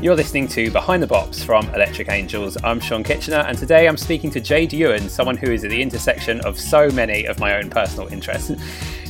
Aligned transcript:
You're 0.00 0.14
listening 0.14 0.46
to 0.48 0.70
Behind 0.70 1.02
the 1.02 1.08
Bops 1.08 1.42
from 1.42 1.68
Electric 1.74 2.08
Angels. 2.08 2.56
I'm 2.62 2.78
Sean 2.78 3.02
Kitchener, 3.02 3.38
and 3.38 3.58
today 3.58 3.88
I'm 3.88 3.96
speaking 3.96 4.30
to 4.30 4.40
Jade 4.40 4.72
Ewen, 4.72 5.08
someone 5.08 5.36
who 5.36 5.50
is 5.50 5.64
at 5.64 5.70
the 5.70 5.82
intersection 5.82 6.40
of 6.42 6.56
so 6.56 6.88
many 6.90 7.24
of 7.24 7.40
my 7.40 7.56
own 7.56 7.68
personal 7.68 8.06
interests. 8.06 8.52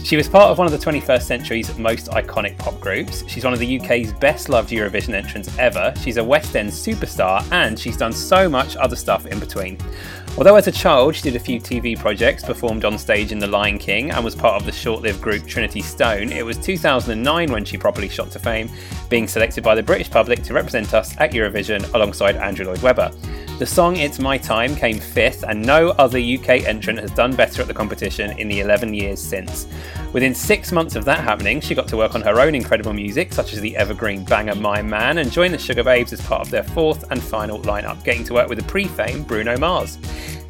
She 0.03 0.17
was 0.17 0.31
part 0.31 0.51
of 0.51 0.57
one 0.57 0.67
of 0.67 0.73
the 0.73 0.79
21st 0.79 1.23
century's 1.23 1.77
most 1.77 2.07
iconic 2.07 2.57
pop 2.57 2.81
groups. 2.81 3.23
She's 3.29 3.45
one 3.45 3.53
of 3.53 3.59
the 3.59 3.79
UK's 3.79 4.15
best 4.15 4.49
loved 4.49 4.71
Eurovision 4.71 5.13
entrants 5.13 5.55
ever. 5.59 5.93
She's 6.01 6.17
a 6.17 6.25
West 6.25 6.57
End 6.57 6.71
superstar, 6.71 7.47
and 7.53 7.79
she's 7.79 7.99
done 7.99 8.15
so 8.15 8.49
much 8.49 8.75
other 8.77 8.97
stuff 8.97 9.27
in 9.27 9.39
between. 9.39 9.77
Although 10.39 10.55
as 10.55 10.69
a 10.69 10.73
child 10.73 11.17
she 11.17 11.23
did 11.23 11.35
a 11.35 11.41
few 11.41 11.59
TV 11.59 11.99
projects, 11.99 12.45
performed 12.45 12.85
on 12.85 12.97
stage 12.97 13.33
in 13.33 13.41
The 13.41 13.47
Lion 13.49 13.77
King, 13.77 14.13
and 14.13 14.25
was 14.25 14.37
part 14.37 14.55
of 14.55 14.65
the 14.65 14.71
short 14.71 15.03
lived 15.03 15.21
group 15.21 15.45
Trinity 15.49 15.83
Stone, 15.83 16.31
it 16.31 16.47
was 16.47 16.57
2009 16.59 17.51
when 17.51 17.65
she 17.65 17.77
properly 17.77 18.09
shot 18.09 18.31
to 18.31 18.39
fame, 18.39 18.71
being 19.09 19.27
selected 19.27 19.65
by 19.65 19.75
the 19.75 19.83
British 19.83 20.09
public 20.09 20.45
to 20.45 20.55
represent 20.55 20.95
us 20.95 21.19
at 21.19 21.33
Eurovision 21.33 21.93
alongside 21.93 22.37
Andrew 22.37 22.67
Lloyd 22.67 22.81
Webber. 22.83 23.11
The 23.59 23.67
song 23.67 23.97
It's 23.97 24.21
My 24.21 24.39
Time 24.39 24.77
came 24.77 25.01
fifth, 25.01 25.43
and 25.43 25.61
no 25.61 25.89
other 25.99 26.21
UK 26.21 26.63
entrant 26.69 27.01
has 27.01 27.11
done 27.11 27.35
better 27.35 27.61
at 27.61 27.67
the 27.67 27.75
competition 27.75 28.39
in 28.39 28.47
the 28.47 28.61
11 28.61 28.95
years 28.95 29.21
since. 29.21 29.67
Within 30.13 30.33
six 30.33 30.71
months 30.71 30.95
of 30.95 31.05
that 31.07 31.25
happening, 31.25 31.61
she 31.61 31.75
got 31.75 31.89
to 31.89 31.97
work 31.97 32.15
on 32.15 32.23
her 32.23 32.41
own 32.41 32.55
incredible 32.55 32.93
music, 32.93 33.33
such 33.33 33.53
as 33.55 33.61
the 33.61 33.77
evergreen 33.77 34.25
banger 34.25 34.55
My 34.55 34.81
Man, 34.81 35.19
and 35.19 35.33
joined 35.33 35.53
the 35.53 35.59
Sugababes 35.59 36.13
as 36.13 36.21
part 36.21 36.43
of 36.43 36.51
their 36.51 36.63
fourth 36.63 37.11
and 37.11 37.21
final 37.21 37.59
lineup, 37.63 38.05
getting 38.05 38.23
to 38.27 38.35
work 38.35 38.49
with 38.49 38.59
the 38.59 38.65
pre 38.65 38.85
fame 38.85 39.25
Bruno 39.25 39.59
Mars. 39.59 39.99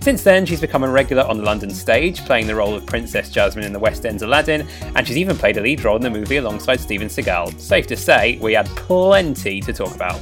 Since 0.00 0.22
then, 0.22 0.46
she's 0.46 0.60
become 0.60 0.84
a 0.84 0.88
regular 0.88 1.24
on 1.24 1.38
the 1.38 1.42
London 1.42 1.70
stage, 1.70 2.24
playing 2.24 2.46
the 2.46 2.54
role 2.54 2.74
of 2.74 2.86
Princess 2.86 3.30
Jasmine 3.30 3.64
in 3.64 3.72
the 3.72 3.78
West 3.78 4.06
End's 4.06 4.22
Aladdin, 4.22 4.66
and 4.94 5.06
she's 5.06 5.18
even 5.18 5.36
played 5.36 5.56
a 5.56 5.60
lead 5.60 5.84
role 5.84 5.96
in 5.96 6.02
the 6.02 6.10
movie 6.10 6.36
alongside 6.36 6.80
Steven 6.80 7.08
Seagal. 7.08 7.58
Safe 7.60 7.86
to 7.88 7.96
say, 7.96 8.38
we 8.40 8.54
had 8.54 8.66
plenty 8.68 9.60
to 9.60 9.72
talk 9.72 9.94
about. 9.94 10.20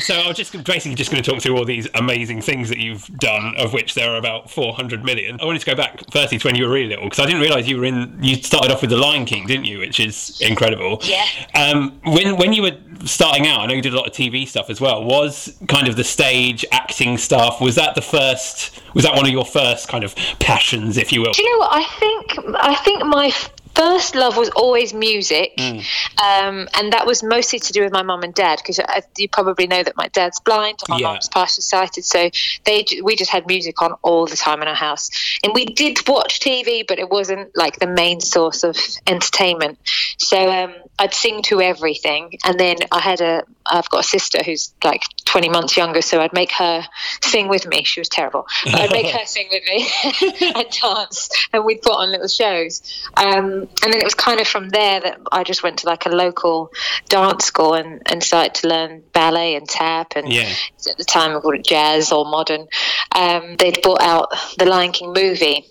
So 0.00 0.14
I 0.14 0.28
was 0.28 0.36
just 0.36 0.52
basically 0.64 0.94
just 0.94 1.10
going 1.10 1.22
to 1.22 1.30
talk 1.30 1.42
through 1.42 1.56
all 1.56 1.64
these 1.64 1.88
amazing 1.94 2.42
things 2.42 2.68
that 2.68 2.78
you've 2.78 3.06
done, 3.18 3.54
of 3.56 3.72
which 3.72 3.94
there 3.94 4.10
are 4.12 4.16
about 4.16 4.50
400 4.50 5.04
million. 5.04 5.40
I 5.40 5.44
wanted 5.44 5.60
to 5.60 5.66
go 5.66 5.74
back 5.74 6.02
firstly 6.12 6.38
to 6.38 6.48
when 6.48 6.56
you 6.56 6.64
were 6.64 6.72
really 6.72 6.88
little, 6.88 7.04
because 7.04 7.20
I 7.20 7.26
didn't 7.26 7.40
realise 7.40 7.68
you 7.68 7.78
were 7.78 7.84
in. 7.84 8.18
You 8.20 8.36
started 8.36 8.70
off 8.70 8.80
with 8.80 8.90
The 8.90 8.96
Lion 8.96 9.24
King, 9.24 9.46
didn't 9.46 9.66
you? 9.66 9.78
Which 9.78 10.00
is 10.00 10.40
incredible. 10.40 11.00
Yeah. 11.02 11.26
Um, 11.54 12.00
when 12.04 12.36
when 12.36 12.52
you 12.52 12.62
were 12.62 12.76
starting 13.04 13.46
out, 13.46 13.60
I 13.60 13.66
know 13.66 13.74
you 13.74 13.82
did 13.82 13.94
a 13.94 13.96
lot 13.96 14.06
of 14.06 14.12
TV 14.12 14.46
stuff 14.46 14.70
as 14.70 14.80
well. 14.80 15.04
Was 15.04 15.56
kind 15.68 15.88
of 15.88 15.96
the 15.96 16.04
stage 16.04 16.64
acting 16.72 17.18
stuff? 17.18 17.60
Was 17.60 17.74
that 17.76 17.94
the 17.94 18.02
first? 18.02 18.80
Was 18.94 19.04
that 19.04 19.14
one 19.14 19.26
of 19.26 19.32
your 19.32 19.44
first 19.44 19.88
kind 19.88 20.04
of 20.04 20.14
passions, 20.38 20.96
if 20.96 21.12
you 21.12 21.20
will? 21.20 21.32
Do 21.32 21.42
you 21.42 21.50
know 21.52 21.58
what? 21.58 21.72
I 21.72 21.84
think 21.98 22.56
I 22.56 22.74
think 22.76 23.04
my 23.04 23.32
first 23.74 24.14
love 24.14 24.36
was 24.36 24.50
always 24.50 24.92
music, 24.92 25.49
mm. 25.60 25.78
um, 26.22 26.68
and 26.74 26.92
that 26.92 27.06
was 27.06 27.22
mostly 27.22 27.58
to 27.58 27.72
do 27.72 27.82
with 27.82 27.92
my 27.92 28.02
mum 28.02 28.22
and 28.22 28.34
dad 28.34 28.58
because 28.58 28.80
you 29.16 29.28
probably 29.28 29.66
know 29.66 29.82
that 29.82 29.96
my 29.96 30.08
dad's 30.08 30.40
blind, 30.40 30.78
my 30.88 30.98
yeah. 30.98 31.08
mum's 31.08 31.28
partially 31.28 31.62
sighted, 31.62 32.04
so 32.04 32.30
they 32.64 32.84
we 33.02 33.16
just 33.16 33.30
had 33.30 33.46
music 33.46 33.80
on 33.82 33.92
all 34.02 34.26
the 34.26 34.36
time 34.36 34.62
in 34.62 34.68
our 34.68 34.74
house, 34.74 35.10
and 35.42 35.52
we 35.54 35.64
did 35.64 35.98
watch 36.08 36.40
TV, 36.40 36.84
but 36.86 36.98
it 36.98 37.10
wasn't 37.10 37.50
like 37.56 37.78
the 37.78 37.86
main 37.86 38.20
source 38.20 38.64
of 38.64 38.76
entertainment. 39.06 39.78
So 40.18 40.50
um, 40.50 40.74
I'd 40.98 41.14
sing 41.14 41.42
to 41.44 41.60
everything, 41.60 42.38
and 42.44 42.58
then 42.58 42.76
I 42.92 43.00
had 43.00 43.20
a 43.20 43.44
I've 43.66 43.88
got 43.88 44.00
a 44.00 44.08
sister 44.08 44.42
who's 44.44 44.72
like 44.82 45.02
20 45.26 45.48
months 45.48 45.76
younger, 45.76 46.02
so 46.02 46.20
I'd 46.20 46.32
make 46.32 46.50
her 46.52 46.82
sing 47.22 47.48
with 47.48 47.66
me. 47.66 47.84
She 47.84 48.00
was 48.00 48.08
terrible. 48.08 48.46
But 48.64 48.74
I'd 48.74 48.90
make 48.90 49.14
her 49.14 49.24
sing 49.26 49.48
with 49.50 49.62
me 49.64 50.52
and 50.54 50.66
dance, 50.70 51.30
and 51.52 51.64
we'd 51.64 51.82
put 51.82 51.92
on 51.92 52.10
little 52.10 52.28
shows. 52.28 52.82
Um, 53.16 53.68
and 53.82 53.92
then 53.92 54.00
it 54.00 54.04
was 54.04 54.14
kind 54.14 54.40
of 54.40 54.48
from 54.48 54.68
there 54.70 55.00
that 55.00 55.20
I 55.30 55.44
just 55.50 55.62
went 55.62 55.78
to 55.80 55.86
like 55.86 56.06
a 56.06 56.10
local 56.10 56.70
dance 57.08 57.44
school 57.44 57.74
and, 57.74 58.00
and 58.06 58.22
started 58.22 58.54
to 58.54 58.68
learn 58.68 59.02
ballet 59.12 59.56
and 59.56 59.68
tap. 59.68 60.12
And 60.16 60.32
yeah. 60.32 60.52
at 60.88 60.96
the 60.96 61.04
time, 61.04 61.34
we 61.34 61.40
called 61.40 61.56
it 61.56 61.64
jazz 61.64 62.12
or 62.12 62.24
modern. 62.24 62.68
Um, 63.14 63.56
they'd 63.56 63.82
brought 63.82 64.02
out 64.02 64.32
the 64.58 64.66
Lion 64.66 64.92
King 64.92 65.12
movie 65.12 65.66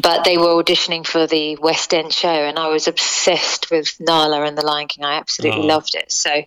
but 0.00 0.24
they 0.24 0.36
were 0.36 0.62
auditioning 0.62 1.06
for 1.06 1.26
the 1.26 1.56
West 1.56 1.94
End 1.94 2.12
show, 2.12 2.28
and 2.28 2.58
I 2.58 2.68
was 2.68 2.86
obsessed 2.86 3.70
with 3.70 3.98
Nala 3.98 4.42
and 4.42 4.56
the 4.56 4.64
Lion 4.64 4.86
King. 4.86 5.04
I 5.04 5.14
absolutely 5.14 5.62
oh. 5.62 5.66
loved 5.66 5.94
it. 5.94 6.12
So 6.12 6.42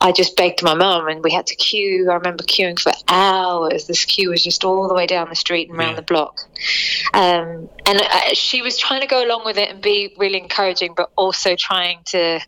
I 0.00 0.12
just 0.12 0.36
begged 0.36 0.62
my 0.62 0.74
mum, 0.74 1.08
and 1.08 1.22
we 1.22 1.32
had 1.32 1.46
to 1.48 1.56
queue. 1.56 2.08
I 2.10 2.14
remember 2.14 2.44
queuing 2.44 2.78
for 2.78 2.92
hours. 3.08 3.86
This 3.86 4.04
queue 4.04 4.30
was 4.30 4.44
just 4.44 4.64
all 4.64 4.86
the 4.86 4.94
way 4.94 5.06
down 5.06 5.28
the 5.28 5.34
street 5.34 5.68
and 5.68 5.78
around 5.78 5.90
yeah. 5.90 5.96
the 5.96 6.02
block. 6.02 6.40
Um, 7.12 7.68
and 7.84 8.00
uh, 8.00 8.34
she 8.34 8.62
was 8.62 8.78
trying 8.78 9.00
to 9.00 9.08
go 9.08 9.24
along 9.26 9.44
with 9.44 9.58
it 9.58 9.70
and 9.70 9.82
be 9.82 10.14
really 10.16 10.38
encouraging, 10.38 10.94
but 10.96 11.10
also 11.16 11.56
trying 11.56 11.98
to 12.06 12.40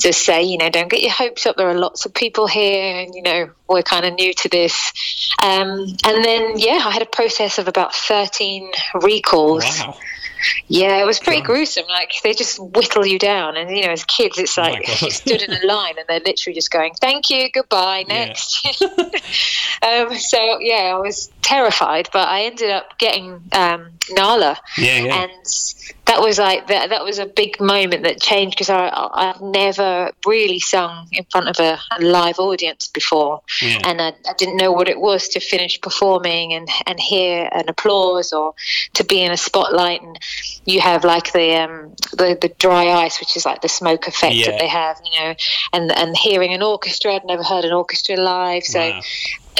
just 0.00 0.24
say, 0.24 0.42
you 0.42 0.58
know, 0.58 0.70
don't 0.70 0.90
get 0.90 1.02
your 1.02 1.12
hopes 1.12 1.46
up. 1.46 1.56
There 1.56 1.68
are 1.68 1.74
lots 1.74 2.06
of 2.06 2.14
people 2.14 2.46
here, 2.46 3.00
and 3.00 3.14
you 3.14 3.22
know, 3.22 3.50
we're 3.68 3.82
kind 3.82 4.04
of 4.04 4.14
new 4.14 4.32
to 4.34 4.48
this. 4.48 5.32
Um, 5.42 5.86
and 6.04 6.24
then, 6.24 6.58
yeah, 6.58 6.82
I 6.84 6.90
had 6.90 7.02
a 7.02 7.06
process 7.06 7.58
of 7.58 7.68
about 7.68 7.94
13 7.94 8.70
recalls. 9.02 9.64
Wow. 9.80 9.96
Yeah, 10.68 11.02
it 11.02 11.04
was 11.04 11.18
pretty 11.18 11.42
gruesome. 11.42 11.84
Like 11.88 12.12
they 12.22 12.32
just 12.32 12.58
whittle 12.58 13.04
you 13.04 13.18
down, 13.18 13.58
and 13.58 13.76
you 13.76 13.84
know, 13.84 13.92
as 13.92 14.04
kids, 14.04 14.38
it's 14.38 14.56
oh 14.56 14.62
like 14.62 15.02
you 15.02 15.10
stood 15.10 15.42
in 15.42 15.52
a 15.52 15.66
line, 15.66 15.94
and 15.98 16.06
they're 16.08 16.20
literally 16.20 16.54
just 16.54 16.70
going, 16.70 16.94
"Thank 16.94 17.28
you, 17.28 17.50
goodbye, 17.50 18.04
next." 18.08 18.80
Yeah. 18.80 18.88
um, 19.82 20.14
so 20.14 20.58
yeah, 20.60 20.94
I 20.94 20.98
was 20.98 21.30
terrified, 21.42 22.08
but 22.12 22.26
I 22.28 22.44
ended 22.44 22.70
up 22.70 22.98
getting 22.98 23.42
um, 23.52 23.90
Nala, 24.12 24.58
yeah, 24.78 24.98
yeah. 25.00 25.22
and 25.22 25.46
that 26.10 26.20
was 26.20 26.38
like 26.38 26.66
that, 26.66 26.90
that 26.90 27.04
was 27.04 27.20
a 27.20 27.26
big 27.26 27.60
moment 27.60 28.02
that 28.02 28.20
changed 28.20 28.56
because 28.56 28.68
I 28.68 28.90
I've 28.92 29.40
never 29.40 30.10
really 30.26 30.58
sung 30.58 31.06
in 31.12 31.24
front 31.30 31.48
of 31.48 31.60
a, 31.60 31.78
a 31.96 32.02
live 32.02 32.40
audience 32.40 32.88
before, 32.88 33.42
yeah. 33.62 33.78
and 33.84 34.02
I, 34.02 34.08
I, 34.28 34.32
didn't 34.36 34.56
know 34.56 34.72
what 34.72 34.88
it 34.88 34.98
was 34.98 35.28
to 35.28 35.40
finish 35.40 35.80
performing 35.80 36.52
and 36.52 36.68
and 36.86 36.98
hear 36.98 37.48
an 37.52 37.68
applause 37.68 38.32
or 38.32 38.54
to 38.94 39.04
be 39.04 39.22
in 39.22 39.30
a 39.30 39.36
spotlight 39.36 40.02
and 40.02 40.18
you 40.64 40.80
have 40.80 41.04
like 41.04 41.32
the 41.32 41.54
um 41.62 41.94
the, 42.10 42.36
the 42.40 42.52
dry 42.58 42.88
ice 42.88 43.20
which 43.20 43.36
is 43.36 43.46
like 43.46 43.62
the 43.62 43.68
smoke 43.68 44.08
effect 44.08 44.34
yeah. 44.34 44.50
that 44.50 44.58
they 44.58 44.66
have 44.66 44.96
you 45.04 45.20
know 45.20 45.34
and 45.72 45.92
and 45.92 46.16
hearing 46.16 46.52
an 46.52 46.62
orchestra 46.62 47.14
I'd 47.14 47.24
never 47.24 47.44
heard 47.44 47.64
an 47.64 47.72
orchestra 47.72 48.16
live 48.16 48.64
so 48.64 48.80
wow. 48.80 49.00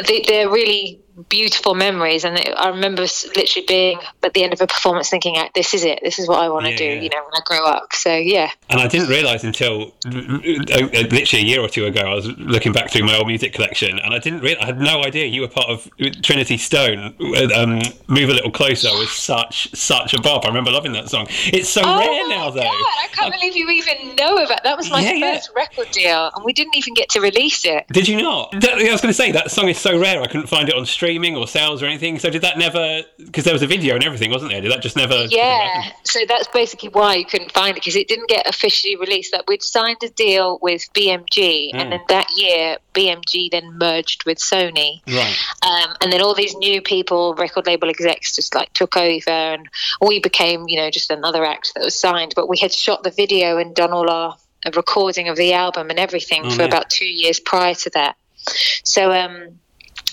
they, 0.05 0.25
they're 0.27 0.51
really 0.51 1.01
beautiful 1.29 1.75
memories. 1.75 2.25
And 2.25 2.39
it, 2.39 2.55
I 2.57 2.69
remember 2.69 3.03
literally 3.03 3.67
being 3.67 4.01
at 4.23 4.35
the 4.35 4.43
end 4.43 4.53
of 4.53 4.61
a 4.61 4.67
performance 4.67 5.09
thinking, 5.11 5.37
this 5.55 5.75
is 5.75 5.85
it. 5.85 6.01
This 6.03 6.19
is 6.19 6.29
what 6.29 6.41
I 6.41 6.49
want 6.49 6.67
to 6.67 6.73
yeah, 6.73 6.79
do, 6.79 6.85
yeah. 6.85 7.01
you 7.01 7.09
know, 7.09 7.23
when 7.23 7.35
I 7.35 7.41
grow 7.45 7.65
up. 7.65 7.93
So, 7.93 8.15
yeah. 8.15 8.51
And 8.69 8.81
I 8.81 8.89
didn't 8.89 9.09
realise 9.09 9.45
until 9.45 9.95
uh, 10.07 10.11
uh, 10.11 11.07
literally 11.11 11.43
a 11.43 11.47
year 11.47 11.61
or 11.61 11.69
two 11.69 11.87
ago, 11.87 12.01
I 12.01 12.15
was 12.15 12.27
looking 12.39 12.73
back 12.73 12.91
through 12.91 13.05
my 13.05 13.17
old 13.17 13.27
music 13.27 13.53
collection 13.53 13.99
and 13.99 14.15
I 14.15 14.19
didn't 14.19 14.41
realize, 14.41 14.63
I 14.63 14.67
had 14.67 14.81
no 14.81 15.03
idea 15.03 15.27
you 15.27 15.43
were 15.43 15.49
part 15.49 15.69
of 15.69 15.89
Trinity 16.23 16.57
Stone. 16.57 17.15
Um, 17.55 17.81
Move 18.09 18.31
a 18.31 18.35
Little 18.35 18.51
Closer 18.51 18.89
was 18.91 19.11
such, 19.11 19.75
such 19.75 20.15
a 20.15 20.21
bop. 20.21 20.45
I 20.45 20.49
remember 20.49 20.71
loving 20.71 20.93
that 20.93 21.09
song. 21.09 21.27
It's 21.29 21.69
so 21.69 21.83
oh 21.85 21.99
rare 21.99 22.29
now, 22.29 22.51
though. 22.51 22.61
God, 22.61 22.71
I 22.71 23.09
can't 23.13 23.33
believe 23.33 23.57
you 23.57 23.69
even 23.71 24.17
know 24.17 24.37
about 24.39 24.63
that. 24.65 24.77
was 24.77 24.91
my 24.91 25.01
yeah, 25.01 25.35
first 25.35 25.51
record 25.55 25.91
deal 25.91 26.31
and 26.35 26.45
we 26.45 26.53
didn't 26.53 26.77
even 26.77 26.95
get 26.95 27.09
to 27.11 27.21
release 27.21 27.65
it. 27.65 27.87
Did 27.89 28.09
you 28.09 28.21
not? 28.21 28.55
I 28.55 28.93
was 28.93 29.01
going 29.01 29.11
to 29.11 29.15
say, 29.15 29.33
that 29.33 29.51
song 29.51 29.69
is 29.69 29.79
so 29.79 29.99
rare, 29.99 30.23
I 30.23 30.27
couldn't 30.27 30.49
find 30.49 30.69
it 30.69 30.75
on 30.75 30.87
stream 30.87 31.10
streaming 31.11 31.37
or 31.37 31.49
sales 31.49 31.83
or 31.83 31.87
anything. 31.87 32.21
So 32.21 32.31
did 32.31 32.43
that 32.43 32.57
never? 32.57 33.03
Because 33.19 33.43
there 33.45 33.53
was 33.53 33.63
a 33.63 33.67
video 33.67 33.97
and 33.97 34.05
everything, 34.05 34.31
wasn't 34.31 34.53
there? 34.53 34.61
Did 34.61 34.71
that 34.71 34.81
just 34.81 34.97
never? 34.97 35.27
Yeah. 35.29 35.91
So 36.05 36.21
that's 36.29 36.47
basically 36.49 36.91
why 36.91 37.17
you 37.17 37.25
couldn't 37.25 37.51
find 37.51 37.77
it 37.77 37.81
because 37.81 37.97
it 37.97 38.07
didn't 38.07 38.29
get 38.29 38.49
officially 38.49 38.95
released. 38.95 39.33
That 39.33 39.45
we'd 39.49 39.63
signed 39.63 39.99
a 40.05 40.09
deal 40.09 40.61
with 40.63 40.89
BMG, 40.95 41.73
mm. 41.73 41.75
and 41.75 41.91
then 41.93 42.01
that 42.09 42.29
year 42.37 42.77
BMG 42.95 43.51
then 43.51 43.77
merged 43.77 44.25
with 44.25 44.39
Sony. 44.39 45.03
Right. 45.09 45.37
Um, 45.63 45.97
and 46.01 46.13
then 46.13 46.23
all 46.23 46.35
these 46.35 46.55
new 46.57 46.81
people, 46.81 47.35
record 47.35 47.67
label 47.67 47.91
execs, 47.91 48.37
just 48.37 48.55
like 48.55 48.73
took 48.73 48.97
over, 48.97 49.31
and 49.31 49.69
we 50.01 50.21
became, 50.21 50.69
you 50.69 50.77
know, 50.77 50.91
just 50.91 51.11
another 51.11 51.45
act 51.45 51.73
that 51.75 51.85
was 51.85 51.99
signed. 51.99 52.35
But 52.37 52.49
we 52.49 52.57
had 52.57 52.73
shot 52.73 53.03
the 53.03 53.11
video 53.11 53.59
and 53.59 53.75
done 53.75 53.91
all 53.91 54.09
our 54.09 54.37
recording 54.77 55.29
of 55.29 55.37
the 55.37 55.55
album 55.55 55.91
and 55.91 55.99
everything 55.99 56.43
oh, 56.45 56.51
for 56.51 56.63
yeah. 56.63 56.69
about 56.69 56.89
two 56.89 57.09
years 57.09 57.41
prior 57.41 57.75
to 57.75 57.91
that. 57.91 58.17
So 58.85 59.13
um, 59.13 59.59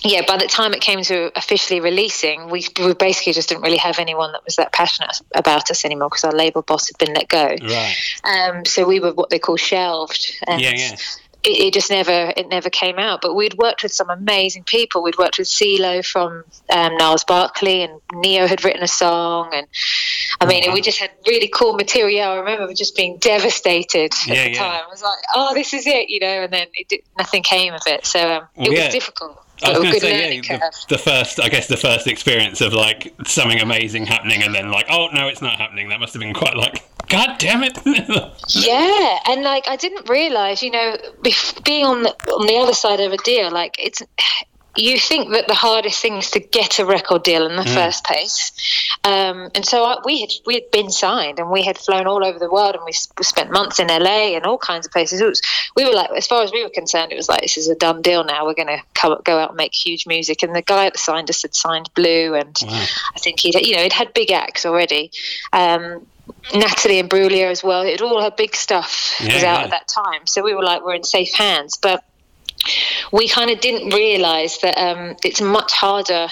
yeah, 0.03 0.21
by 0.27 0.37
the 0.37 0.47
time 0.47 0.73
it 0.73 0.81
came 0.81 1.01
to 1.03 1.31
officially 1.37 1.79
releasing, 1.79 2.49
we, 2.49 2.65
we 2.79 2.93
basically 2.93 3.33
just 3.33 3.49
didn't 3.49 3.63
really 3.63 3.77
have 3.77 3.99
anyone 3.99 4.31
that 4.31 4.43
was 4.45 4.55
that 4.57 4.71
passionate 4.71 5.19
about 5.33 5.71
us 5.71 5.85
anymore 5.85 6.09
because 6.09 6.23
our 6.23 6.33
label 6.33 6.61
boss 6.61 6.87
had 6.87 6.97
been 6.97 7.15
let 7.15 7.27
go. 7.27 7.55
Right. 7.61 7.95
Um, 8.23 8.65
so 8.65 8.85
we 8.85 8.99
were 8.99 9.13
what 9.13 9.29
they 9.29 9.39
call 9.39 9.57
shelved. 9.57 10.39
And 10.47 10.61
yeah, 10.61 10.73
yeah. 10.75 10.95
It, 11.43 11.67
it, 11.67 11.73
just 11.73 11.89
never 11.89 12.33
it 12.35 12.49
never 12.49 12.69
came 12.69 12.99
out. 12.99 13.21
But 13.21 13.33
we'd 13.33 13.57
worked 13.57 13.83
with 13.83 13.93
some 13.93 14.09
amazing 14.09 14.63
people. 14.63 15.01
We'd 15.01 15.17
worked 15.17 15.37
with 15.37 15.47
CeeLo 15.47 16.05
from 16.05 16.43
um, 16.69 16.97
Gnarls 16.97 17.23
Barkley, 17.23 17.83
and 17.83 18.01
Ne-Yo 18.11 18.47
had 18.47 18.65
written 18.65 18.83
a 18.83 18.87
song, 18.87 19.51
and 19.53 19.67
I 20.41 20.45
mean, 20.45 20.63
wow. 20.67 20.73
we 20.73 20.81
just 20.81 20.99
had 20.99 21.11
really 21.25 21.47
cool 21.47 21.73
material. 21.73 22.31
I 22.31 22.35
remember 22.37 22.73
just 22.73 22.95
being 22.95 23.17
devastated 23.17 24.11
at 24.11 24.27
yeah, 24.27 24.43
the 24.45 24.55
time. 24.55 24.81
I 24.85 24.89
was 24.89 25.01
like, 25.01 25.19
"Oh, 25.35 25.53
this 25.53 25.73
is 25.73 25.87
it," 25.87 26.09
you 26.09 26.19
know. 26.19 26.43
And 26.43 26.51
then 26.51 26.67
did, 26.89 27.01
nothing 27.17 27.43
came 27.43 27.73
of 27.73 27.81
it. 27.85 28.05
So 28.05 28.19
um, 28.19 28.47
it 28.55 28.69
well, 28.69 28.83
was 28.83 28.93
difficult. 28.93 29.46
I 29.63 29.69
was 29.69 29.79
oh, 29.79 29.81
going 29.81 29.93
to 29.93 29.99
say, 29.99 30.35
yeah, 30.35 30.59
the, 30.59 30.85
the, 30.89 30.97
first, 30.97 31.39
I 31.39 31.49
guess, 31.49 31.67
the 31.67 31.77
first 31.77 32.07
experience 32.07 32.61
of 32.61 32.73
like 32.73 33.13
something 33.25 33.59
amazing 33.59 34.05
happening, 34.05 34.43
and 34.43 34.53
then 34.53 34.69
like, 34.69 34.85
oh 34.89 35.07
no, 35.13 35.27
it's 35.27 35.41
not 35.41 35.57
happening. 35.57 35.89
That 35.89 35.99
must 35.99 36.13
have 36.13 36.21
been 36.21 36.33
quite 36.33 36.55
like 36.55 36.83
God 37.09 37.37
damn 37.39 37.63
it! 37.63 37.77
yeah, 38.49 39.19
and 39.27 39.43
like 39.43 39.67
I 39.67 39.77
didn't 39.77 40.09
realize, 40.09 40.61
you 40.61 40.71
know, 40.71 40.97
being 41.63 41.85
on 41.85 42.03
the 42.03 42.09
on 42.33 42.47
the 42.47 42.57
other 42.57 42.73
side 42.73 42.99
of 42.99 43.13
a 43.13 43.17
deal, 43.17 43.49
like 43.51 43.77
it's 43.79 44.01
you 44.77 44.99
think 44.99 45.31
that 45.31 45.47
the 45.47 45.53
hardest 45.55 46.01
thing 46.01 46.17
is 46.17 46.31
to 46.31 46.39
get 46.39 46.79
a 46.79 46.85
record 46.85 47.23
deal 47.23 47.45
in 47.45 47.55
the 47.55 47.63
mm. 47.63 47.73
first 47.73 48.05
place. 48.05 48.51
Um, 49.03 49.49
and 49.55 49.65
so 49.65 49.83
I, 49.83 49.97
we 50.05 50.21
had 50.21 50.29
we 50.45 50.55
had 50.55 50.69
been 50.71 50.89
signed 50.89 51.39
and 51.39 51.49
we 51.49 51.63
had 51.63 51.77
flown 51.77 52.07
all 52.07 52.25
over 52.25 52.39
the 52.39 52.49
world 52.49 52.75
and 52.75 52.83
we, 52.85 52.93
we 53.17 53.23
spent 53.23 53.51
months 53.51 53.79
in 53.79 53.87
LA 53.87 54.35
and 54.35 54.45
all 54.45 54.57
kinds 54.57 54.85
of 54.85 54.91
places. 54.91 55.21
It 55.21 55.25
was 55.25 55.41
we 55.75 55.85
were 55.85 55.93
like, 55.93 56.11
as 56.11 56.27
far 56.27 56.43
as 56.43 56.51
we 56.51 56.63
were 56.63 56.69
concerned, 56.69 57.11
it 57.11 57.15
was 57.15 57.29
like 57.29 57.41
this 57.41 57.57
is 57.57 57.69
a 57.69 57.75
done 57.75 58.01
deal 58.01 58.23
now. 58.23 58.45
We're 58.45 58.53
going 58.53 58.67
to 58.67 59.19
go 59.23 59.39
out 59.39 59.49
and 59.49 59.57
make 59.57 59.73
huge 59.73 60.07
music. 60.07 60.43
And 60.43 60.55
the 60.55 60.61
guy 60.61 60.85
that 60.85 60.97
signed 60.97 61.29
us 61.29 61.41
had 61.41 61.55
signed 61.55 61.89
Blue, 61.95 62.35
and 62.35 62.57
wow. 62.61 62.85
I 63.15 63.19
think 63.19 63.39
he'd 63.39 63.55
you 63.55 63.75
know 63.75 63.83
he'd 63.83 63.93
had 63.93 64.13
big 64.13 64.31
acts 64.31 64.65
already. 64.65 65.11
Um, 65.53 66.05
Natalie 66.53 67.01
Imbruglia 67.01 67.49
as 67.49 67.63
well. 67.63 67.81
It 67.83 68.01
all 68.01 68.21
her 68.21 68.31
big 68.31 68.55
stuff 68.55 69.15
yeah, 69.19 69.33
was 69.33 69.43
out 69.43 69.59
yeah. 69.59 69.63
at 69.65 69.69
that 69.71 69.87
time, 69.87 70.25
so 70.25 70.43
we 70.43 70.53
were 70.53 70.63
like 70.63 70.83
we're 70.83 70.95
in 70.95 71.03
safe 71.03 71.33
hands. 71.33 71.77
But 71.77 72.03
we 73.11 73.27
kind 73.27 73.49
of 73.49 73.59
didn't 73.59 73.93
realize 73.93 74.59
that 74.59 74.77
um, 74.77 75.15
it's 75.23 75.41
much 75.41 75.71
harder 75.73 76.27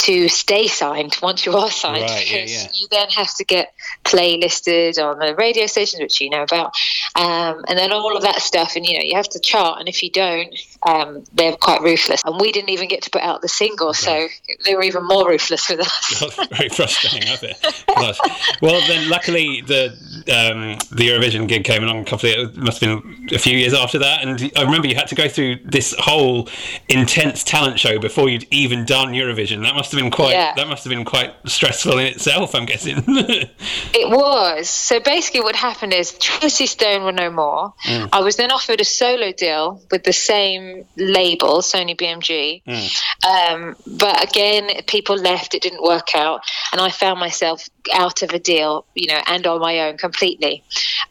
to 0.00 0.28
stay 0.28 0.66
signed 0.66 1.16
once 1.22 1.46
you 1.46 1.56
are 1.56 1.70
signed 1.70 2.02
right, 2.02 2.24
because 2.24 2.52
yeah, 2.52 2.62
yeah. 2.62 2.68
you 2.74 2.86
then 2.90 3.08
have 3.10 3.32
to 3.34 3.44
get 3.44 3.74
playlisted 4.04 5.02
on 5.02 5.18
the 5.18 5.34
radio 5.36 5.66
stations 5.66 6.00
which 6.00 6.20
you 6.20 6.30
know 6.30 6.42
about 6.42 6.74
um, 7.14 7.64
and 7.68 7.78
then 7.78 7.92
all 7.92 8.16
of 8.16 8.22
that 8.22 8.40
stuff 8.40 8.76
and 8.76 8.86
you 8.86 8.94
know 8.94 9.04
you 9.04 9.14
have 9.16 9.28
to 9.28 9.40
chart 9.40 9.78
and 9.78 9.88
if 9.88 10.02
you 10.02 10.10
don't 10.10 10.54
um, 10.84 11.24
they're 11.32 11.56
quite 11.56 11.80
ruthless. 11.82 12.22
And 12.24 12.40
we 12.40 12.52
didn't 12.52 12.70
even 12.70 12.88
get 12.88 13.02
to 13.02 13.10
put 13.10 13.22
out 13.22 13.42
the 13.42 13.48
single, 13.48 13.88
okay. 13.88 14.28
so 14.48 14.54
they 14.64 14.74
were 14.74 14.82
even 14.82 15.04
more 15.06 15.28
ruthless 15.28 15.68
with 15.68 15.80
us. 15.80 16.20
God, 16.36 16.48
very 16.50 16.68
frustrating, 16.68 17.28
I 17.28 17.36
bet. 17.36 18.60
well, 18.60 18.80
then 18.86 19.08
luckily 19.08 19.62
the 19.62 19.88
um, 20.28 20.78
the 20.94 21.08
Eurovision 21.08 21.48
gig 21.48 21.64
came 21.64 21.82
along 21.82 22.00
a 22.00 22.04
couple 22.04 22.30
of 22.30 22.54
it 22.54 22.56
must 22.56 22.80
have 22.80 23.02
been 23.02 23.28
a 23.32 23.38
few 23.38 23.56
years 23.56 23.74
after 23.74 23.98
that, 23.98 24.22
and 24.22 24.52
I 24.56 24.62
remember 24.62 24.86
you 24.86 24.94
had 24.94 25.08
to 25.08 25.14
go 25.14 25.28
through 25.28 25.56
this 25.64 25.94
whole 25.98 26.48
intense 26.88 27.42
talent 27.44 27.78
show 27.78 27.98
before 27.98 28.28
you'd 28.28 28.46
even 28.50 28.84
done 28.84 29.12
Eurovision. 29.12 29.62
That 29.62 29.74
must 29.74 29.83
have 29.92 30.00
been 30.00 30.10
quite 30.10 30.32
yeah. 30.32 30.54
that 30.54 30.68
must 30.68 30.84
have 30.84 30.90
been 30.90 31.04
quite 31.04 31.34
stressful 31.46 31.98
in 31.98 32.06
itself. 32.06 32.54
I'm 32.54 32.66
guessing. 32.66 32.96
it 33.06 34.08
was. 34.08 34.68
So 34.68 35.00
basically, 35.00 35.40
what 35.40 35.56
happened 35.56 35.92
is 35.92 36.12
Trinity 36.18 36.66
Stone 36.66 37.04
were 37.04 37.12
no 37.12 37.30
more. 37.30 37.74
Mm. 37.84 38.08
I 38.12 38.20
was 38.20 38.36
then 38.36 38.50
offered 38.50 38.80
a 38.80 38.84
solo 38.84 39.32
deal 39.32 39.80
with 39.90 40.04
the 40.04 40.12
same 40.12 40.84
label, 40.96 41.58
Sony 41.58 41.96
BMG. 41.96 42.62
Mm. 42.64 43.52
Um, 43.52 43.76
but 43.86 44.22
again, 44.22 44.70
people 44.86 45.16
left, 45.16 45.54
it 45.54 45.62
didn't 45.62 45.82
work 45.82 46.14
out. 46.14 46.42
And 46.72 46.80
I 46.80 46.90
found 46.90 47.20
myself 47.20 47.68
out 47.92 48.22
of 48.22 48.30
a 48.30 48.38
deal, 48.38 48.86
you 48.94 49.08
know, 49.08 49.20
and 49.26 49.46
on 49.46 49.60
my 49.60 49.80
own 49.80 49.98
completely. 49.98 50.62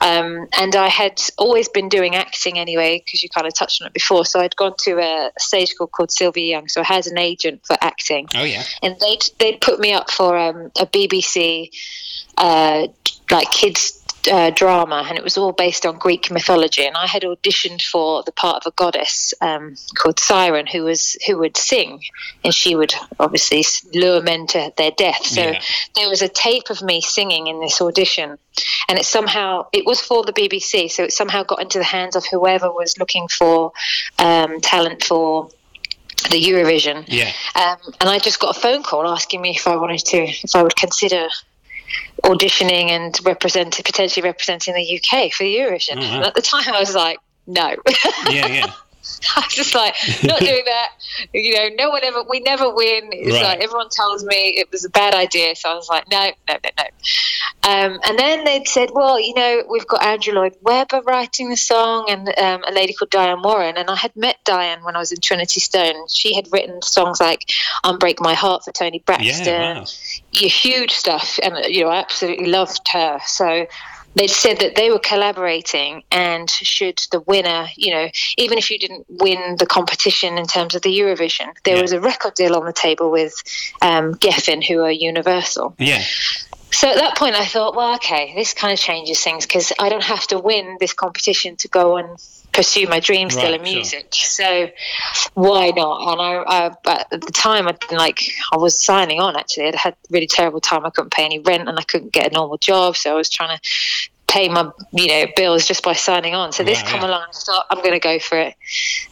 Um, 0.02 0.48
and 0.58 0.76
I 0.76 0.88
had 0.88 1.22
always 1.38 1.70
been 1.70 1.90
doing 1.90 2.16
acting 2.16 2.58
anyway, 2.58 3.02
because 3.06 3.24
you 3.24 3.30
kind 3.30 3.48
of 3.48 3.54
touched 3.54 3.82
on 3.82 3.88
it 3.88 3.94
before. 3.94 4.26
So 4.26 4.40
I'd 4.40 4.56
gone 4.56 4.74
to 4.80 5.00
a 5.00 5.32
stage 5.38 5.70
school 5.70 5.88
called 5.88 6.12
Sylvia 6.12 6.46
Young. 6.46 6.68
So 6.68 6.82
I 6.82 6.86
had 6.86 7.08
an 7.08 7.18
agent 7.18 7.62
for 7.66 7.78
acting. 7.82 8.28
Oh, 8.36 8.44
yeah. 8.44 8.63
And 8.82 9.00
they'd, 9.00 9.24
they'd 9.40 9.62
put 9.62 9.80
me 9.80 9.94
up 9.94 10.12
for 10.12 10.38
um, 10.38 10.72
a 10.80 10.86
BBC, 10.86 11.70
uh, 12.38 12.88
like 13.30 13.52
kids 13.52 14.04
uh, 14.32 14.52
drama, 14.52 15.06
and 15.08 15.18
it 15.18 15.24
was 15.24 15.38
all 15.38 15.52
based 15.52 15.86
on 15.86 15.98
Greek 15.98 16.32
mythology. 16.32 16.86
And 16.86 16.96
I 16.96 17.08
had 17.08 17.24
auditioned 17.24 17.82
for 17.82 18.24
the 18.24 18.32
part 18.32 18.58
of 18.58 18.72
a 18.72 18.76
goddess 18.76 19.34
um, 19.42 19.76
called 19.96 20.20
Siren, 20.20 20.68
who 20.68 20.84
was 20.84 21.18
who 21.28 21.38
would 21.40 21.58
sing, 21.58 22.02
and 22.44 22.54
she 22.54 22.76
would 22.76 22.94
obviously 23.20 23.66
lure 23.94 24.22
men 24.22 24.48
to 24.48 24.72
their 24.78 24.92
death. 24.92 25.26
So 25.26 25.42
yeah. 25.42 25.62
there 25.96 26.10
was 26.10 26.22
a 26.22 26.28
tape 26.28 26.70
of 26.70 26.82
me 26.82 27.02
singing 27.02 27.48
in 27.48 27.60
this 27.60 27.82
audition, 27.82 28.38
and 28.88 29.00
it 29.00 29.06
somehow 29.06 29.68
it 29.74 29.86
was 29.86 30.00
for 30.00 30.24
the 30.24 30.34
BBC, 30.34 30.92
so 30.92 31.04
it 31.04 31.14
somehow 31.14 31.44
got 31.44 31.62
into 31.62 31.78
the 31.78 31.84
hands 31.84 32.16
of 32.16 32.26
whoever 32.26 32.72
was 32.72 32.98
looking 32.98 33.28
for 33.28 33.72
um, 34.20 34.62
talent 34.62 35.04
for 35.04 35.50
the 36.30 36.42
Eurovision. 36.42 37.06
Yeah. 37.08 37.32
Um, 37.56 37.94
and 38.00 38.10
I 38.10 38.20
just 38.20 38.40
got 38.40 38.56
a 38.56 38.60
phone 38.60 38.84
call 38.84 39.08
asking 39.08 39.42
me 39.42 39.52
if 39.56 39.68
I 39.68 39.76
wanted 39.76 40.00
to, 40.00 40.18
if 40.18 40.56
I 40.56 40.64
would 40.64 40.76
consider 40.76 41.28
auditioning 42.24 42.90
and 42.90 43.18
representing 43.26 43.84
potentially 43.84 44.24
representing 44.24 44.74
the 44.74 45.00
UK 45.00 45.32
for 45.32 45.44
the 45.44 45.56
Eurovision. 45.56 45.98
Oh, 45.98 46.20
wow. 46.20 46.28
at 46.28 46.36
the 46.36 46.42
time, 46.42 46.74
I 46.74 46.80
was 46.80 46.96
like, 46.96 47.20
no. 47.48 47.76
yeah, 48.30 48.48
yeah. 48.48 48.74
I 49.36 49.42
was 49.42 49.54
just 49.54 49.76
like, 49.76 49.96
not 50.24 50.40
doing 50.40 50.64
that. 50.66 50.92
You 51.34 51.56
know, 51.56 51.70
no 51.78 51.90
one 51.90 52.04
ever, 52.04 52.24
we 52.24 52.40
never 52.40 52.74
win. 52.74 53.10
It's 53.12 53.34
right. 53.34 53.44
like 53.44 53.60
everyone 53.60 53.90
tells 53.90 54.24
me 54.24 54.56
it 54.58 54.72
was 54.72 54.86
a 54.86 54.90
bad 54.90 55.14
idea. 55.14 55.56
So 55.56 55.72
I 55.72 55.76
was 55.76 55.90
like, 55.90 56.10
no, 56.10 56.32
no, 56.48 56.58
no, 56.64 56.70
no. 56.78 56.84
Um, 57.66 58.00
and 58.06 58.20
then 58.20 58.44
they'd 58.46 58.68
said, 58.68 58.90
well, 58.94 59.20
you 59.20 59.34
know, 59.34 59.64
we've 59.70 59.88
got 59.88 60.04
Andrew 60.04 60.34
Lloyd 60.34 60.56
Webber 60.62 61.02
writing 61.02 61.50
the 61.50 61.58
song 61.58 62.06
and 62.10 62.28
um, 62.38 62.64
a 62.68 62.72
lady 62.72 62.94
called 62.94 63.10
Diane 63.10 63.42
Warren. 63.42 63.78
And 63.78 63.90
I 63.90 63.96
had 63.96 64.16
met 64.16 64.38
Diane 64.46 64.84
when 64.84 64.96
I 64.96 65.00
was 65.00 65.12
in 65.12 65.20
Trinity 65.20 65.60
Stone. 65.60 66.08
She 66.10 66.36
had 66.36 66.48
written 66.52 66.82
songs 66.82 67.20
like 67.20 67.50
Unbreak 67.84 68.20
My 68.20 68.34
Heart 68.34 68.66
for 68.66 68.72
Toni 68.72 69.00
Braxton, 69.06 69.46
yeah, 69.46 69.80
wow. 69.80 69.86
huge 70.32 70.92
stuff. 70.92 71.40
And, 71.42 71.58
you 71.74 71.84
know, 71.84 71.90
I 71.90 72.00
absolutely 72.00 72.48
loved 72.48 72.88
her. 72.92 73.20
So, 73.26 73.68
they 74.16 74.28
said 74.28 74.60
that 74.60 74.76
they 74.76 74.90
were 74.90 75.00
collaborating 75.00 76.04
and 76.12 76.50
should 76.50 77.02
the 77.12 77.20
winner 77.22 77.68
you 77.76 77.92
know 77.92 78.08
even 78.38 78.58
if 78.58 78.70
you 78.70 78.78
didn't 78.78 79.06
win 79.10 79.56
the 79.58 79.66
competition 79.66 80.38
in 80.38 80.46
terms 80.46 80.76
of 80.76 80.82
the 80.82 81.00
eurovision 81.00 81.48
there 81.64 81.76
yeah. 81.76 81.82
was 81.82 81.92
a 81.92 82.00
record 82.00 82.34
deal 82.36 82.56
on 82.56 82.66
the 82.66 82.74
table 82.74 83.12
with 83.12 83.42
um, 83.82 84.14
geffen 84.16 84.64
who 84.64 84.82
are 84.82 84.92
universal 84.92 85.76
yeah 85.78 86.04
so 86.72 86.90
at 86.90 86.96
that 86.96 87.18
point 87.18 87.36
i 87.36 87.46
thought 87.46 87.76
well 87.76 87.96
okay 87.96 88.34
this 88.36 88.54
kind 88.54 88.74
of 88.74 88.80
changes 88.80 89.22
things 89.22 89.46
because 89.46 89.72
i 89.80 89.90
don't 89.90 90.04
have 90.04 90.26
to 90.28 90.40
win 90.40 90.78
this 90.80 90.94
competition 90.94 91.56
to 91.56 91.68
go 91.68 91.98
and 91.98 92.18
pursue 92.54 92.88
my 92.88 93.00
dream 93.00 93.30
still 93.30 93.54
in 93.54 93.62
music. 93.62 94.14
Sure. 94.14 94.46
So 94.46 94.72
why 95.34 95.72
not? 95.72 96.12
And 96.12 96.22
I, 96.22 96.44
I, 96.86 97.00
at 97.12 97.22
the 97.22 97.32
time, 97.32 97.68
I'd 97.68 97.80
been 97.88 97.98
like, 97.98 98.22
I 98.52 98.58
was 98.58 98.80
signing 98.80 99.20
on 99.20 99.36
actually. 99.36 99.68
I'd 99.68 99.76
had 99.76 99.96
really 100.10 100.28
terrible 100.28 100.62
time. 100.62 100.86
I 100.86 100.90
couldn't 100.90 101.12
pay 101.12 101.26
any 101.26 101.40
rent 101.40 101.68
and 101.68 101.78
I 101.78 101.84
couldn't 101.84 102.14
get 102.14 102.32
a 102.32 102.34
normal 102.34 102.58
job. 102.58 102.96
So 102.96 103.12
I 103.12 103.16
was 103.16 103.30
trying 103.30 103.58
to 103.58 103.64
pay 104.28 104.50
my 104.50 104.72
you 104.94 105.08
know 105.08 105.26
bills 105.36 105.68
just 105.68 105.84
by 105.84 105.94
signing 105.94 106.34
on. 106.34 106.52
So 106.52 106.64
this 106.64 106.82
come 106.84 107.02
yeah. 107.02 107.08
along 107.08 107.24
and 107.26 107.34
thought 107.34 107.66
I'm 107.70 107.80
going 107.80 107.92
to 107.92 108.00
go 108.00 108.20
for 108.20 108.38
it. 108.40 108.56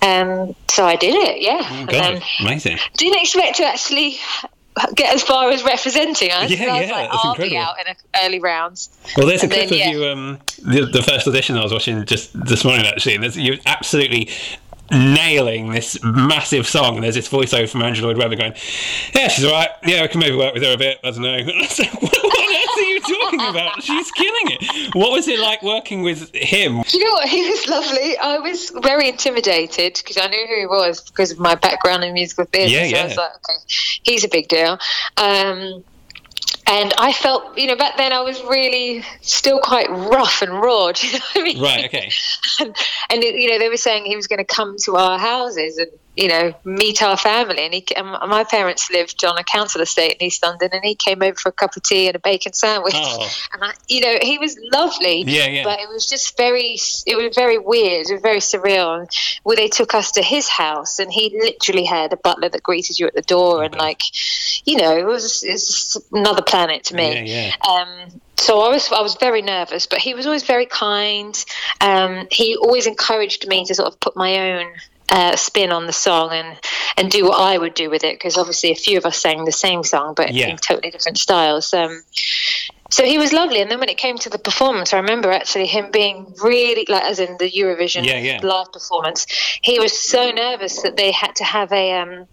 Um, 0.02 0.56
so 0.68 0.86
I 0.86 0.96
did 0.96 1.16
it. 1.16 1.42
Yeah. 1.42 1.62
Oh, 1.64 1.86
God, 1.86 2.24
amazing. 2.40 2.78
Didn't 2.98 3.22
expect 3.22 3.58
to 3.58 3.66
actually 3.66 4.18
get 4.95 5.13
as 5.13 5.24
far 5.24 5.50
as 5.50 5.63
representing 5.63 6.31
us. 6.31 6.50
Yeah, 6.50 6.66
so 6.66 6.72
I 6.72 6.80
was 6.80 6.89
yeah, 6.89 6.95
like, 6.95 7.12
that's 7.12 7.25
incredible. 7.25 7.57
out 7.57 7.75
in 7.80 7.95
early 8.24 8.39
rounds. 8.39 8.89
Well, 9.17 9.27
there's 9.27 9.44
and 9.44 9.51
a 9.51 9.56
clip 9.56 9.70
then, 9.70 9.79
of 9.79 9.86
yeah. 9.86 9.91
you, 9.91 10.06
um, 10.06 10.39
the, 10.60 10.86
the, 10.86 11.01
first 11.01 11.27
audition 11.27 11.58
I 11.58 11.63
was 11.63 11.74
watching 11.74 12.06
just 12.06 12.32
this 12.46 12.63
morning 12.63 12.86
actually, 12.86 13.15
and 13.15 13.36
you 13.36 13.60
absolutely 13.65 14.29
nailing 14.91 15.71
this 15.71 16.01
massive 16.03 16.67
song. 16.67 16.95
And 16.95 17.03
there's 17.03 17.15
this 17.15 17.29
voiceover 17.29 17.69
from 17.69 17.81
Andrew 17.81 18.05
Lloyd 18.05 18.17
Webber 18.17 18.36
going, 18.36 18.53
"Yeah, 19.15 19.27
she's 19.27 19.45
all 19.45 19.51
right. 19.51 19.69
Yeah, 19.86 20.03
I 20.03 20.07
can 20.07 20.19
maybe 20.19 20.36
work 20.36 20.53
with 20.53 20.63
her 20.63 20.74
a 20.74 20.77
bit. 20.77 21.00
I 21.03 21.12
don't 21.12 21.21
know." 21.21 21.31
Like, 21.81 21.93
what, 22.01 22.12
what 22.12 22.55
else 22.55 22.77
are 22.77 22.81
you 22.81 23.00
talking 23.00 23.39
about? 23.39 23.81
She's 23.81 24.12
killing 24.12 24.57
it. 24.60 24.95
What 24.95 25.12
was 25.12 25.27
it 25.27 25.39
like 25.39 25.63
working 25.63 26.03
with 26.03 26.33
him? 26.36 26.81
Do 26.81 26.98
You 26.98 27.05
know 27.05 27.12
what? 27.13 27.29
He 27.31 27.50
was 27.50 27.67
lovely. 27.67 28.17
I 28.17 28.39
was 28.39 28.71
very 28.81 29.07
intimidated 29.07 29.93
because 29.95 30.17
I 30.17 30.27
knew 30.27 30.45
who 30.48 30.60
he 30.60 30.65
was 30.65 31.01
because 31.01 31.31
of 31.31 31.39
my 31.39 31.55
background 31.55 32.03
in 32.03 32.13
musical 32.13 32.45
theatre. 32.45 32.71
Yeah, 32.71 32.83
so 32.83 32.95
yeah. 32.95 33.01
I 33.01 33.05
was 33.05 33.17
like, 33.17 33.36
okay, 33.36 33.60
he's 34.03 34.24
a 34.25 34.27
big 34.27 34.48
deal. 34.50 34.77
Um, 35.17 35.83
and 36.72 36.94
I 36.98 37.12
felt, 37.12 37.58
you 37.58 37.68
know, 37.68 37.75
back 37.75 37.98
then 37.98 38.13
I 38.13 38.22
was 38.22 38.42
really 38.44 39.04
still 39.20 39.60
quite 39.60 39.90
rough 39.90 40.42
and 40.42 40.54
raw. 40.54 40.92
Do 40.96 41.06
you 41.06 41.13
know 41.13 41.20
what 41.20 41.42
I 41.42 41.44
mean? 41.44 41.62
Right. 41.62 41.86
Okay. 41.86 42.12
and, 42.62 42.75
and 43.10 43.24
you 43.24 43.51
know, 43.51 43.60
they 43.60 43.68
were 43.68 43.75
saying 43.75 44.06
he 44.06 44.16
was 44.16 44.28
going 44.28 44.40
to 44.40 44.46
come 44.46 44.78
to 44.86 44.96
our 44.96 45.20
houses 45.20 45.78
and 45.78 45.92
you 46.15 46.27
know, 46.27 46.53
meet 46.65 47.01
our 47.01 47.15
family. 47.15 47.65
And 47.65 47.74
he, 47.74 47.86
and 47.96 48.08
my 48.30 48.44
parents 48.44 48.91
lived 48.91 49.24
on 49.24 49.38
a 49.38 49.44
council 49.44 49.82
estate 49.82 50.18
in 50.20 50.27
East 50.27 50.44
London, 50.44 50.70
and 50.74 50.84
he 50.84 50.96
came 50.96 51.22
over 51.22 51.36
for 51.36 51.50
a 51.50 51.53
cup 51.53 51.75
of 51.77 51.84
tea 51.84 52.08
and 52.08 52.15
a 52.15 52.20
bacon 52.20 52.53
sandwich. 52.53 52.94
Oh. 52.96 53.30
And 53.53 53.63
I, 53.63 53.74
you 53.89 54.01
know, 54.01 54.18
he 54.22 54.38
was 54.38 54.58
lovely. 54.72 55.24
Yeah, 55.24 55.48
yeah. 55.48 55.63
But 55.63 55.80
it 55.80 55.89
was 55.89 56.08
just 56.08 56.38
very, 56.38 56.77
it 57.06 57.18
was 57.18 57.36
very 57.36 57.58
weird. 57.58 58.10
It 58.10 58.13
was 58.13 58.22
very 58.22 58.39
surreal. 58.39 59.00
And 59.00 59.10
where 59.44 59.58
they 59.58 59.68
took 59.68 59.94
us 59.94 60.13
to 60.13 60.22
his 60.22 60.48
house, 60.48 61.00
and 61.00 61.12
he 61.12 61.38
literally 61.38 61.84
had 61.84 62.13
a 62.13 62.18
butler 62.18 62.50
that 62.50 62.63
greeted 62.63 63.00
you 63.00 63.08
at 63.08 63.13
the 63.13 63.22
door, 63.22 63.58
okay. 63.58 63.65
and 63.65 63.75
like, 63.75 64.03
you 64.65 64.77
know, 64.77 64.98
it 64.98 65.06
was, 65.06 65.44
it 65.44 65.53
was 65.53 66.01
another 66.12 66.41
planet 66.41 66.86
to 66.86 66.96
me. 66.96 67.25
Yeah, 67.25 67.51
yeah. 67.51 67.70
Um, 67.70 68.22
so 68.38 68.62
I 68.62 68.70
was 68.70 68.91
I 68.91 69.01
was 69.01 69.15
very 69.15 69.44
nervous, 69.44 69.86
but 69.86 70.00
he 70.00 70.15
was 70.15 70.25
always 70.25 70.44
very 70.44 70.65
kind. 70.65 71.46
Um, 71.80 72.27
he 72.32 72.56
always 72.56 72.88
encouraged 72.88 73.48
me 73.48 73.65
to 73.65 73.75
sort 73.75 73.88
of 73.88 74.00
put 74.00 74.15
my 74.15 74.51
own 74.53 74.74
uh, 75.12 75.36
spin 75.36 75.72
on 75.72 75.86
the 75.86 75.94
song 75.94 76.32
and 76.32 76.58
and 76.98 77.12
do 77.12 77.25
what 77.25 77.39
I 77.39 77.58
would 77.58 77.74
do 77.74 77.89
with 77.89 78.03
it 78.03 78.15
because 78.15 78.38
obviously 78.38 78.72
a 78.72 78.75
few 78.75 78.98
of 78.98 79.06
us 79.06 79.18
sang 79.18 79.46
the 79.46 79.51
same 79.51 79.84
song 79.84 80.13
but 80.15 80.34
yeah. 80.34 80.48
in 80.48 80.58
totally 80.58 80.89
different 80.89 81.18
styles. 81.18 81.74
Um, 81.74 82.03
so 82.89 83.06
he 83.06 83.18
was 83.18 83.32
lovely, 83.32 83.62
and 83.62 83.72
then 83.72 83.80
when 83.80 83.88
it 83.88 83.98
came 83.98 84.18
to 84.18 84.30
the 84.30 84.38
performance, 84.38 84.94
I 84.94 84.98
remember 84.98 85.32
actually 85.32 85.65
him 85.65 85.91
being 85.91 86.34
really 86.44 86.86
like, 86.89 87.03
as 87.03 87.20
in 87.20 87.38
the 87.38 87.50
Eurovision 87.50 88.06
yeah, 88.06 88.18
yeah. 88.18 88.39
live 88.44 88.74
performance, 88.74 89.25
he 89.62 89.80
was 89.80 89.98
so 89.98 90.30
nervous 90.30 90.82
that 90.82 90.98
they 90.98 91.12
had 91.12 91.38
to 91.38 91.46
have 91.46 91.72
a 91.72 91.94
um, 91.94 92.27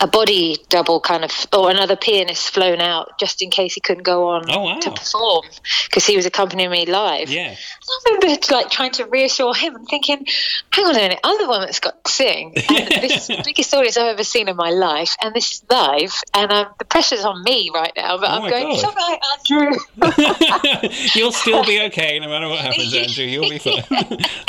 a 0.00 0.06
body 0.06 0.56
double 0.68 1.00
kind 1.00 1.24
of 1.24 1.46
or 1.52 1.70
another 1.70 1.96
pianist 1.96 2.50
flown 2.50 2.80
out 2.80 3.18
just 3.18 3.42
in 3.42 3.50
case 3.50 3.74
he 3.74 3.80
couldn't 3.80 4.02
go 4.02 4.28
on 4.28 4.44
oh, 4.50 4.64
wow. 4.64 4.78
to 4.78 4.90
perform 4.90 5.44
because 5.86 6.06
he 6.06 6.16
was 6.16 6.26
accompanying 6.26 6.70
me 6.70 6.86
live. 6.86 7.30
Yeah. 7.30 7.54
I 7.54 8.14
remember 8.14 8.40
like 8.50 8.70
trying 8.70 8.92
to 8.92 9.04
reassure 9.06 9.54
him 9.54 9.76
and 9.76 9.86
thinking, 9.86 10.26
hang 10.72 10.86
on 10.86 10.92
a 10.92 10.98
minute, 10.98 11.20
I'm 11.22 11.38
the 11.38 11.48
one 11.48 11.60
that's 11.60 11.80
got 11.80 12.02
to 12.04 12.10
sing. 12.10 12.54
This 13.00 13.28
is 13.30 13.36
the 13.36 13.42
biggest 13.44 13.72
audience 13.72 13.96
I've 13.96 14.14
ever 14.14 14.24
seen 14.24 14.48
in 14.48 14.56
my 14.56 14.70
life 14.70 15.16
and 15.22 15.34
this 15.34 15.52
is 15.52 15.64
live 15.70 16.14
and 16.34 16.50
um, 16.52 16.66
the 16.78 16.84
pressure's 16.84 17.24
on 17.24 17.42
me 17.42 17.70
right 17.72 17.92
now. 17.96 18.18
But 18.18 18.30
oh 18.30 18.32
I'm 18.34 18.50
going, 18.50 18.72
it's 18.72 18.84
all 18.84 18.92
right, 18.92 19.18
Andrew. 19.50 20.90
You'll 21.14 21.32
still 21.32 21.64
be 21.64 21.82
okay 21.86 22.18
no 22.18 22.28
matter 22.28 22.48
what 22.48 22.60
happens, 22.60 22.94
Andrew. 22.94 23.24
You'll 23.24 23.48
be 23.48 23.58
fine. 23.58 23.84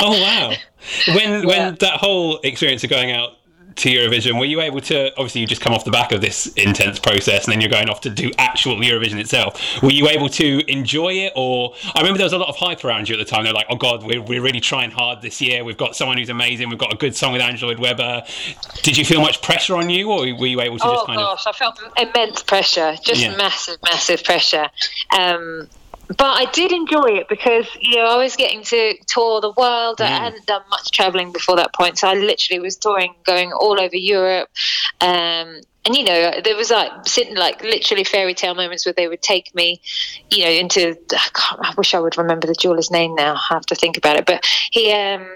oh 0.00 0.20
wow. 0.20 0.52
When 1.08 1.30
yeah. 1.30 1.44
when 1.44 1.74
that 1.76 1.98
whole 1.98 2.38
experience 2.42 2.84
of 2.84 2.90
going 2.90 3.12
out 3.12 3.32
to 3.76 3.88
Eurovision, 3.88 4.38
were 4.38 4.44
you 4.44 4.60
able 4.60 4.80
to? 4.82 5.10
Obviously, 5.12 5.40
you 5.40 5.46
just 5.46 5.60
come 5.60 5.72
off 5.72 5.84
the 5.84 5.90
back 5.90 6.12
of 6.12 6.20
this 6.20 6.46
intense 6.54 6.98
process, 6.98 7.44
and 7.44 7.52
then 7.52 7.60
you're 7.60 7.70
going 7.70 7.88
off 7.88 8.00
to 8.02 8.10
do 8.10 8.30
actual 8.38 8.76
Eurovision 8.76 9.18
itself. 9.18 9.82
Were 9.82 9.90
you 9.90 10.08
able 10.08 10.28
to 10.30 10.70
enjoy 10.70 11.12
it, 11.14 11.32
or 11.36 11.74
I 11.94 12.00
remember 12.00 12.18
there 12.18 12.26
was 12.26 12.32
a 12.32 12.38
lot 12.38 12.48
of 12.48 12.56
hype 12.56 12.84
around 12.84 13.08
you 13.08 13.14
at 13.14 13.18
the 13.18 13.24
time. 13.24 13.44
They're 13.44 13.52
like, 13.52 13.66
"Oh 13.68 13.76
God, 13.76 14.04
we're, 14.04 14.22
we're 14.22 14.42
really 14.42 14.60
trying 14.60 14.90
hard 14.90 15.22
this 15.22 15.40
year. 15.40 15.64
We've 15.64 15.76
got 15.76 15.96
someone 15.96 16.18
who's 16.18 16.30
amazing. 16.30 16.68
We've 16.68 16.78
got 16.78 16.92
a 16.92 16.96
good 16.96 17.14
song 17.14 17.32
with 17.32 17.42
Andrew 17.42 17.68
Lloyd 17.68 17.78
Webber." 17.78 18.24
Did 18.82 18.96
you 18.96 19.04
feel 19.04 19.20
much 19.20 19.42
pressure 19.42 19.76
on 19.76 19.90
you, 19.90 20.10
or 20.10 20.20
were 20.20 20.46
you 20.46 20.60
able 20.60 20.78
to 20.78 20.86
oh, 20.86 20.94
just 20.94 21.06
kind 21.06 21.18
gosh, 21.18 21.46
of? 21.46 21.54
I 21.54 21.58
felt 21.58 21.80
immense 21.96 22.42
pressure, 22.42 22.96
just 23.02 23.20
yeah. 23.20 23.36
massive, 23.36 23.78
massive 23.82 24.24
pressure. 24.24 24.68
Um, 25.16 25.68
but 26.16 26.38
I 26.38 26.46
did 26.52 26.72
enjoy 26.72 27.18
it 27.18 27.28
because 27.28 27.66
you 27.80 27.96
know 27.96 28.06
I 28.06 28.16
was 28.16 28.36
getting 28.36 28.62
to 28.64 28.94
tour 29.06 29.40
the 29.40 29.52
world. 29.56 29.98
Mm. 29.98 30.04
I 30.04 30.08
hadn't 30.08 30.46
done 30.46 30.62
much 30.70 30.90
traveling 30.90 31.32
before 31.32 31.56
that 31.56 31.72
point, 31.72 31.98
so 31.98 32.08
I 32.08 32.14
literally 32.14 32.60
was 32.60 32.76
touring, 32.76 33.14
going 33.24 33.52
all 33.52 33.80
over 33.80 33.96
Europe. 33.96 34.48
Um, 35.00 35.60
and 35.84 35.96
you 35.96 36.04
know 36.04 36.40
there 36.44 36.56
was 36.56 36.70
like 36.70 36.90
sitting 37.06 37.36
like 37.36 37.62
literally 37.62 38.04
fairy 38.04 38.34
tale 38.34 38.54
moments 38.54 38.86
where 38.86 38.92
they 38.92 39.08
would 39.08 39.22
take 39.22 39.54
me 39.54 39.80
you 40.30 40.44
know 40.44 40.50
into 40.50 40.96
I, 41.12 41.56
I, 41.60 41.74
wish 41.76 41.94
i 41.94 41.98
would 41.98 42.16
remember 42.16 42.46
the 42.46 42.54
jeweler's 42.54 42.90
name 42.90 43.16
now 43.16 43.34
i 43.34 43.54
have 43.54 43.66
to 43.66 43.74
think 43.74 43.96
about 43.96 44.16
it 44.16 44.24
but 44.24 44.46
he 44.70 44.92
um 44.92 45.26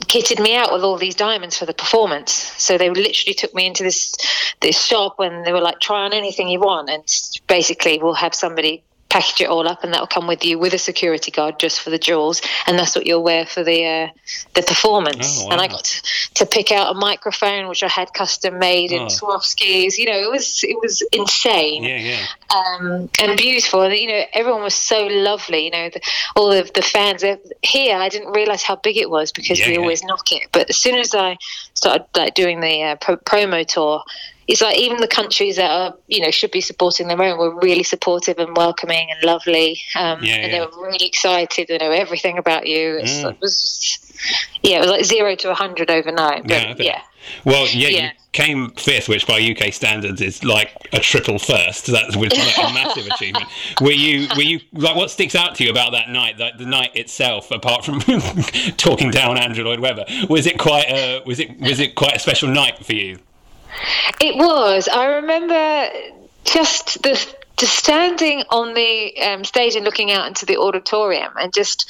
kitted 0.00 0.42
me 0.42 0.56
out 0.56 0.72
with 0.72 0.82
all 0.82 0.98
these 0.98 1.14
diamonds 1.14 1.56
for 1.56 1.66
the 1.66 1.72
performance 1.72 2.32
so 2.32 2.76
they 2.76 2.90
literally 2.90 3.34
took 3.34 3.54
me 3.54 3.66
into 3.66 3.84
this 3.84 4.16
this 4.60 4.82
shop 4.84 5.20
and 5.20 5.46
they 5.46 5.52
were 5.52 5.60
like 5.60 5.78
try 5.78 6.04
on 6.04 6.12
anything 6.12 6.48
you 6.48 6.58
want 6.58 6.90
and 6.90 7.04
basically 7.46 8.00
we'll 8.02 8.14
have 8.14 8.34
somebody 8.34 8.82
package 9.12 9.42
it 9.42 9.48
all 9.48 9.68
up, 9.68 9.84
and 9.84 9.92
that 9.92 10.00
will 10.00 10.06
come 10.06 10.26
with 10.26 10.42
you 10.42 10.58
with 10.58 10.72
a 10.72 10.78
security 10.78 11.30
guard 11.30 11.60
just 11.60 11.80
for 11.80 11.90
the 11.90 11.98
jewels, 11.98 12.40
and 12.66 12.78
that's 12.78 12.96
what 12.96 13.06
you'll 13.06 13.22
wear 13.22 13.44
for 13.44 13.62
the 13.62 13.84
uh, 13.84 14.08
the 14.54 14.62
performance. 14.62 15.42
Oh, 15.42 15.46
wow. 15.46 15.52
And 15.52 15.60
I 15.60 15.68
got 15.68 15.84
to, 15.84 16.34
to, 16.34 16.46
pick 16.46 16.72
out 16.72 16.96
a 16.96 16.98
microphone 16.98 17.68
which 17.68 17.82
I 17.82 17.88
had 17.88 18.14
custom 18.14 18.58
made 18.58 18.90
in 18.90 19.02
oh. 19.02 19.06
Swarovskis. 19.06 19.98
You 19.98 20.06
know, 20.06 20.18
it 20.18 20.30
was 20.30 20.64
it 20.64 20.78
was 20.80 21.02
insane. 21.12 21.84
Yeah, 21.84 21.98
yeah. 21.98 22.26
Um, 22.56 23.10
and 23.20 23.36
beautiful. 23.36 23.82
And 23.82 23.94
you 23.94 24.08
know, 24.08 24.22
everyone 24.32 24.62
was 24.62 24.74
so 24.74 25.06
lovely. 25.06 25.66
You 25.66 25.70
know, 25.72 25.90
the, 25.90 26.00
all 26.34 26.50
of 26.50 26.72
the 26.72 26.82
fans 26.82 27.22
here. 27.62 27.96
I 27.96 28.08
didn't 28.08 28.32
realize 28.32 28.62
how 28.62 28.76
big 28.76 28.96
it 28.96 29.10
was 29.10 29.30
because 29.30 29.60
yeah, 29.60 29.66
we 29.66 29.74
yeah. 29.74 29.80
always 29.80 30.02
knock 30.02 30.32
it. 30.32 30.48
But 30.52 30.70
as 30.70 30.78
soon 30.78 30.94
as 30.94 31.14
I 31.14 31.36
started 31.74 32.06
like 32.16 32.34
doing 32.34 32.60
the 32.60 32.82
uh, 32.82 32.96
pro- 32.96 33.18
promo 33.18 33.66
tour, 33.66 34.02
it's 34.48 34.60
like 34.60 34.76
even 34.78 34.98
the 34.98 35.08
countries 35.08 35.56
that 35.56 35.70
are 35.70 35.94
you 36.08 36.20
know 36.20 36.30
should 36.30 36.50
be 36.50 36.60
supporting 36.60 37.08
their 37.08 37.20
own 37.22 37.38
were 37.38 37.58
really 37.60 37.82
supportive 37.82 38.38
and 38.38 38.56
welcoming 38.56 39.08
and 39.10 39.22
lovely. 39.22 39.80
Um, 39.94 40.22
yeah, 40.22 40.36
and 40.36 40.52
yeah. 40.52 40.58
they 40.58 40.60
were 40.60 40.86
really 40.86 41.06
excited 41.06 41.68
to 41.68 41.78
know 41.78 41.90
everything 41.90 42.38
about 42.38 42.66
you. 42.66 43.00
Mm. 43.02 43.30
it 43.30 43.40
was 43.40 43.60
just 43.60 44.12
yeah 44.62 44.76
it 44.76 44.80
was 44.80 44.90
like 44.90 45.04
zero 45.04 45.34
to 45.34 45.48
a 45.48 45.50
100 45.50 45.90
overnight 45.90 46.42
but 46.42 46.52
yeah, 46.52 46.74
yeah. 46.78 47.02
well 47.44 47.66
yeah, 47.68 47.88
yeah, 47.88 48.04
you 48.04 48.10
came 48.32 48.70
fifth 48.70 49.08
which 49.08 49.26
by 49.26 49.40
uk 49.50 49.72
standards 49.72 50.20
is 50.20 50.44
like 50.44 50.70
a 50.92 50.98
triple 50.98 51.38
first. 51.38 51.86
That's 51.86 52.16
which 52.16 52.32
is 52.32 52.38
like 52.38 52.70
a 52.70 52.74
massive 52.74 53.06
achievement. 53.06 53.46
Were 53.80 53.90
you 53.90 54.28
were 54.36 54.42
you 54.42 54.60
like 54.72 54.96
what 54.96 55.10
sticks 55.10 55.34
out 55.34 55.54
to 55.56 55.64
you 55.64 55.70
about 55.70 55.92
that 55.92 56.08
night 56.08 56.38
like 56.38 56.58
the 56.58 56.66
night 56.66 56.94
itself 56.96 57.50
apart 57.50 57.84
from 57.84 58.00
talking 58.76 59.10
down 59.10 59.38
andrew 59.38 59.64
lloyd 59.64 59.80
webber? 59.80 60.04
Was 60.28 60.46
it 60.46 60.58
quite 60.58 60.86
a 60.88 61.22
was 61.24 61.38
it 61.38 61.58
was 61.60 61.80
it 61.80 61.94
quite 61.94 62.16
a 62.16 62.18
special 62.18 62.48
night 62.48 62.84
for 62.84 62.94
you 62.94 63.18
it 64.20 64.36
was. 64.36 64.88
I 64.88 65.06
remember 65.16 65.88
just 66.44 67.02
the 67.02 67.34
just 67.56 67.76
standing 67.76 68.42
on 68.50 68.74
the 68.74 69.20
um, 69.22 69.44
stage 69.44 69.76
and 69.76 69.84
looking 69.84 70.10
out 70.10 70.26
into 70.26 70.46
the 70.46 70.56
auditorium 70.56 71.32
and 71.38 71.52
just 71.52 71.88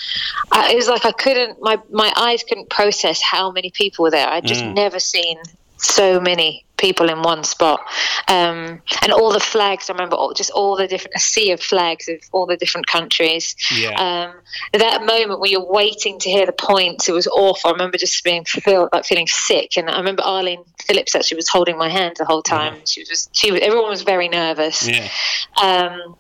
uh, 0.51 0.69
it 0.71 0.77
was 0.77 0.89
like 0.89 1.05
I 1.07 1.13
couldn't 1.13 1.63
my 1.63 1.81
my 1.91 2.13
eyes 2.17 2.43
couldn't 2.43 2.69
process 2.69 3.23
how 3.23 3.51
many 3.51 3.71
people 3.71 4.03
were 4.03 4.11
there. 4.11 4.29
I'd 4.29 4.45
just 4.45 4.63
mm. 4.63 4.75
never 4.75 4.99
seen 4.99 5.39
so 5.83 6.21
many 6.21 6.65
people 6.77 7.09
in 7.09 7.23
one 7.23 7.45
spot. 7.45 7.81
Um, 8.27 8.83
and 9.03 9.13
all 9.13 9.33
the 9.33 9.41
flags, 9.41 9.89
I 9.89 9.93
remember 9.93 10.17
all, 10.17 10.35
just 10.35 10.51
all 10.51 10.77
the 10.77 10.89
different, 10.89 11.15
a 11.15 11.21
sea 11.21 11.53
of 11.53 11.61
flags 11.61 12.09
of 12.09 12.19
all 12.33 12.47
the 12.47 12.57
different 12.57 12.89
countries. 12.89 13.55
Yeah. 13.71 14.33
Um, 14.33 14.35
that 14.73 15.05
moment 15.05 15.39
when 15.39 15.53
you're 15.53 15.65
waiting 15.65 16.19
to 16.19 16.29
hear 16.29 16.45
the 16.45 16.53
points, 16.53 17.09
it 17.09 17.13
was 17.13 17.29
awful. 17.29 17.71
I 17.71 17.73
remember 17.73 17.99
just 17.99 18.23
being 18.25 18.45
feel, 18.45 18.89
like 18.93 19.05
feeling 19.05 19.29
sick. 19.29 19.77
And 19.77 19.89
I 19.89 19.99
remember 19.99 20.25
Arlene 20.25 20.65
Phillips 20.85 21.15
actually 21.15 21.37
was 21.37 21.49
holding 21.49 21.79
my 21.79 21.89
hand 21.89 22.17
the 22.19 22.25
whole 22.25 22.43
time. 22.43 22.75
Yeah. 22.75 22.81
She 22.87 23.01
was 23.03 23.09
just, 23.09 23.37
she 23.37 23.53
was, 23.53 23.61
everyone 23.61 23.89
was 23.89 24.03
very 24.03 24.29
nervous. 24.29 24.89
Yeah. 24.89 25.09
Um, 25.63 26.17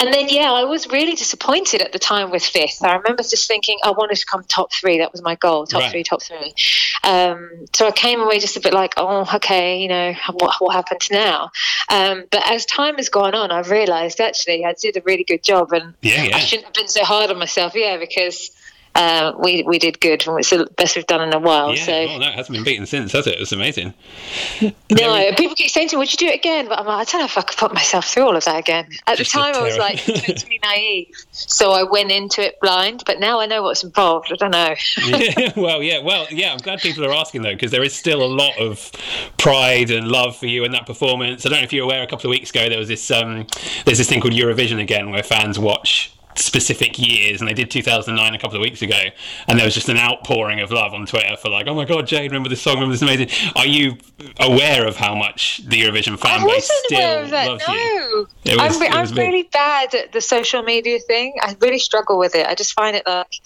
and 0.00 0.12
then, 0.12 0.28
yeah, 0.28 0.52
I 0.52 0.64
was 0.64 0.88
really 0.88 1.14
disappointed 1.14 1.82
at 1.82 1.92
the 1.92 1.98
time 1.98 2.30
with 2.30 2.44
fifth. 2.44 2.82
I 2.82 2.94
remember 2.96 3.22
just 3.22 3.48
thinking, 3.48 3.78
I 3.82 3.90
wanted 3.90 4.16
to 4.16 4.26
come 4.26 4.44
top 4.44 4.72
three. 4.72 4.98
That 4.98 5.12
was 5.12 5.22
my 5.22 5.34
goal, 5.36 5.66
top 5.66 5.82
right. 5.82 5.90
three, 5.90 6.02
top 6.02 6.22
three. 6.22 6.54
Um, 7.04 7.66
so 7.74 7.86
I 7.86 7.92
came 7.92 8.20
away 8.20 8.38
just 8.38 8.56
a 8.56 8.60
bit 8.60 8.74
like, 8.74 8.94
oh, 8.96 9.28
okay, 9.36 9.80
you 9.80 9.88
know, 9.88 10.14
what, 10.32 10.56
what 10.58 10.74
happened 10.74 11.02
now? 11.10 11.50
Um, 11.88 12.24
but 12.30 12.48
as 12.50 12.66
time 12.66 12.96
has 12.96 13.08
gone 13.08 13.34
on, 13.34 13.50
I've 13.50 13.70
realised 13.70 14.20
actually 14.20 14.64
I 14.64 14.74
did 14.80 14.96
a 14.96 15.02
really 15.02 15.24
good 15.24 15.42
job, 15.42 15.72
and 15.72 15.94
yeah, 16.02 16.24
yeah. 16.24 16.36
I 16.36 16.40
shouldn't 16.40 16.66
have 16.66 16.74
been 16.74 16.88
so 16.88 17.04
hard 17.04 17.30
on 17.30 17.38
myself. 17.38 17.74
Yeah, 17.74 17.96
because 17.96 18.50
uh, 18.96 19.32
we 19.38 19.62
we 19.64 19.78
did 19.78 20.00
good, 20.00 20.26
and 20.26 20.38
it's 20.38 20.48
the 20.48 20.66
best 20.78 20.96
we've 20.96 21.06
done 21.06 21.20
in 21.20 21.34
a 21.34 21.38
while. 21.38 21.74
Yeah, 21.74 21.84
so 21.84 21.92
well, 21.92 22.18
that 22.20 22.34
hasn't 22.34 22.56
been 22.56 22.64
beaten 22.64 22.86
since, 22.86 23.12
has 23.12 23.26
it? 23.26 23.38
It's 23.38 23.52
amazing. 23.52 23.92
no, 24.62 25.32
people 25.36 25.54
keep 25.54 25.70
saying 25.70 25.90
to 25.90 25.96
me, 25.96 25.98
"Would 25.98 26.12
you 26.12 26.16
do 26.16 26.32
it 26.32 26.36
again?" 26.36 26.66
But 26.66 26.78
I'm 26.78 26.86
like, 26.86 27.06
I 27.06 27.10
don't 27.10 27.20
know 27.20 27.26
if 27.26 27.36
I 27.36 27.42
could 27.42 27.58
put 27.58 27.74
myself 27.74 28.06
through 28.06 28.22
all 28.22 28.34
of 28.34 28.44
that 28.46 28.58
again. 28.58 28.88
At 29.06 29.18
Just 29.18 29.34
the 29.34 29.38
time, 29.38 29.54
I 29.54 29.60
was 29.60 29.76
like 29.76 30.02
totally 30.02 30.60
naive, 30.62 31.08
so 31.30 31.72
I 31.72 31.82
went 31.82 32.10
into 32.10 32.42
it 32.42 32.58
blind. 32.62 33.02
But 33.04 33.20
now 33.20 33.38
I 33.38 33.44
know 33.44 33.62
what's 33.62 33.84
involved. 33.84 34.32
I 34.32 34.36
don't 34.36 34.50
know. 34.50 34.74
yeah, 35.04 35.52
well, 35.56 35.82
yeah, 35.82 35.98
well, 35.98 36.26
yeah. 36.30 36.52
I'm 36.52 36.58
glad 36.58 36.80
people 36.80 37.04
are 37.04 37.12
asking 37.12 37.42
though, 37.42 37.52
because 37.52 37.72
there 37.72 37.84
is 37.84 37.94
still 37.94 38.22
a 38.22 38.32
lot 38.32 38.56
of 38.58 38.90
pride 39.36 39.90
and 39.90 40.08
love 40.08 40.38
for 40.38 40.46
you 40.46 40.64
in 40.64 40.72
that 40.72 40.86
performance. 40.86 41.44
I 41.44 41.50
don't 41.50 41.58
know 41.58 41.64
if 41.64 41.72
you're 41.74 41.84
aware. 41.84 42.02
A 42.02 42.06
couple 42.06 42.30
of 42.30 42.30
weeks 42.30 42.48
ago, 42.48 42.70
there 42.70 42.78
was 42.78 42.88
this 42.88 43.10
um, 43.10 43.46
there's 43.84 43.98
this 43.98 44.08
thing 44.08 44.22
called 44.22 44.32
Eurovision 44.32 44.80
again, 44.80 45.10
where 45.10 45.22
fans 45.22 45.58
watch 45.58 46.16
specific 46.38 46.98
years, 46.98 47.40
and 47.40 47.48
they 47.48 47.54
did 47.54 47.70
2009 47.70 48.34
a 48.34 48.38
couple 48.38 48.56
of 48.56 48.62
weeks 48.62 48.82
ago, 48.82 49.00
and 49.48 49.58
there 49.58 49.66
was 49.66 49.74
just 49.74 49.88
an 49.88 49.96
outpouring 49.96 50.60
of 50.60 50.70
love 50.70 50.92
on 50.92 51.06
Twitter 51.06 51.36
for 51.36 51.48
like, 51.48 51.66
oh 51.66 51.74
my 51.74 51.84
god, 51.84 52.06
Jade, 52.06 52.30
remember 52.30 52.48
this 52.48 52.62
song? 52.62 52.74
Remember 52.74 52.92
this 52.94 53.02
amazing? 53.02 53.28
Are 53.56 53.66
you 53.66 53.96
aware 54.38 54.86
of 54.86 54.96
how 54.96 55.14
much 55.14 55.60
the 55.64 55.82
Eurovision 55.82 56.18
fan 56.18 56.46
base 56.46 56.70
still 56.84 57.28
loves 57.28 57.64
no. 57.66 57.74
you? 57.74 58.28
Was, 58.44 58.58
I'm, 58.58 58.80
re- 58.80 58.88
I'm 58.88 59.14
really 59.14 59.48
bad 59.52 59.94
at 59.94 60.12
the 60.12 60.20
social 60.20 60.62
media 60.62 60.98
thing. 61.00 61.34
I 61.40 61.56
really 61.60 61.78
struggle 61.78 62.18
with 62.18 62.34
it. 62.34 62.46
I 62.46 62.54
just 62.54 62.72
find 62.74 62.96
it 62.96 63.06
like 63.06 63.40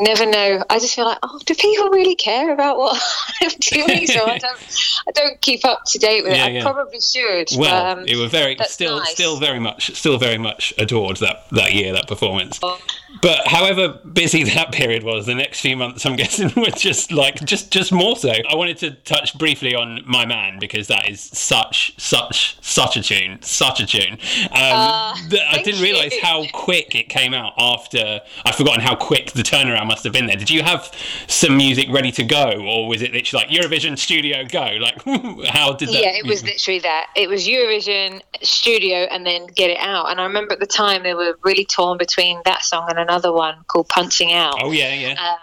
never 0.00 0.26
know. 0.26 0.62
I 0.68 0.78
just 0.78 0.94
feel 0.94 1.04
like, 1.04 1.18
oh, 1.22 1.38
do 1.44 1.54
people 1.54 1.88
really 1.90 2.14
care 2.14 2.52
about 2.52 2.78
what 2.78 3.00
I'm 3.42 3.50
doing? 3.60 4.06
so 4.06 4.26
I 4.26 4.38
don't, 4.38 4.78
I 5.08 5.10
don't 5.12 5.40
keep 5.40 5.64
up 5.64 5.84
to 5.86 5.98
date 5.98 6.24
with 6.24 6.32
yeah, 6.32 6.46
it. 6.46 6.48
I 6.48 6.50
yeah. 6.50 6.62
probably 6.62 7.00
should. 7.00 7.48
Well, 7.56 7.98
um, 7.98 8.04
it 8.06 8.16
was 8.16 8.30
very, 8.30 8.56
still, 8.66 8.98
nice. 8.98 9.12
still 9.12 9.38
very 9.38 9.58
much, 9.58 9.94
still 9.94 10.18
very 10.18 10.38
much 10.38 10.74
adored 10.78 11.18
that 11.18 11.48
that 11.50 11.72
year, 11.72 11.92
that 11.92 12.08
performance. 12.08 12.58
Oh. 12.62 12.78
But 13.22 13.46
however 13.46 14.00
busy 14.12 14.44
that 14.54 14.72
period 14.72 15.02
was, 15.02 15.26
the 15.26 15.34
next 15.34 15.60
few 15.60 15.76
months, 15.76 16.04
I'm 16.04 16.16
guessing, 16.16 16.52
were 16.56 16.70
just 16.70 17.12
like 17.12 17.44
just 17.44 17.70
just 17.70 17.92
more 17.92 18.16
so. 18.16 18.30
I 18.30 18.54
wanted 18.54 18.78
to 18.78 18.92
touch 18.92 19.36
briefly 19.38 19.74
on 19.74 20.02
my 20.06 20.26
man 20.26 20.58
because 20.58 20.88
that 20.88 21.08
is 21.08 21.20
such 21.20 21.94
such 21.98 22.56
such 22.60 22.96
a 22.96 23.02
tune, 23.02 23.40
such 23.42 23.80
a 23.80 23.86
tune. 23.86 24.12
Um, 24.12 24.50
uh, 24.52 25.14
I 25.48 25.60
didn't 25.64 25.82
realize 25.82 26.14
how 26.22 26.46
quick 26.52 26.94
it 26.94 27.08
came 27.08 27.34
out 27.34 27.52
after. 27.58 28.20
I've 28.44 28.54
forgotten 28.54 28.80
how 28.80 28.94
quick 28.94 29.32
the 29.32 29.42
turnaround 29.42 29.86
must 29.86 30.04
have 30.04 30.12
been 30.12 30.26
there. 30.26 30.36
Did 30.36 30.50
you 30.50 30.62
have 30.62 30.92
some 31.26 31.56
music 31.56 31.88
ready 31.90 32.12
to 32.12 32.24
go, 32.24 32.64
or 32.66 32.88
was 32.88 33.02
it 33.02 33.12
literally 33.12 33.44
like 33.44 33.54
Eurovision 33.54 33.98
Studio 33.98 34.44
Go? 34.44 34.78
Like, 34.80 35.02
how 35.48 35.72
did 35.72 35.88
that? 35.88 35.94
Yeah, 35.94 36.16
it 36.16 36.26
was 36.26 36.42
literally 36.42 36.80
that. 36.80 37.10
It 37.16 37.28
was 37.28 37.46
Eurovision 37.46 38.20
Studio 38.42 39.06
and 39.10 39.26
then 39.26 39.46
get 39.46 39.70
it 39.70 39.78
out. 39.78 40.10
And 40.10 40.20
I 40.20 40.24
remember 40.24 40.54
at 40.54 40.60
the 40.60 40.66
time 40.66 41.02
they 41.02 41.14
were 41.14 41.38
really 41.42 41.64
torn 41.64 41.98
between 41.98 42.40
that 42.44 42.64
song 42.64 42.86
and 42.88 42.98
another 43.08 43.32
one 43.32 43.56
called 43.66 43.88
Punching 43.88 44.32
Out. 44.32 44.56
Oh 44.62 44.72
yeah, 44.72 44.92
yeah. 44.94 45.10
Um, 45.12 45.38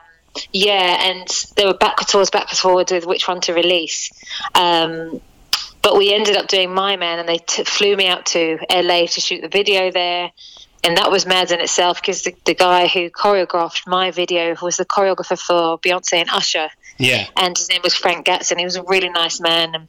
yeah, 0.51 1.09
and 1.09 1.27
they 1.55 1.65
were 1.65 1.75
backwards, 1.75 2.11
forwards, 2.11 2.31
backwards, 2.31 2.59
forwards 2.59 2.91
with 2.91 3.05
which 3.05 3.27
one 3.27 3.41
to 3.41 3.53
release. 3.53 4.11
Um, 4.55 5.21
but 5.81 5.97
we 5.97 6.13
ended 6.13 6.37
up 6.37 6.47
doing 6.47 6.73
My 6.73 6.95
Man, 6.95 7.19
and 7.19 7.27
they 7.27 7.37
t- 7.37 7.63
flew 7.65 7.95
me 7.95 8.07
out 8.07 8.25
to 8.27 8.57
LA 8.69 9.05
to 9.05 9.21
shoot 9.21 9.41
the 9.41 9.49
video 9.49 9.91
there 9.91 10.31
and 10.83 10.97
that 10.97 11.09
was 11.09 11.25
mad 11.25 11.51
in 11.51 11.61
itself 11.61 12.01
because 12.01 12.23
the, 12.23 12.35
the 12.43 12.53
guy 12.53 12.87
who 12.87 13.09
choreographed 13.09 13.87
my 13.87 14.11
video 14.11 14.55
was 14.61 14.77
the 14.77 14.85
choreographer 14.85 15.39
for 15.39 15.79
Beyonce 15.79 16.17
and 16.17 16.29
Usher. 16.29 16.69
Yeah. 16.97 17.27
And 17.37 17.57
his 17.57 17.69
name 17.69 17.81
was 17.83 17.95
Frank 17.95 18.25
Gatson. 18.25 18.59
He 18.59 18.65
was 18.65 18.75
a 18.75 18.83
really 18.83 19.09
nice 19.09 19.39
man. 19.39 19.75
And 19.75 19.87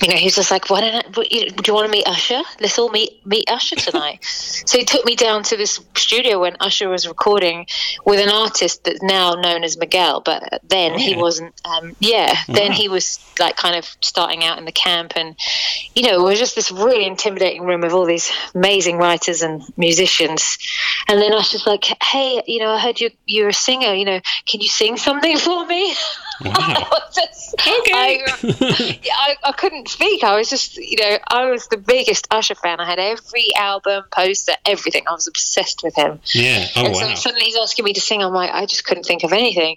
you 0.00 0.08
know, 0.08 0.16
he 0.16 0.26
was 0.26 0.36
just 0.36 0.50
like, 0.50 0.70
"Why 0.70 0.80
don't 0.80 0.94
I, 0.94 1.10
do 1.10 1.24
you 1.66 1.74
want 1.74 1.86
to 1.86 1.90
meet 1.90 2.06
Usher? 2.06 2.42
Let's 2.60 2.78
all 2.78 2.90
meet 2.90 3.24
meet 3.26 3.50
Usher 3.50 3.76
tonight." 3.76 4.24
so 4.24 4.78
he 4.78 4.84
took 4.84 5.04
me 5.04 5.16
down 5.16 5.42
to 5.44 5.56
this 5.56 5.80
studio 5.96 6.40
when 6.40 6.56
Usher 6.60 6.88
was 6.88 7.06
recording 7.06 7.66
with 8.04 8.20
an 8.20 8.28
artist 8.28 8.84
that's 8.84 9.02
now 9.02 9.34
known 9.34 9.64
as 9.64 9.76
Miguel, 9.76 10.20
but 10.20 10.60
then 10.68 10.92
yeah. 10.92 10.98
he 10.98 11.16
wasn't. 11.16 11.54
Um, 11.64 11.96
yeah, 11.98 12.32
wow. 12.32 12.54
then 12.54 12.72
he 12.72 12.88
was 12.88 13.18
like 13.38 13.56
kind 13.56 13.76
of 13.76 13.84
starting 14.00 14.44
out 14.44 14.58
in 14.58 14.64
the 14.64 14.72
camp, 14.72 15.12
and 15.16 15.36
you 15.94 16.02
know, 16.02 16.20
it 16.20 16.30
was 16.30 16.38
just 16.38 16.54
this 16.54 16.70
really 16.70 17.06
intimidating 17.06 17.64
room 17.64 17.82
of 17.82 17.94
all 17.94 18.04
these 18.04 18.30
amazing 18.54 18.98
writers 18.98 19.42
and 19.42 19.62
musicians. 19.76 20.58
And 21.08 21.20
then 21.20 21.32
Usher's 21.32 21.66
like, 21.66 21.86
"Hey, 22.02 22.42
you 22.46 22.60
know, 22.60 22.70
I 22.70 22.78
heard 22.78 23.00
you 23.00 23.10
you're 23.26 23.48
a 23.48 23.54
singer. 23.54 23.94
You 23.94 24.04
know, 24.04 24.20
can 24.46 24.60
you 24.60 24.68
sing 24.68 24.96
something 24.96 25.36
for 25.38 25.66
me?" 25.66 25.94
Wow. 26.44 26.88
just, 27.12 27.54
okay. 27.54 27.92
I, 27.92 29.00
I, 29.12 29.36
I 29.44 29.52
couldn't 29.52 29.87
speak. 29.88 30.24
I 30.24 30.36
was 30.36 30.50
just, 30.50 30.76
you 30.76 30.96
know, 30.96 31.18
I 31.28 31.50
was 31.50 31.66
the 31.68 31.76
biggest 31.76 32.28
Usher 32.30 32.54
fan. 32.54 32.80
I 32.80 32.86
had 32.86 32.98
every 32.98 33.54
album, 33.56 34.04
poster, 34.10 34.52
everything. 34.66 35.04
I 35.08 35.12
was 35.12 35.26
obsessed 35.26 35.82
with 35.82 35.94
him. 35.94 36.20
Yeah. 36.32 36.66
Oh, 36.76 36.86
and 36.86 36.94
wow. 36.94 37.00
so 37.00 37.14
suddenly 37.14 37.46
he's 37.46 37.58
asking 37.58 37.84
me 37.84 37.92
to 37.94 38.00
sing. 38.00 38.22
I'm 38.22 38.32
like, 38.32 38.50
I 38.50 38.66
just 38.66 38.84
couldn't 38.84 39.04
think 39.04 39.24
of 39.24 39.32
anything. 39.32 39.76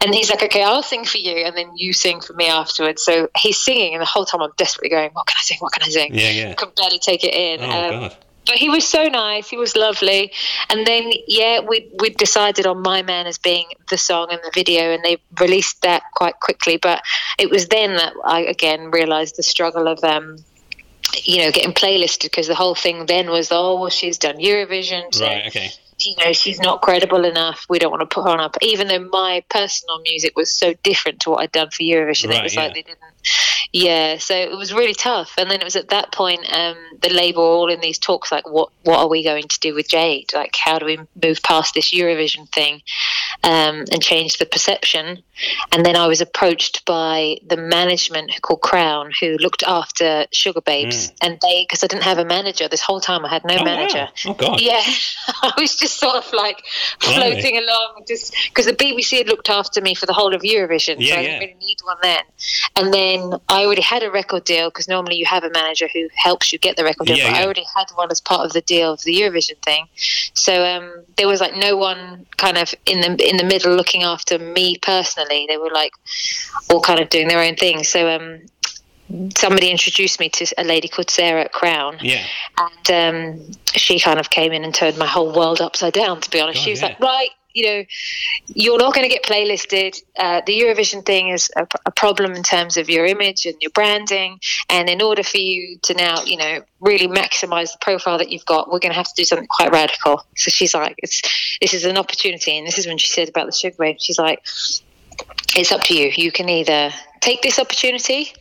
And 0.00 0.12
he's 0.12 0.30
like, 0.30 0.42
okay, 0.42 0.64
I'll 0.64 0.82
sing 0.82 1.04
for 1.04 1.18
you, 1.18 1.44
and 1.44 1.56
then 1.56 1.76
you 1.76 1.92
sing 1.92 2.20
for 2.20 2.32
me 2.32 2.48
afterwards. 2.48 3.04
So 3.04 3.28
he's 3.38 3.60
singing, 3.60 3.94
and 3.94 4.02
the 4.02 4.06
whole 4.06 4.24
time 4.24 4.42
I'm 4.42 4.50
desperately 4.56 4.90
going, 4.90 5.10
what 5.12 5.28
can 5.28 5.36
I 5.38 5.42
sing? 5.42 5.58
What 5.60 5.72
can 5.72 5.84
I 5.84 5.90
sing? 5.90 6.12
Yeah, 6.12 6.30
yeah. 6.30 6.50
I 6.50 6.54
could 6.54 6.74
barely 6.74 6.98
take 6.98 7.22
it 7.22 7.32
in. 7.32 7.60
Oh, 7.60 7.70
um, 7.70 7.90
God 7.90 8.16
but 8.46 8.56
he 8.56 8.68
was 8.68 8.86
so 8.86 9.04
nice. 9.06 9.48
He 9.48 9.56
was 9.56 9.76
lovely. 9.76 10.32
And 10.70 10.86
then, 10.86 11.10
yeah, 11.26 11.60
we 11.60 11.88
we 12.00 12.10
decided 12.10 12.66
on 12.66 12.82
My 12.82 13.02
Man 13.02 13.26
as 13.26 13.38
being 13.38 13.66
the 13.88 13.98
song 13.98 14.28
and 14.30 14.40
the 14.42 14.50
video, 14.52 14.92
and 14.92 15.02
they 15.04 15.18
released 15.40 15.82
that 15.82 16.02
quite 16.14 16.40
quickly. 16.40 16.76
But 16.76 17.02
it 17.38 17.50
was 17.50 17.68
then 17.68 17.96
that 17.96 18.14
I 18.24 18.40
again 18.40 18.90
realised 18.90 19.36
the 19.36 19.42
struggle 19.42 19.88
of 19.88 20.02
um, 20.02 20.38
you 21.24 21.38
know, 21.38 21.50
getting 21.50 21.72
playlisted 21.72 22.22
because 22.22 22.48
the 22.48 22.54
whole 22.54 22.74
thing 22.74 23.06
then 23.06 23.30
was, 23.30 23.48
oh, 23.50 23.80
well, 23.80 23.90
she's 23.90 24.18
done 24.18 24.36
Eurovision. 24.36 25.14
So 25.14 25.26
right. 25.26 25.46
Okay 25.46 25.70
you 26.04 26.14
know 26.24 26.32
she's 26.32 26.58
not 26.58 26.82
credible 26.82 27.24
enough 27.24 27.64
we 27.68 27.78
don't 27.78 27.90
want 27.90 28.00
to 28.00 28.12
put 28.12 28.24
her 28.24 28.30
on 28.30 28.40
up 28.40 28.56
even 28.60 28.88
though 28.88 28.98
my 28.98 29.42
personal 29.48 30.00
music 30.00 30.36
was 30.36 30.50
so 30.50 30.74
different 30.82 31.20
to 31.20 31.30
what 31.30 31.40
i'd 31.40 31.52
done 31.52 31.70
for 31.70 31.82
eurovision 31.82 32.28
right, 32.28 32.40
it 32.40 32.42
was 32.42 32.54
yeah. 32.54 32.62
like 32.62 32.74
they 32.74 32.82
didn't 32.82 32.98
yeah 33.72 34.18
so 34.18 34.34
it 34.34 34.56
was 34.56 34.72
really 34.72 34.94
tough. 34.94 35.34
And 35.38 35.50
then 35.50 35.60
it 35.60 35.64
was 35.64 35.76
at 35.76 35.88
that 35.88 36.12
point 36.12 36.40
um, 36.52 36.76
the 37.00 37.10
label 37.10 37.42
all 37.42 37.70
in 37.70 37.80
these 37.80 37.98
talks 37.98 38.32
like 38.32 38.48
what 38.48 38.70
what 38.82 38.98
are 38.98 39.08
we 39.08 39.22
going 39.22 39.48
to 39.48 39.60
do 39.60 39.74
with 39.74 39.88
jade? 39.88 40.30
Like 40.34 40.54
how 40.56 40.78
do 40.78 40.86
we 40.86 40.98
move 41.22 41.42
past 41.42 41.74
this 41.74 41.92
eurovision 41.92 42.48
thing 42.50 42.82
um, 43.42 43.84
and 43.92 44.02
change 44.02 44.38
the 44.38 44.46
perception? 44.46 45.22
And 45.72 45.84
then 45.84 45.96
i 45.96 46.06
was 46.06 46.20
approached 46.20 46.84
by 46.84 47.36
the 47.46 47.56
management 47.56 48.30
called 48.42 48.60
crown 48.60 49.10
who 49.20 49.36
looked 49.38 49.62
after 49.64 50.26
Sugababes 50.32 51.10
mm. 51.10 51.12
and 51.22 51.38
they 51.40 51.64
because 51.64 51.82
i 51.82 51.86
didn't 51.86 52.04
have 52.04 52.18
a 52.18 52.24
manager 52.24 52.68
this 52.68 52.82
whole 52.82 53.00
time 53.00 53.24
i 53.24 53.28
had 53.28 53.44
no 53.44 53.56
oh, 53.58 53.64
manager. 53.64 54.08
Wow. 54.24 54.32
oh 54.32 54.34
god. 54.34 54.60
Yeah. 54.60 54.82
I 55.42 55.52
was 55.58 55.76
just 55.76 55.98
sort 55.98 56.16
of 56.16 56.32
like 56.32 56.64
floating 57.00 57.58
along 57.58 58.04
just 58.06 58.36
because 58.48 58.66
the 58.66 58.74
bbc 58.74 59.18
had 59.18 59.26
looked 59.26 59.50
after 59.50 59.80
me 59.80 59.94
for 59.94 60.06
the 60.06 60.12
whole 60.12 60.34
of 60.34 60.42
eurovision 60.42 60.96
yeah, 60.98 61.14
so 61.14 61.18
i 61.18 61.22
yeah. 61.22 61.38
didn't 61.38 61.40
really 61.40 61.58
need 61.58 61.78
one 61.84 61.96
then. 62.02 62.22
And 62.76 62.94
then 62.94 63.02
then 63.02 63.40
I 63.62 63.64
already 63.64 63.82
had 63.82 64.02
a 64.02 64.10
record 64.10 64.44
deal 64.44 64.70
because 64.70 64.88
normally 64.88 65.14
you 65.14 65.24
have 65.26 65.44
a 65.44 65.50
manager 65.50 65.88
who 65.92 66.08
helps 66.14 66.52
you 66.52 66.58
get 66.58 66.76
the 66.76 66.82
record 66.82 67.06
deal. 67.06 67.16
Yeah, 67.16 67.30
but 67.30 67.36
yeah. 67.36 67.42
I 67.42 67.44
already 67.44 67.64
had 67.76 67.86
one 67.94 68.10
as 68.10 68.20
part 68.20 68.44
of 68.44 68.52
the 68.52 68.60
deal 68.60 68.92
of 68.92 69.02
the 69.02 69.14
Eurovision 69.14 69.56
thing. 69.62 69.86
So 70.34 70.64
um, 70.64 71.04
there 71.16 71.28
was 71.28 71.40
like 71.40 71.54
no 71.54 71.76
one 71.76 72.26
kind 72.36 72.58
of 72.58 72.74
in 72.86 73.00
the 73.00 73.28
in 73.28 73.36
the 73.36 73.44
middle 73.44 73.74
looking 73.74 74.02
after 74.02 74.36
me 74.36 74.78
personally. 74.78 75.46
They 75.48 75.58
were 75.58 75.70
like 75.70 75.92
all 76.68 76.80
kind 76.80 76.98
of 76.98 77.08
doing 77.08 77.28
their 77.28 77.38
own 77.38 77.54
thing. 77.54 77.84
So 77.84 78.10
um, 78.10 78.40
somebody 79.36 79.70
introduced 79.70 80.18
me 80.18 80.28
to 80.30 80.46
a 80.58 80.64
lady 80.64 80.88
called 80.88 81.10
Sarah 81.10 81.48
Crown. 81.48 81.98
Yeah. 82.00 82.24
And 82.58 83.38
um, 83.38 83.50
she 83.74 84.00
kind 84.00 84.18
of 84.18 84.30
came 84.30 84.52
in 84.52 84.64
and 84.64 84.74
turned 84.74 84.98
my 84.98 85.06
whole 85.06 85.32
world 85.32 85.60
upside 85.60 85.92
down, 85.92 86.20
to 86.20 86.30
be 86.30 86.40
honest. 86.40 86.58
God, 86.58 86.64
she 86.64 86.70
was 86.70 86.80
yeah. 86.80 86.88
like, 86.88 87.00
right, 87.00 87.30
you 87.54 87.66
know, 87.66 87.84
you're 88.48 88.78
not 88.78 88.94
going 88.94 89.08
to 89.08 89.14
get 89.14 89.24
playlisted. 89.24 90.02
Uh, 90.18 90.40
the 90.46 90.60
Eurovision 90.60 91.04
thing 91.04 91.28
is 91.28 91.50
a, 91.56 91.66
a, 91.86 91.90
problem 91.90 92.32
in 92.32 92.42
terms 92.42 92.76
of 92.76 92.88
your 92.88 93.06
image 93.06 93.46
and 93.46 93.54
your 93.60 93.70
branding. 93.70 94.40
And 94.68 94.88
in 94.88 95.02
order 95.02 95.22
for 95.22 95.38
you 95.38 95.78
to 95.82 95.94
now, 95.94 96.22
you 96.24 96.36
know, 96.36 96.60
really 96.80 97.08
maximize 97.08 97.72
the 97.72 97.78
profile 97.80 98.18
that 98.18 98.30
you've 98.30 98.46
got, 98.46 98.70
we're 98.70 98.78
going 98.78 98.92
to 98.92 98.96
have 98.96 99.08
to 99.08 99.14
do 99.16 99.24
something 99.24 99.46
quite 99.48 99.72
radical. 99.72 100.24
So 100.36 100.50
she's 100.50 100.74
like, 100.74 100.96
it's, 100.98 101.22
this 101.60 101.74
is 101.74 101.84
an 101.84 101.96
opportunity. 101.96 102.58
And 102.58 102.66
this 102.66 102.78
is 102.78 102.86
when 102.86 102.98
she 102.98 103.08
said 103.08 103.28
about 103.28 103.46
the 103.46 103.52
Sugababes. 103.52 103.96
She's 104.00 104.18
like, 104.18 104.44
it's 105.56 105.72
up 105.72 105.82
to 105.84 105.94
you. 105.94 106.10
You 106.14 106.32
can 106.32 106.48
either 106.48 106.90
take 107.20 107.42
this 107.42 107.58
opportunity 107.58 108.32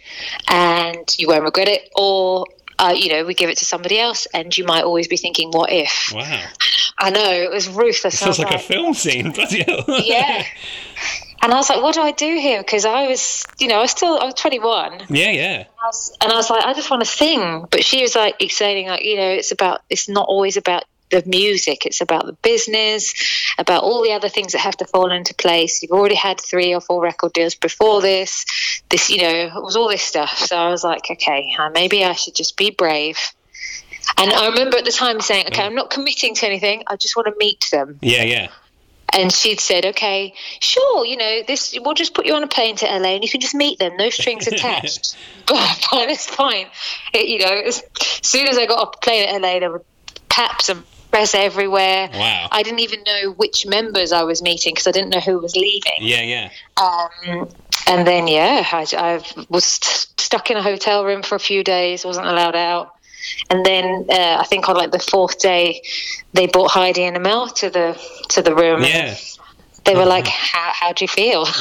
and 0.48 1.08
you 1.18 1.28
won't 1.28 1.44
regret 1.44 1.68
it, 1.68 1.90
or 1.96 2.46
uh, 2.82 2.94
you 2.94 3.10
know, 3.10 3.26
we 3.26 3.36
give 3.36 3.50
it 3.50 3.58
to 3.60 3.66
somebody 3.66 4.00
else, 4.00 4.28
and 4.34 4.58
you 4.58 4.66
might 4.66 4.84
always 4.84 5.08
be 5.08 5.16
thinking, 5.16 5.52
"What 5.52 5.72
if?" 5.72 6.12
Wow. 6.14 6.44
I 6.98 7.12
know 7.12 7.32
it 7.32 7.52
was 7.52 7.70
ruthless. 7.70 8.16
It 8.16 8.18
sounds 8.18 8.40
like, 8.40 8.50
like, 8.50 8.60
a 8.60 8.64
film 8.64 8.94
scene, 8.96 9.32
bloody 9.32 9.64
hell. 9.64 9.86
yeah. 9.88 10.44
And 11.44 11.52
I 11.52 11.56
was 11.56 11.70
like, 11.72 11.82
"What 11.82 11.96
do 11.96 12.02
I 12.02 12.12
do 12.12 12.36
here?" 12.36 12.62
Because 12.62 12.86
I 12.86 13.08
was, 13.08 13.44
you 13.60 13.68
know, 13.68 13.80
I 13.80 13.82
was 13.82 13.90
still, 13.90 14.20
I 14.20 14.26
was 14.26 14.36
21. 14.36 15.08
Yeah, 15.10 15.32
yeah. 15.32 15.58
And 15.58 15.66
I 15.82 15.88
was, 15.88 16.18
and 16.22 16.32
I 16.32 16.36
was 16.36 16.52
like, 16.52 16.64
"I 16.64 16.74
just 16.76 16.92
want 16.92 17.02
to 17.02 17.10
sing," 17.10 17.66
but 17.72 17.84
she 17.84 18.04
was 18.04 18.14
like 18.14 18.36
explaining, 18.40 18.90
like, 18.90 19.04
you 19.04 19.16
know, 19.16 19.28
it's 19.28 19.52
about, 19.52 19.82
it's 19.90 20.08
not 20.08 20.28
always 20.28 20.56
about 20.56 20.84
the 21.12 21.24
music. 21.26 21.86
It's 21.86 22.02
about 22.02 22.26
the 22.26 22.34
business, 22.34 23.14
about 23.58 23.84
all 23.84 24.02
the 24.02 24.14
other 24.14 24.30
things 24.30 24.54
that 24.54 24.60
have 24.60 24.78
to 24.78 24.86
fall 24.86 25.12
into 25.12 25.34
place. 25.36 25.82
You've 25.82 25.92
already 25.92 26.16
had 26.16 26.40
three 26.40 26.74
or 26.74 26.82
four 26.82 27.02
record 27.02 27.34
deals 27.34 27.56
before 27.56 28.02
this. 28.02 28.46
This, 28.90 29.10
you 29.10 29.22
know, 29.22 29.30
it 29.30 29.64
was 29.64 29.76
all 29.76 29.90
this 29.90 30.02
stuff. 30.02 30.38
So 30.38 30.58
I 30.58 30.70
was 30.70 30.84
like, 30.84 31.10
okay, 31.10 31.54
uh, 31.60 31.70
maybe 31.70 32.04
I 32.04 32.14
should 32.14 32.36
just 32.36 32.58
be 32.58 32.72
brave. 32.72 33.18
And 34.18 34.32
I 34.32 34.50
remember 34.50 34.78
at 34.78 34.86
the 34.86 34.92
time 34.92 35.22
saying, 35.22 35.48
okay, 35.48 35.64
I'm 35.64 35.76
not 35.76 35.90
committing 35.90 36.36
to 36.36 36.46
anything. 36.46 36.84
I 36.88 36.96
just 36.96 37.16
want 37.16 37.28
to 37.28 37.36
meet 37.38 37.68
them. 37.72 38.00
Yeah, 38.02 38.24
yeah. 38.24 38.48
And 39.14 39.32
she'd 39.32 39.60
said, 39.60 39.86
okay, 39.88 40.34
sure, 40.62 41.06
you 41.06 41.18
know, 41.18 41.42
this 41.46 41.78
we'll 41.82 41.94
just 41.94 42.14
put 42.14 42.26
you 42.26 42.34
on 42.34 42.44
a 42.44 42.48
plane 42.48 42.78
to 42.78 42.86
LA 42.86 43.16
and 43.16 43.24
you 43.24 43.30
can 43.30 43.42
just 43.42 43.54
meet 43.54 43.78
them, 43.78 43.98
no 43.98 44.10
strings 44.10 44.48
attached. 44.48 45.18
but 45.48 45.58
fine, 45.90 46.10
it's 46.10 46.26
fine. 46.26 46.68
It, 47.14 47.28
you 47.28 47.40
know, 47.40 47.62
as 47.66 47.84
soon 48.22 48.48
as 48.48 48.58
I 48.58 48.66
got 48.68 48.80
off 48.80 48.94
the 48.94 49.00
plane 49.00 49.28
at 49.28 49.42
LA, 49.42 49.60
there 49.60 49.72
were 49.72 49.84
paps 50.30 50.70
and 50.70 50.84
press 51.12 51.36
everywhere. 51.36 52.10
Wow. 52.12 52.48
I 52.52 52.64
didn't 52.64 52.80
even 52.80 53.04
know 53.04 53.32
which 53.32 53.66
members 53.66 54.12
I 54.12 54.24
was 54.24 54.42
meeting 54.42 54.74
because 54.74 54.88
I 54.88 54.92
didn't 54.92 55.10
know 55.10 55.20
who 55.20 55.40
was 55.40 55.56
leaving. 55.56 55.92
Yeah, 56.00 56.22
yeah. 56.22 56.50
Um, 56.82 57.50
and 57.88 58.08
then, 58.08 58.28
yeah, 58.28 58.66
I, 58.72 58.86
I 58.98 59.46
was 59.50 59.66
stuck 59.66 60.50
in 60.50 60.58
a 60.58 60.64
hotel 60.64 61.06
room 61.06 61.22
for 61.22 61.36
a 61.36 61.40
few 61.40 61.64
days, 61.64 62.06
wasn't 62.06 62.28
allowed 62.28 62.56
out. 62.56 62.96
And 63.50 63.64
then 63.66 64.08
uh, 64.10 64.38
I 64.40 64.46
think 64.46 64.68
on 64.68 64.76
like 64.76 64.92
the 64.92 65.00
fourth 65.00 65.40
day, 65.40 65.84
they 66.34 66.48
brought 66.48 66.72
Heidi 66.72 67.04
and 67.04 67.16
Amelle 67.16 67.54
to 67.56 67.70
the 67.70 68.02
to 68.30 68.42
the 68.42 68.56
room. 68.56 68.82
Yeah 68.82 69.16
they 69.86 69.96
were 69.96 70.04
oh. 70.04 70.06
like, 70.06 70.28
how, 70.28 70.72
how 70.74 70.94
do 70.94 71.04
you 71.04 71.08
feel? 71.08 71.46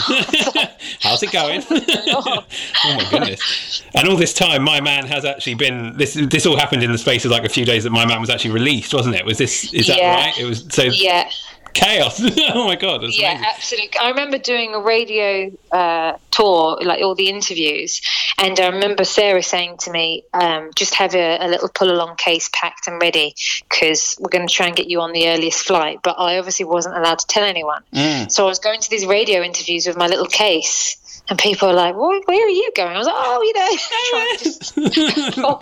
How's 1.00 1.22
it 1.22 1.32
going? 1.32 1.62
Oh, 2.12 2.44
oh 2.84 2.94
my 2.96 3.10
goodness. 3.10 3.82
And 3.94 4.08
all 4.08 4.16
this 4.16 4.34
time, 4.34 4.62
My 4.62 4.80
Man 4.80 5.06
has 5.06 5.24
actually 5.24 5.54
been, 5.54 5.96
this 5.96 6.14
This 6.14 6.44
all 6.44 6.56
happened 6.56 6.82
in 6.82 6.90
the 6.90 6.98
space 6.98 7.24
of 7.24 7.30
like 7.30 7.44
a 7.44 7.48
few 7.48 7.64
days 7.64 7.84
that 7.84 7.90
My 7.90 8.04
Man 8.04 8.20
was 8.20 8.30
actually 8.30 8.50
released, 8.50 8.92
wasn't 8.92 9.14
it? 9.14 9.24
Was 9.24 9.38
this, 9.38 9.72
is 9.72 9.86
that 9.86 9.98
yeah. 9.98 10.14
right? 10.16 10.38
It 10.38 10.44
was, 10.44 10.66
so 10.70 10.82
yeah 10.84 11.30
chaos. 11.74 12.20
oh 12.54 12.66
my 12.66 12.76
god! 12.76 13.02
yeah, 13.02 13.32
amazing. 13.32 13.46
absolutely. 13.46 13.98
I 14.00 14.10
remember 14.10 14.38
doing 14.38 14.74
a 14.74 14.80
radio 14.80 15.50
uh, 15.70 16.16
tour, 16.30 16.78
like 16.82 17.02
all 17.02 17.14
the 17.14 17.28
interviews, 17.28 18.00
and 18.38 18.58
I 18.58 18.68
remember 18.68 19.04
Sarah 19.04 19.42
saying 19.42 19.78
to 19.78 19.90
me, 19.90 20.24
um, 20.32 20.70
"Just 20.74 20.94
have 20.94 21.14
a, 21.14 21.38
a 21.40 21.48
little 21.48 21.68
pull-along 21.68 22.16
case 22.16 22.50
packed 22.52 22.86
and 22.86 23.00
ready 23.00 23.34
because 23.68 24.16
we're 24.20 24.30
going 24.30 24.46
to 24.46 24.52
try 24.52 24.66
and 24.66 24.76
get 24.76 24.88
you 24.88 25.00
on 25.00 25.12
the 25.12 25.28
earliest 25.28 25.66
flight." 25.66 26.00
But 26.02 26.16
I 26.18 26.38
obviously 26.38 26.66
wasn't 26.66 26.96
allowed 26.96 27.18
to 27.20 27.26
tell 27.26 27.44
anyone, 27.44 27.82
mm. 27.92 28.30
so 28.30 28.44
I 28.44 28.48
was 28.48 28.58
going 28.58 28.80
to 28.80 28.90
these 28.90 29.06
radio 29.06 29.42
interviews 29.42 29.86
with 29.86 29.96
my 29.96 30.06
little 30.06 30.26
case. 30.26 30.96
And 31.30 31.38
people 31.38 31.68
are 31.68 31.74
like, 31.74 31.94
well, 31.94 32.20
"Where 32.26 32.44
are 32.44 32.48
you 32.48 32.72
going?" 32.74 32.92
I 32.92 32.98
was 32.98 33.06
like, 33.06 33.16
"Oh, 33.16 33.42
you 33.42 33.54
know, 33.54 33.76
trying 34.10 35.28
to 35.28 35.60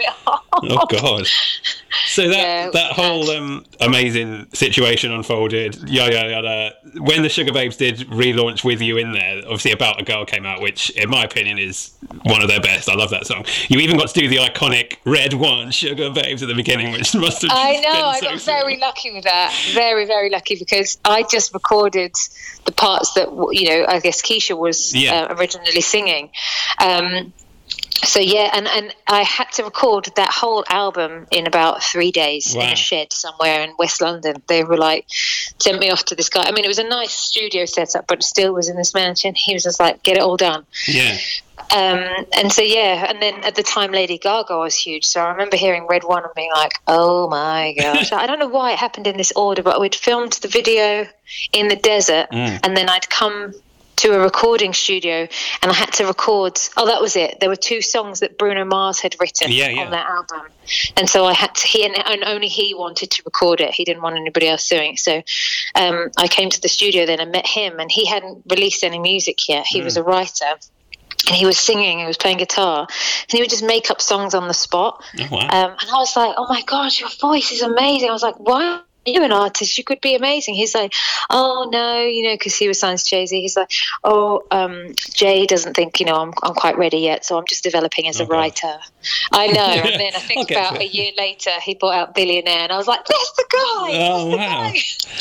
oh 0.80 0.86
god!" 0.86 1.26
So 2.06 2.26
that 2.26 2.36
yeah, 2.36 2.70
that 2.70 2.92
whole 2.92 3.30
um, 3.30 3.66
amazing 3.80 4.46
situation 4.54 5.12
unfolded. 5.12 5.76
Yada 5.86 6.14
yada 6.14 6.30
yada. 6.30 6.74
When 7.00 7.20
the 7.20 7.28
Sugababes 7.28 7.76
did 7.76 7.98
relaunch 8.08 8.64
with 8.64 8.80
you 8.80 8.96
in 8.96 9.12
there, 9.12 9.42
obviously 9.42 9.72
"About 9.72 10.00
a 10.00 10.04
Girl" 10.04 10.24
came 10.24 10.46
out, 10.46 10.62
which, 10.62 10.88
in 10.90 11.10
my 11.10 11.22
opinion, 11.22 11.58
is 11.58 11.92
one 12.22 12.40
of 12.40 12.48
their 12.48 12.60
best. 12.60 12.88
I 12.88 12.94
love 12.94 13.10
that 13.10 13.26
song. 13.26 13.44
You 13.68 13.80
even 13.80 13.98
got 13.98 14.08
to 14.08 14.18
do 14.18 14.26
the 14.26 14.36
iconic 14.36 14.96
"RedOne" 15.04 15.68
Sugababes 15.68 16.40
at 16.40 16.48
the 16.48 16.54
beginning, 16.54 16.92
which 16.92 17.14
must 17.14 17.42
have. 17.42 17.50
I 17.52 17.80
know. 17.80 18.06
I 18.06 18.20
so 18.20 18.26
got 18.30 18.40
very 18.40 18.78
lucky 18.78 19.12
with 19.12 19.24
that. 19.24 19.54
Very 19.74 20.06
very 20.06 20.30
lucky 20.30 20.56
because 20.56 20.96
I 21.04 21.24
just 21.24 21.52
recorded 21.52 22.14
the 22.64 22.72
parts 22.72 23.12
that 23.14 23.28
you 23.52 23.68
know. 23.68 23.84
I 23.86 24.00
guess 24.00 24.22
Keisha 24.22 24.56
was 24.56 24.94
yeah. 24.94 25.24
uh, 25.24 25.34
originally 25.34 25.57
singing. 25.66 26.30
Um, 26.78 27.32
so 28.04 28.20
yeah, 28.20 28.50
and, 28.54 28.68
and 28.68 28.94
I 29.08 29.22
had 29.22 29.50
to 29.54 29.64
record 29.64 30.08
that 30.16 30.30
whole 30.32 30.64
album 30.70 31.26
in 31.32 31.46
about 31.48 31.82
three 31.82 32.12
days 32.12 32.54
Wow. 32.54 32.62
in 32.66 32.72
a 32.72 32.76
shed 32.76 33.12
somewhere 33.12 33.62
in 33.62 33.74
West 33.78 34.00
London. 34.00 34.40
They 34.46 34.62
were 34.62 34.76
like 34.78 35.06
sent 35.60 35.80
me 35.80 35.90
off 35.90 36.04
to 36.06 36.14
this 36.14 36.28
guy. 36.28 36.44
I 36.44 36.52
mean, 36.52 36.64
it 36.64 36.68
was 36.68 36.78
a 36.78 36.84
nice 36.88 37.12
studio 37.12 37.64
setup, 37.64 38.06
but 38.06 38.22
still 38.22 38.54
was 38.54 38.68
in 38.68 38.76
this 38.76 38.94
mansion. 38.94 39.34
He 39.36 39.52
was 39.52 39.64
just 39.64 39.80
like, 39.80 40.02
get 40.04 40.16
it 40.16 40.20
all 40.22 40.36
done. 40.36 40.64
Yeah. 40.86 41.18
Um, 41.72 42.24
and 42.36 42.52
so 42.52 42.62
yeah, 42.62 43.04
and 43.10 43.20
then 43.20 43.34
at 43.44 43.56
the 43.56 43.64
time 43.64 43.90
Lady 43.90 44.16
Gaga 44.16 44.56
was 44.56 44.76
huge. 44.76 45.04
So 45.04 45.20
I 45.20 45.30
remember 45.32 45.56
hearing 45.56 45.86
RedOne 45.88 46.22
and 46.24 46.32
being 46.36 46.52
like, 46.54 46.72
"Oh 46.86 47.28
my 47.28 47.74
gosh!" 47.76 48.12
I 48.12 48.26
don't 48.28 48.38
know 48.38 48.46
why 48.46 48.72
it 48.72 48.78
happened 48.78 49.06
in 49.08 49.16
this 49.18 49.32
order, 49.34 49.62
but 49.62 49.78
we'd 49.80 49.94
filmed 49.94 50.32
the 50.34 50.48
video 50.48 51.06
in 51.52 51.66
the 51.68 51.76
desert, 51.76 52.28
Mm. 52.32 52.60
and 52.62 52.76
then 52.76 52.88
I'd 52.88 53.10
come 53.10 53.52
to 53.98 54.14
a 54.14 54.18
recording 54.18 54.72
studio 54.72 55.28
and 55.62 55.70
I 55.70 55.74
had 55.74 55.92
to 55.94 56.06
record. 56.06 56.58
Oh, 56.76 56.86
that 56.86 57.00
was 57.00 57.16
it. 57.16 57.38
There 57.40 57.48
were 57.48 57.56
two 57.56 57.80
songs 57.82 58.20
that 58.20 58.38
Bruno 58.38 58.64
Mars 58.64 59.00
had 59.00 59.16
written 59.20 59.50
Yeah, 59.52 59.68
yeah. 59.68 59.82
on 59.82 59.90
that 59.90 60.06
album, 60.06 60.46
and 60.96 61.08
so 61.08 61.24
I 61.24 61.32
had 61.34 61.54
to. 61.56 61.66
He 61.66 61.84
and, 61.84 62.24
only 62.24 62.48
he 62.48 62.74
wanted 62.74 63.10
to 63.12 63.22
record 63.24 63.60
it. 63.60 63.72
He 63.72 63.84
didn't 63.84 64.02
want 64.02 64.16
anybody 64.16 64.48
else 64.48 64.68
doing 64.68 64.94
it. 64.94 64.98
So 64.98 65.22
um, 65.74 66.10
I 66.16 66.28
came 66.28 66.50
to 66.50 66.60
the 66.60 66.68
studio 66.68 67.06
then 67.06 67.20
and 67.20 67.32
met 67.32 67.46
him, 67.46 67.78
and 67.80 67.90
he 67.90 68.06
hadn't 68.06 68.42
released 68.50 68.84
any 68.84 68.98
music 68.98 69.48
yet. 69.48 69.66
He 69.66 69.82
was 69.82 69.96
Mm. 69.96 70.00
a 70.00 70.02
writer. 70.04 70.54
And 71.26 71.34
he 71.34 71.44
was 71.44 71.58
singing, 71.58 71.98
he 71.98 72.06
was 72.06 72.16
playing 72.16 72.38
guitar, 72.38 72.86
and 72.88 73.32
he 73.32 73.40
would 73.40 73.50
just 73.50 73.64
make 73.64 73.90
up 73.90 74.00
songs 74.00 74.34
on 74.34 74.46
the 74.46 74.54
spot. 74.54 75.02
Oh, 75.18 75.26
wow. 75.32 75.40
Um, 75.40 75.70
and 75.80 75.90
I 75.90 75.98
was 75.98 76.16
like, 76.16 76.32
"Oh 76.38 76.46
my 76.48 76.62
gosh, 76.62 77.00
your 77.00 77.08
voice 77.20 77.50
is 77.50 77.60
amazing!" 77.60 78.08
I 78.08 78.12
was 78.12 78.22
like, 78.22 78.36
"Why 78.38 78.80
are 79.16 79.24
an 79.24 79.32
artist? 79.32 79.78
You 79.78 79.84
could 79.84 80.00
be 80.00 80.14
amazing." 80.14 80.54
He's 80.54 80.74
like, 80.74 80.92
"Oh 81.30 81.68
no, 81.70 82.00
you 82.00 82.24
know," 82.24 82.34
because 82.34 82.56
he 82.56 82.68
was 82.68 82.78
signed 82.78 82.98
to 82.98 83.04
Jay 83.04 83.26
Z. 83.26 83.40
He's 83.40 83.56
like, 83.56 83.70
"Oh, 84.04 84.42
um, 84.50 84.94
Jay 85.14 85.46
doesn't 85.46 85.74
think 85.74 86.00
you 86.00 86.06
know 86.06 86.16
I'm, 86.16 86.32
I'm 86.42 86.54
quite 86.54 86.76
ready 86.76 86.98
yet, 86.98 87.24
so 87.24 87.38
I'm 87.38 87.46
just 87.48 87.62
developing 87.62 88.08
as 88.08 88.20
a 88.20 88.26
God. 88.26 88.32
writer." 88.32 88.78
I 89.32 89.46
know. 89.48 89.60
And 89.60 90.00
then 90.00 90.12
I 90.14 90.18
think 90.28 90.50
about 90.50 90.80
a 90.80 90.86
year 90.86 91.12
later, 91.16 91.50
he 91.62 91.74
brought 91.74 91.94
out 91.94 92.14
Billionaire, 92.14 92.60
and 92.60 92.72
I 92.72 92.76
was 92.76 92.86
like, 92.86 93.04
"That's 93.06 93.32
the 93.32 93.44
guy." 93.50 93.58
Oh, 93.58 94.36
that's 94.36 94.50
wow. 94.50 94.70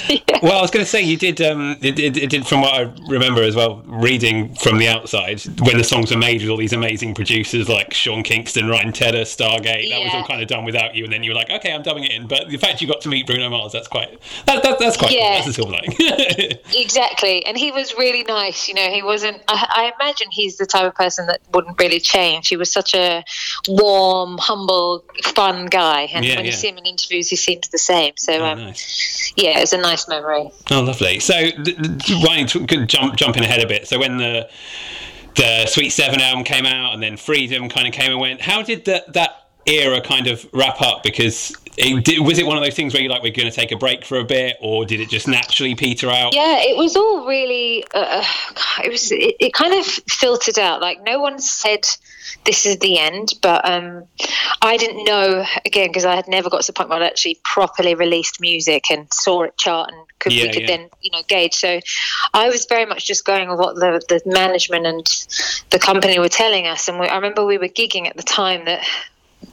the 0.08 0.18
guy." 0.18 0.24
yeah. 0.28 0.40
Well, 0.48 0.60
I 0.60 0.62
was 0.62 0.72
going 0.72 0.86
to 0.86 0.90
say 0.90 1.02
you 1.02 1.18
did. 1.18 1.42
Um, 1.42 1.78
it, 1.82 2.00
it, 2.00 2.16
it 2.16 2.30
did 2.30 2.46
from 2.46 2.62
what 2.62 2.74
I 2.74 2.94
remember 3.08 3.42
as 3.42 3.56
well, 3.56 3.82
reading 3.86 4.54
from 4.56 4.78
the 4.78 4.88
outside 4.88 5.42
when 5.62 5.78
the 5.78 5.84
songs 5.84 6.12
were 6.12 6.18
made 6.18 6.42
with 6.42 6.50
all 6.50 6.58
these 6.58 6.74
amazing 6.74 7.16
producers 7.16 7.68
like 7.68 7.94
Sean 7.94 8.24
Kingston, 8.24 8.68
Ryan 8.70 8.94
Tedder, 8.94 9.24
Stargate. 9.24 9.90
That 9.90 10.02
was 10.04 10.14
all 10.14 10.26
kind 10.26 10.42
of 10.42 10.48
done 10.48 10.64
without 10.64 10.96
you, 10.96 11.04
and 11.04 11.12
then 11.12 11.24
you 11.24 11.32
were 11.32 11.36
like, 11.36 11.50
okay, 11.50 11.74
I'm 11.74 11.82
dubbing 11.82 12.04
it 12.04 12.12
in. 12.12 12.28
But 12.28 12.50
the 12.50 12.58
fact 12.58 12.82
you 12.82 12.88
got 12.88 13.02
to 13.02 13.10
meet 13.10 13.26
Bruno 13.26 13.50
Mars, 13.50 13.74
that's 13.78 13.88
quite. 13.88 14.20
That, 14.46 14.64
that, 14.64 14.80
that's 14.80 14.98
quite. 14.98 15.10
Cool. 15.10 15.18
Yeah. 15.18 15.36
That's 15.36 15.48
a 15.48 15.54
silver 15.54 15.72
lining. 15.72 15.96
Exactly, 16.74 17.46
and 17.46 17.58
he 17.58 17.72
was 17.72 17.94
really 17.96 18.24
nice. 18.24 18.68
You 18.68 18.74
know, 18.74 18.90
he 18.90 19.02
wasn't. 19.02 19.42
I, 19.48 19.68
I 19.70 19.92
imagine 20.00 20.28
he's 20.32 20.58
the 20.58 20.66
type 20.66 20.86
of 20.86 20.96
person 20.96 21.28
that 21.28 21.42
wouldn't 21.54 21.80
really 21.80 22.00
change. 22.00 22.48
He 22.50 22.58
was 22.58 22.72
such 22.72 22.94
a 22.94 23.24
warm, 23.68 24.38
humble, 24.38 25.04
fun 25.24 25.68
guy, 25.68 26.10
and 26.14 26.26
Yeah, 26.26 26.36
when 26.36 26.46
you 26.46 26.52
see 26.52 26.70
him 26.70 26.78
in 26.78 26.86
interviews, 26.86 27.30
he 27.30 27.36
seems 27.36 27.70
the 27.70 27.78
same. 27.78 28.14
So, 28.18 28.34
oh, 28.34 28.46
um, 28.46 28.60
nice. 28.60 29.34
yeah, 29.36 29.60
it's 29.60 29.74
a 29.74 29.78
nice 29.78 30.08
memory. 30.08 30.50
Oh, 30.72 30.82
lovely. 30.82 31.20
So, 31.20 31.34
why 32.22 32.44
jump 32.44 33.16
jumping 33.16 33.44
ahead 33.44 33.64
a 33.64 33.68
bit? 33.68 33.88
So, 33.88 34.00
when 34.00 34.18
the 34.18 34.50
the 35.36 35.66
Sweet 35.68 35.90
Seven 35.90 36.20
album 36.20 36.44
came 36.44 36.66
out, 36.66 36.94
and 36.94 37.02
then 37.02 37.16
Freedom 37.16 37.70
kind 37.70 37.88
of 37.88 37.94
came 37.94 38.12
and 38.12 38.20
went, 38.20 38.42
how 38.42 38.62
did 38.62 38.86
that 38.86 39.14
that 39.14 39.50
era 39.66 40.02
kind 40.02 40.28
of 40.28 40.46
wrap 40.54 40.82
up? 40.82 41.04
Because 41.04 41.54
it, 41.78 42.04
did, 42.04 42.20
was 42.26 42.40
it 42.40 42.46
one 42.46 42.58
of 42.58 42.64
those 42.64 42.74
things 42.74 42.94
where 42.94 43.04
you're 43.04 43.12
like, 43.12 43.22
we're 43.22 43.32
going 43.32 43.50
to 43.50 43.56
take 43.56 43.72
a 43.72 43.78
break 43.78 44.04
for 44.04 44.18
a 44.18 44.24
bit, 44.24 44.58
or 44.62 44.84
did 44.86 45.00
it 45.00 45.10
just 45.10 45.28
naturally 45.28 45.76
peter 45.76 46.10
out? 46.10 46.34
Yeah, 46.34 46.58
it 46.60 46.76
was 46.76 46.96
all 46.96 47.28
really. 47.28 47.86
Uh, 47.94 48.24
it 48.84 48.92
was. 48.92 49.12
It, 49.12 49.36
it 49.40 49.54
kind 49.54 49.74
of 49.74 49.86
filtered 49.86 50.58
out. 50.58 50.82
Like 50.82 51.04
no 51.04 51.20
one 51.20 51.40
said 51.40 51.86
this 52.46 52.66
is 52.66 52.80
the 52.80 52.98
end, 52.98 53.34
but 53.42 53.70
um, 53.70 54.06
I 54.62 54.78
didn't 54.78 55.04
know 55.06 55.46
again 55.66 55.90
because 55.90 56.06
I 56.06 56.16
had 56.16 56.28
never 56.28 56.50
got 56.50 56.62
to 56.62 56.68
the 56.68 56.74
point 56.74 56.90
where 56.90 57.00
I 57.02 57.06
actually 57.06 57.40
properly 57.44 57.94
released 57.94 58.42
music 58.42 58.90
and 58.90 59.12
saw 59.14 59.44
it 59.44 59.58
chart 59.58 59.92
and 59.92 60.04
could, 60.20 60.34
Yeah, 60.34 60.44
we 60.44 60.54
could 60.54 60.62
yeah. 60.64 60.78
then 60.78 60.90
you 61.02 61.12
know 61.12 61.22
gauge. 61.28 61.54
So 61.54 61.80
I 62.34 62.50
was 62.50 62.66
very 62.66 62.86
much 62.86 63.06
just 63.06 63.24
going 63.24 63.50
with 63.50 63.60
what 63.60 63.76
the 63.76 64.02
the 64.10 64.22
management 64.26 64.88
and 64.88 65.06
the 65.70 65.80
company 65.80 66.18
were 66.18 66.30
telling 66.30 66.66
us. 66.66 66.88
And 66.88 67.00
we, 67.00 67.08
I 67.08 67.16
remember 67.16 67.46
we 67.46 67.60
were 67.60 67.68
gigging 67.68 68.08
at 68.08 68.18
the 68.18 68.24
time 68.24 68.66
that 68.66 68.84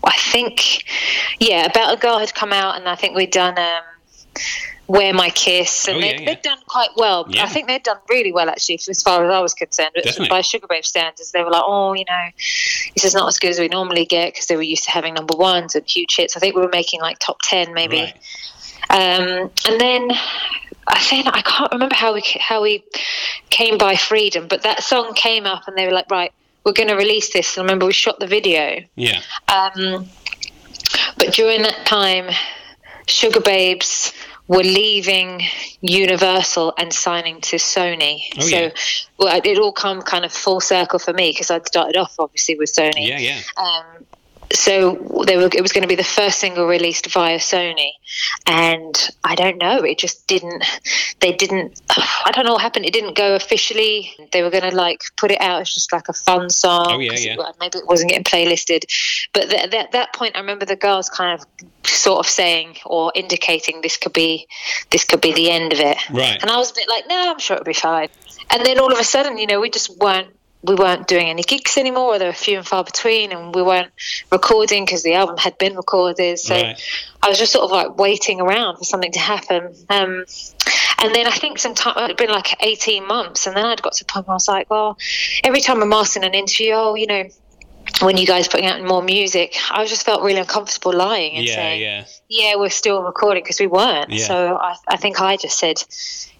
I 0.02 0.16
think, 0.32 0.84
yeah, 1.40 1.66
About 1.66 1.94
a 1.94 1.96
Girl 1.96 2.18
had 2.18 2.34
come 2.34 2.52
out, 2.52 2.76
and 2.76 2.88
I 2.88 2.94
think 2.94 3.14
we'd 3.16 3.30
done. 3.30 3.58
Um, 3.58 3.82
Wear 4.86 5.14
My 5.14 5.30
Kiss, 5.30 5.88
and 5.88 5.96
Oh, 5.96 6.00
they'd, 6.02 6.20
yeah. 6.20 6.26
they'd 6.26 6.42
done 6.42 6.58
quite 6.66 6.90
well. 6.96 7.24
Yeah. 7.30 7.44
I 7.44 7.48
think 7.48 7.68
they'd 7.68 7.82
done 7.82 7.96
really 8.10 8.32
well, 8.32 8.50
actually, 8.50 8.78
as 8.86 9.02
far 9.02 9.24
as 9.24 9.30
I 9.32 9.40
was 9.40 9.54
concerned. 9.54 9.92
Definitely. 9.94 10.28
by 10.28 10.42
Sugababe 10.42 10.84
standards, 10.84 11.32
they 11.32 11.42
were 11.42 11.50
like, 11.50 11.62
oh, 11.64 11.94
you 11.94 12.04
know, 12.06 12.26
this 12.94 13.02
is 13.04 13.14
not 13.14 13.26
as 13.26 13.38
good 13.38 13.48
as 13.48 13.58
we 13.58 13.68
normally 13.68 14.04
get 14.04 14.34
because 14.34 14.46
they 14.46 14.56
were 14.56 14.62
used 14.62 14.84
to 14.84 14.90
having 14.90 15.14
number 15.14 15.34
ones 15.38 15.74
and 15.74 15.88
huge 15.88 16.14
hits. 16.16 16.36
I 16.36 16.40
think 16.40 16.54
we 16.54 16.60
were 16.60 16.68
making 16.70 17.00
like 17.00 17.18
top 17.18 17.38
10, 17.44 17.72
maybe. 17.72 17.96
Right. 18.00 18.14
Um, 18.90 19.50
and 19.66 19.80
then 19.80 20.10
I 20.86 21.00
think 21.00 21.28
I 21.28 21.40
can't 21.40 21.72
remember 21.72 21.94
how 21.94 22.12
we 22.12 22.22
how 22.38 22.60
we 22.62 22.84
came 23.48 23.78
by 23.78 23.96
Freedom, 23.96 24.46
but 24.48 24.62
that 24.64 24.82
song 24.82 25.14
came 25.14 25.46
up, 25.46 25.66
and 25.66 25.78
they 25.78 25.86
were 25.86 25.92
like, 25.94 26.10
right, 26.10 26.32
we're 26.64 26.72
going 26.72 26.88
to 26.88 26.96
release 26.96 27.32
this. 27.32 27.56
And 27.56 27.62
I 27.62 27.64
remember 27.64 27.86
we 27.86 27.92
shot 27.92 28.18
the 28.20 28.26
video. 28.26 28.82
Yeah. 28.96 29.20
Um, 29.48 30.06
but 31.18 31.32
during 31.32 31.62
that 31.62 31.86
time, 31.86 32.30
Sugababes 33.06 34.12
were 34.46 34.62
leaving 34.62 35.42
Universal 35.80 36.74
and 36.78 36.92
signing 36.92 37.40
to 37.40 37.56
Sony. 37.56 38.22
Oh, 38.38 38.42
so 38.42 38.56
yeah. 38.56 38.70
well, 39.18 39.40
it 39.42 39.58
all 39.58 39.72
come 39.72 40.02
kind 40.02 40.24
of 40.24 40.32
full 40.32 40.60
circle 40.60 40.98
for 40.98 41.12
me 41.12 41.30
because 41.30 41.50
I'd 41.50 41.66
started 41.66 41.96
off 41.96 42.16
obviously 42.18 42.56
with 42.56 42.72
Sony. 42.72 43.08
Yeah. 43.08 43.18
Yeah. 43.18 43.40
Um, 43.56 44.04
so 44.54 45.24
they 45.26 45.36
were, 45.36 45.48
it 45.52 45.60
was 45.62 45.72
going 45.72 45.82
to 45.82 45.88
be 45.88 45.94
the 45.94 46.04
first 46.04 46.38
single 46.38 46.66
released 46.66 47.06
via 47.10 47.38
Sony, 47.38 47.90
and 48.46 49.10
I 49.22 49.34
don't 49.34 49.58
know. 49.58 49.78
It 49.82 49.98
just 49.98 50.26
didn't. 50.26 50.64
They 51.20 51.32
didn't. 51.32 51.80
I 51.90 52.30
don't 52.32 52.44
know 52.46 52.52
what 52.52 52.62
happened. 52.62 52.86
It 52.86 52.92
didn't 52.92 53.16
go 53.16 53.34
officially. 53.34 54.12
They 54.32 54.42
were 54.42 54.50
going 54.50 54.68
to 54.70 54.74
like 54.76 55.00
put 55.16 55.30
it 55.30 55.40
out 55.40 55.60
as 55.62 55.72
just 55.72 55.92
like 55.92 56.08
a 56.08 56.12
fun 56.12 56.50
song. 56.50 56.86
Oh, 56.88 56.98
yeah, 56.98 57.10
'cause 57.10 57.24
it- 57.24 57.36
yeah. 57.38 57.50
maybe 57.60 57.78
it 57.78 57.86
wasn't 57.86 58.10
getting 58.10 58.24
playlisted, 58.24 58.84
but 59.32 59.50
th- 59.50 59.70
th- 59.70 59.84
at 59.84 59.92
that 59.92 60.12
point, 60.14 60.36
I 60.36 60.40
remember 60.40 60.64
the 60.64 60.76
girls 60.76 61.08
kind 61.08 61.38
of 61.40 61.46
sort 61.86 62.20
of 62.24 62.30
saying 62.30 62.76
or 62.86 63.12
indicating 63.14 63.80
this 63.80 63.96
could 63.96 64.12
be 64.12 64.46
this 64.90 65.04
could 65.04 65.20
be 65.20 65.32
the 65.32 65.50
end 65.50 65.72
of 65.72 65.80
it. 65.80 65.98
Right. 66.10 66.40
And 66.40 66.50
I 66.50 66.56
was 66.58 66.70
a 66.70 66.74
bit 66.74 66.88
like, 66.88 67.08
no, 67.08 67.30
I'm 67.32 67.38
sure 67.38 67.56
it'll 67.56 67.64
be 67.64 67.72
fine. 67.74 68.08
And 68.50 68.64
then 68.64 68.78
all 68.78 68.92
of 68.92 68.98
a 68.98 69.04
sudden, 69.04 69.38
you 69.38 69.46
know, 69.46 69.60
we 69.60 69.70
just 69.70 69.96
weren't 69.98 70.28
we 70.66 70.74
weren't 70.74 71.06
doing 71.06 71.28
any 71.28 71.42
gigs 71.42 71.76
anymore. 71.76 72.14
Or 72.14 72.18
they 72.18 72.26
were 72.26 72.32
few 72.32 72.56
and 72.58 72.66
far 72.66 72.84
between, 72.84 73.32
and 73.32 73.54
we 73.54 73.62
weren't 73.62 73.92
recording 74.32 74.84
because 74.84 75.02
the 75.02 75.14
album 75.14 75.36
had 75.36 75.56
been 75.58 75.76
recorded. 75.76 76.38
So 76.38 76.54
Right. 76.54 76.80
I 77.22 77.28
was 77.28 77.38
just 77.38 77.52
sort 77.52 77.64
of 77.64 77.70
like 77.70 77.96
waiting 77.98 78.40
around 78.40 78.78
for 78.78 78.84
something 78.84 79.12
to 79.12 79.20
happen. 79.20 79.74
Um, 79.90 80.24
and 81.02 81.14
then 81.14 81.26
I 81.26 81.32
think 81.32 81.58
some 81.58 81.74
time 81.74 81.94
it'd 82.04 82.16
been 82.16 82.30
like 82.30 82.56
18 82.62 83.06
months, 83.06 83.46
and 83.46 83.54
then 83.56 83.66
I'd 83.66 83.82
got 83.82 83.92
to 83.94 84.04
the 84.04 84.12
point 84.12 84.26
where 84.26 84.32
I 84.34 84.36
was 84.36 84.48
like, 84.48 84.70
well, 84.70 84.96
every 85.42 85.60
time 85.60 85.82
I'm 85.82 85.92
asked 85.92 86.16
in 86.16 86.24
an 86.24 86.34
interview, 86.34 86.72
oh, 86.74 86.94
you 86.94 87.06
know. 87.06 87.24
When 88.00 88.16
you 88.16 88.26
guys 88.26 88.48
putting 88.48 88.66
out 88.66 88.82
more 88.82 89.02
music, 89.02 89.54
I 89.70 89.84
just 89.84 90.04
felt 90.04 90.22
really 90.22 90.40
uncomfortable 90.40 90.92
lying 90.92 91.36
and 91.36 91.46
Yeah. 91.46 91.54
saying, 91.54 91.80
Yeah. 91.80 92.04
yeah, 92.28 92.56
we're 92.56 92.70
still 92.70 93.02
recording 93.02 93.44
because 93.44 93.60
we 93.60 93.68
weren't. 93.68 94.10
Yeah. 94.10 94.26
So 94.26 94.56
I, 94.56 94.74
I 94.88 94.96
think 94.96 95.20
I 95.20 95.36
just 95.36 95.58
said, 95.58 95.80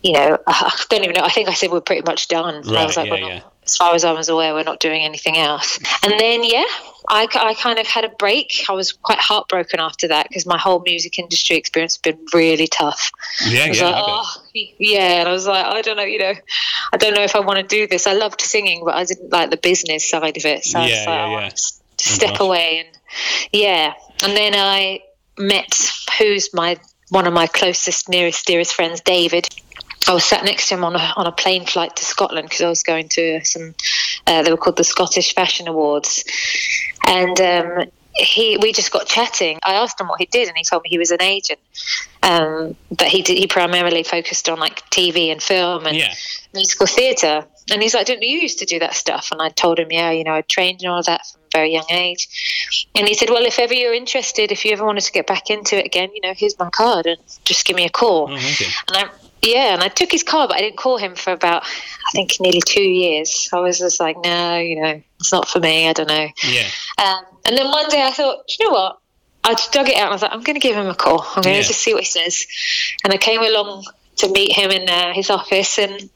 you 0.02 0.12
know, 0.14 0.38
I 0.48 0.72
don't 0.88 1.04
even 1.04 1.14
know. 1.14 1.22
I 1.22 1.28
think 1.28 1.48
I 1.48 1.52
said 1.52 1.70
we're 1.70 1.80
pretty 1.82 2.02
much 2.06 2.26
done. 2.28 2.54
I 2.74 2.84
was 2.84 2.96
like, 2.96 3.06
yeah, 3.06 3.12
we're 3.12 3.20
not. 3.20 3.53
As 3.64 3.77
far 3.77 3.94
as 3.94 4.05
I 4.05 4.12
was 4.12 4.29
aware, 4.29 4.55
we're 4.55 4.62
not 4.62 4.81
doing 4.81 5.03
anything 5.03 5.37
else. 5.37 5.79
And 6.03 6.12
then, 6.18 6.44
yeah, 6.44 6.64
I, 7.09 7.27
I 7.35 7.55
kind 7.55 7.79
of 7.79 7.87
had 7.87 8.05
a 8.05 8.09
break. 8.09 8.64
I 8.68 8.72
was 8.72 8.92
quite 8.92 9.18
heartbroken 9.18 9.81
after 9.81 10.09
that 10.09 10.29
because 10.29 10.46
my 10.46 10.59
whole 10.59 10.81
music 10.81 11.18
industry 11.18 11.57
experience 11.57 11.96
had 12.03 12.16
been 12.16 12.27
really 12.35 12.66
tough. 12.66 13.11
Yeah. 13.46 13.64
I 13.64 13.68
was 13.68 13.79
Yeah. 13.81 13.90
like, 13.90 14.05
oh, 14.07 14.33
yeah. 14.79 15.20
And 15.20 15.29
I 15.29 15.33
was 15.33 15.46
like, 15.46 15.64
I 15.64 15.83
don't 15.83 15.96
know, 15.96 16.03
you 16.05 16.18
know, 16.18 16.35
I 16.92 16.96
don't 16.96 17.14
know 17.14 17.22
if 17.22 17.35
I 17.35 17.40
want 17.40 17.59
to 17.59 17.62
do 17.66 17.87
this. 17.87 18.07
I 18.07 18.12
loved 18.12 18.40
singing, 18.40 18.83
but 18.85 18.94
I 18.94 19.05
didn't 19.05 19.31
like 19.33 19.50
the 19.50 19.57
business 19.57 20.09
side 20.09 20.37
of 20.37 20.44
it. 20.44 20.64
So 20.64 20.79
I 20.79 20.83
was 20.83 20.90
Yeah, 20.92 20.96
like, 20.98 21.07
yeah, 21.07 21.24
I 21.24 21.40
yeah. 21.42 21.50
Oh, 21.53 21.57
step 21.98 22.31
gosh. 22.31 22.40
away. 22.40 22.79
And 22.87 22.98
yeah. 23.53 23.94
And 24.22 24.37
then 24.37 24.55
I 24.55 25.00
met 25.38 25.90
who's 26.18 26.53
my 26.53 26.79
one 27.11 27.27
of 27.27 27.33
my 27.33 27.46
closest, 27.46 28.09
nearest, 28.09 28.46
dearest 28.46 28.74
friends, 28.74 29.00
David. 29.00 29.48
I 30.08 30.12
was 30.14 30.24
sat 30.24 30.44
next 30.44 30.68
to 30.68 30.74
him 30.74 30.84
on 30.84 30.96
a, 30.96 31.12
on 31.16 31.26
a 31.26 31.32
plane 31.32 31.64
flight 31.64 31.96
to 31.96 32.04
Scotland 32.04 32.48
because 32.48 32.62
I 32.62 32.68
was 32.68 32.82
going 32.82 33.08
to 33.10 33.44
some. 33.44 33.74
Uh, 34.26 34.42
they 34.42 34.50
were 34.50 34.56
called 34.56 34.76
the 34.76 34.84
Scottish 34.84 35.34
Fashion 35.34 35.68
Awards, 35.68 36.24
and 37.06 37.40
um, 37.40 37.84
he 38.14 38.56
we 38.58 38.72
just 38.72 38.90
got 38.92 39.06
chatting. 39.06 39.58
I 39.62 39.74
asked 39.74 40.00
him 40.00 40.08
what 40.08 40.20
he 40.20 40.26
did, 40.26 40.48
and 40.48 40.56
he 40.56 40.64
told 40.64 40.82
me 40.82 40.88
he 40.90 40.98
was 40.98 41.10
an 41.10 41.22
agent, 41.22 41.60
um, 42.22 42.76
but 42.90 43.08
he 43.08 43.22
did, 43.22 43.38
he 43.38 43.46
primarily 43.46 44.02
focused 44.02 44.48
on 44.48 44.58
like 44.58 44.88
TV 44.90 45.30
and 45.32 45.42
film 45.42 45.86
and 45.86 45.96
Yeah. 45.96 46.14
musical 46.52 46.86
theatre. 46.86 47.46
And 47.70 47.80
he's 47.82 47.94
like, 47.94 48.04
"Didn't 48.06 48.24
you 48.24 48.38
used 48.38 48.58
to 48.58 48.66
do 48.66 48.78
that 48.80 48.94
stuff?" 48.94 49.30
And 49.32 49.40
I 49.40 49.48
told 49.48 49.78
him, 49.78 49.90
"Yeah, 49.90 50.10
you 50.10 50.22
know, 50.22 50.34
I 50.34 50.42
trained 50.42 50.80
and 50.82 50.90
all 50.90 51.02
that 51.02 51.22
from 51.26 51.40
a 51.40 51.48
very 51.50 51.72
young 51.72 51.86
age." 51.90 52.28
And 52.94 53.08
he 53.08 53.14
said, 53.14 53.30
"Well, 53.30 53.46
if 53.46 53.58
ever 53.58 53.72
you're 53.72 53.94
interested, 53.94 54.52
if 54.52 54.64
you 54.66 54.72
ever 54.72 54.84
wanted 54.84 55.04
to 55.04 55.12
get 55.12 55.26
back 55.26 55.48
into 55.48 55.78
it 55.78 55.86
again, 55.86 56.10
you 56.14 56.20
know, 56.20 56.34
here's 56.36 56.58
my 56.58 56.68
card, 56.70 57.06
and 57.06 57.16
just 57.44 57.64
give 57.64 57.74
me 57.74 57.86
a 57.86 57.90
call." 57.90 58.28
Oh, 58.30 58.34
amazing. 58.34 58.68
And 58.88 58.96
I, 58.98 59.10
yeah, 59.44 59.74
and 59.74 59.83
I 59.83 59.88
took 59.88 60.11
his 60.11 60.22
car, 60.22 60.48
but 60.48 60.57
I 60.57 60.61
didn't 60.61 60.78
call 60.78 60.96
him 60.96 61.14
for 61.14 61.33
about, 61.33 61.64
I 61.64 62.11
think, 62.12 62.37
nearly 62.40 62.61
two 62.61 62.83
years. 62.83 63.48
I 63.52 63.61
was 63.61 63.78
just 63.78 64.00
like, 64.00 64.16
no, 64.22 64.59
you 64.59 64.80
know, 64.80 65.02
it's 65.20 65.33
not 65.33 65.48
for 65.48 65.61
me. 65.61 65.88
I 65.88 65.92
don't 65.92 66.09
know. 66.09 66.28
Yeah. 66.44 66.68
Um, 66.98 67.24
and 67.46 67.57
then 67.57 67.68
one 67.68 67.88
day 67.88 68.02
I 68.02 68.11
thought, 68.11 68.44
you 68.59 68.66
know 68.66 68.72
what? 68.72 68.98
I 69.44 69.52
just 69.52 69.72
dug 69.72 69.88
it 69.88 69.96
out 69.96 70.04
and 70.04 70.09
I 70.09 70.12
was 70.12 70.22
like, 70.22 70.33
I'm 70.33 70.42
going 70.42 70.59
to 70.59 70.61
give 70.61 70.76
him 70.76 70.87
a 70.87 70.94
call. 70.94 71.20
I'm 71.20 71.42
going 71.42 71.54
to 71.54 71.61
yeah. 71.61 71.62
just 71.62 71.83
see 71.83 71.92
what 71.92 72.02
he 72.02 72.09
says. 72.09 72.46
And 73.04 73.12
I 73.12 73.18
came 73.18 73.42
along 73.42 73.85
to 74.16 74.33
meet 74.33 74.52
him 74.52 74.70
in 74.70 74.88
uh, 74.88 75.12
his 75.12 75.28
office 75.28 75.78
and 75.78 76.09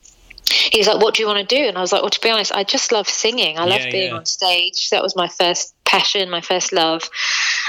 he 0.50 0.78
was 0.78 0.86
like, 0.86 1.02
What 1.02 1.14
do 1.14 1.22
you 1.22 1.26
want 1.26 1.46
to 1.46 1.54
do? 1.56 1.62
And 1.68 1.76
I 1.76 1.80
was 1.82 1.92
like, 1.92 2.00
Well, 2.00 2.10
to 2.10 2.20
be 2.20 2.30
honest, 2.30 2.52
I 2.52 2.64
just 2.64 2.90
love 2.90 3.06
singing. 3.06 3.58
I 3.58 3.64
love 3.64 3.80
yeah, 3.80 3.90
being 3.90 4.10
yeah. 4.10 4.16
on 4.16 4.24
stage. 4.24 4.88
That 4.90 5.02
was 5.02 5.14
my 5.14 5.28
first 5.28 5.74
passion, 5.84 6.30
my 6.30 6.40
first 6.40 6.72
love. 6.72 7.08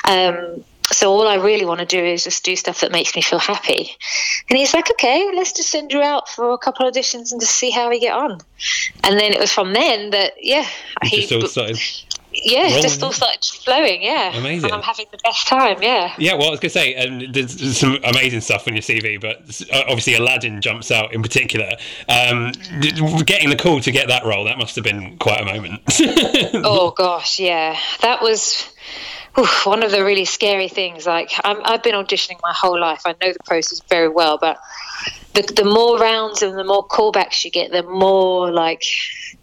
Um, 0.06 0.64
so 0.92 1.12
all 1.12 1.28
I 1.28 1.36
really 1.36 1.66
want 1.66 1.80
to 1.80 1.86
do 1.86 2.04
is 2.04 2.24
just 2.24 2.44
do 2.44 2.56
stuff 2.56 2.82
that 2.82 2.92
makes 2.92 3.16
me 3.16 3.22
feel 3.22 3.40
happy. 3.40 3.92
And 4.50 4.58
he's 4.58 4.74
like, 4.74 4.90
okay, 4.92 5.32
let's 5.36 5.54
just 5.54 5.70
send 5.70 5.92
you 5.92 6.02
out 6.02 6.30
for 6.30 6.52
a 6.52 6.58
couple 6.58 6.88
of 6.88 6.94
auditions 6.94 7.32
and 7.32 7.40
just 7.40 7.56
see 7.56 7.70
how 7.70 7.90
we 7.90 8.00
get 8.00 8.14
on. 8.14 8.40
And 9.04 9.20
then 9.20 9.32
it 9.34 9.40
was 9.40 9.52
from 9.52 9.74
then 9.74 10.10
that, 10.12 10.34
yeah, 10.42 10.68
he 11.04 11.26
just 11.26 11.52
started. 11.52 11.80
Yeah, 12.32 12.68
rolling. 12.68 12.82
just 12.84 13.02
all 13.02 13.12
started 13.12 13.44
flowing. 13.44 14.04
Yeah, 14.04 14.38
amazing. 14.38 14.66
And 14.66 14.74
I'm 14.74 14.84
having 14.84 15.08
the 15.12 15.18
best 15.24 15.48
time. 15.48 15.82
Yeah. 15.82 16.14
Yeah, 16.20 16.36
well, 16.36 16.50
I 16.50 16.52
was 16.52 16.60
gonna 16.60 16.70
say, 16.70 16.96
um, 16.96 17.32
there's 17.32 17.78
some 17.78 17.98
amazing 18.04 18.42
stuff 18.42 18.68
on 18.68 18.76
your 18.76 18.84
CV, 18.84 19.20
but 19.20 19.40
uh, 19.74 19.84
obviously 19.88 20.14
Aladdin 20.14 20.62
jumps 20.62 20.92
out 20.92 21.12
in 21.12 21.24
particular. 21.24 21.72
Um, 22.08 22.52
getting 23.26 23.50
the 23.50 23.58
call 23.60 23.82
to 23.82 23.92
get 23.92 24.10
that 24.10 24.26
role, 24.26 24.46
that 24.46 24.60
must 24.60 24.76
have 24.76 24.84
been 24.84 25.18
quite 25.18 25.42
a 25.42 25.46
moment. 25.46 25.82
oh 26.64 26.94
gosh, 26.96 27.40
yeah, 27.40 27.78
that 28.02 28.22
was 28.22 28.72
oof, 29.40 29.66
one 29.66 29.84
of 29.84 29.92
the 29.92 30.04
really 30.04 30.26
scary 30.26 30.68
things. 30.68 31.06
Like 31.06 31.32
i 31.44 31.72
have 31.72 31.84
been 31.84 31.96
auditioning 31.96 32.40
my 32.44 32.54
whole 32.54 32.80
life. 32.80 33.02
I 33.06 33.16
know 33.22 33.32
the 33.34 33.44
process 33.46 33.82
very 33.82 34.10
well, 34.10 34.38
but 34.38 34.58
the, 35.34 35.42
the 35.42 35.66
more 35.66 35.98
rounds 35.98 36.42
and 36.42 36.58
the 36.58 36.64
more 36.64 36.88
callbacks 36.88 37.44
you 37.46 37.52
get, 37.52 37.72
the 37.72 37.84
more 37.84 38.52
like 38.52 38.84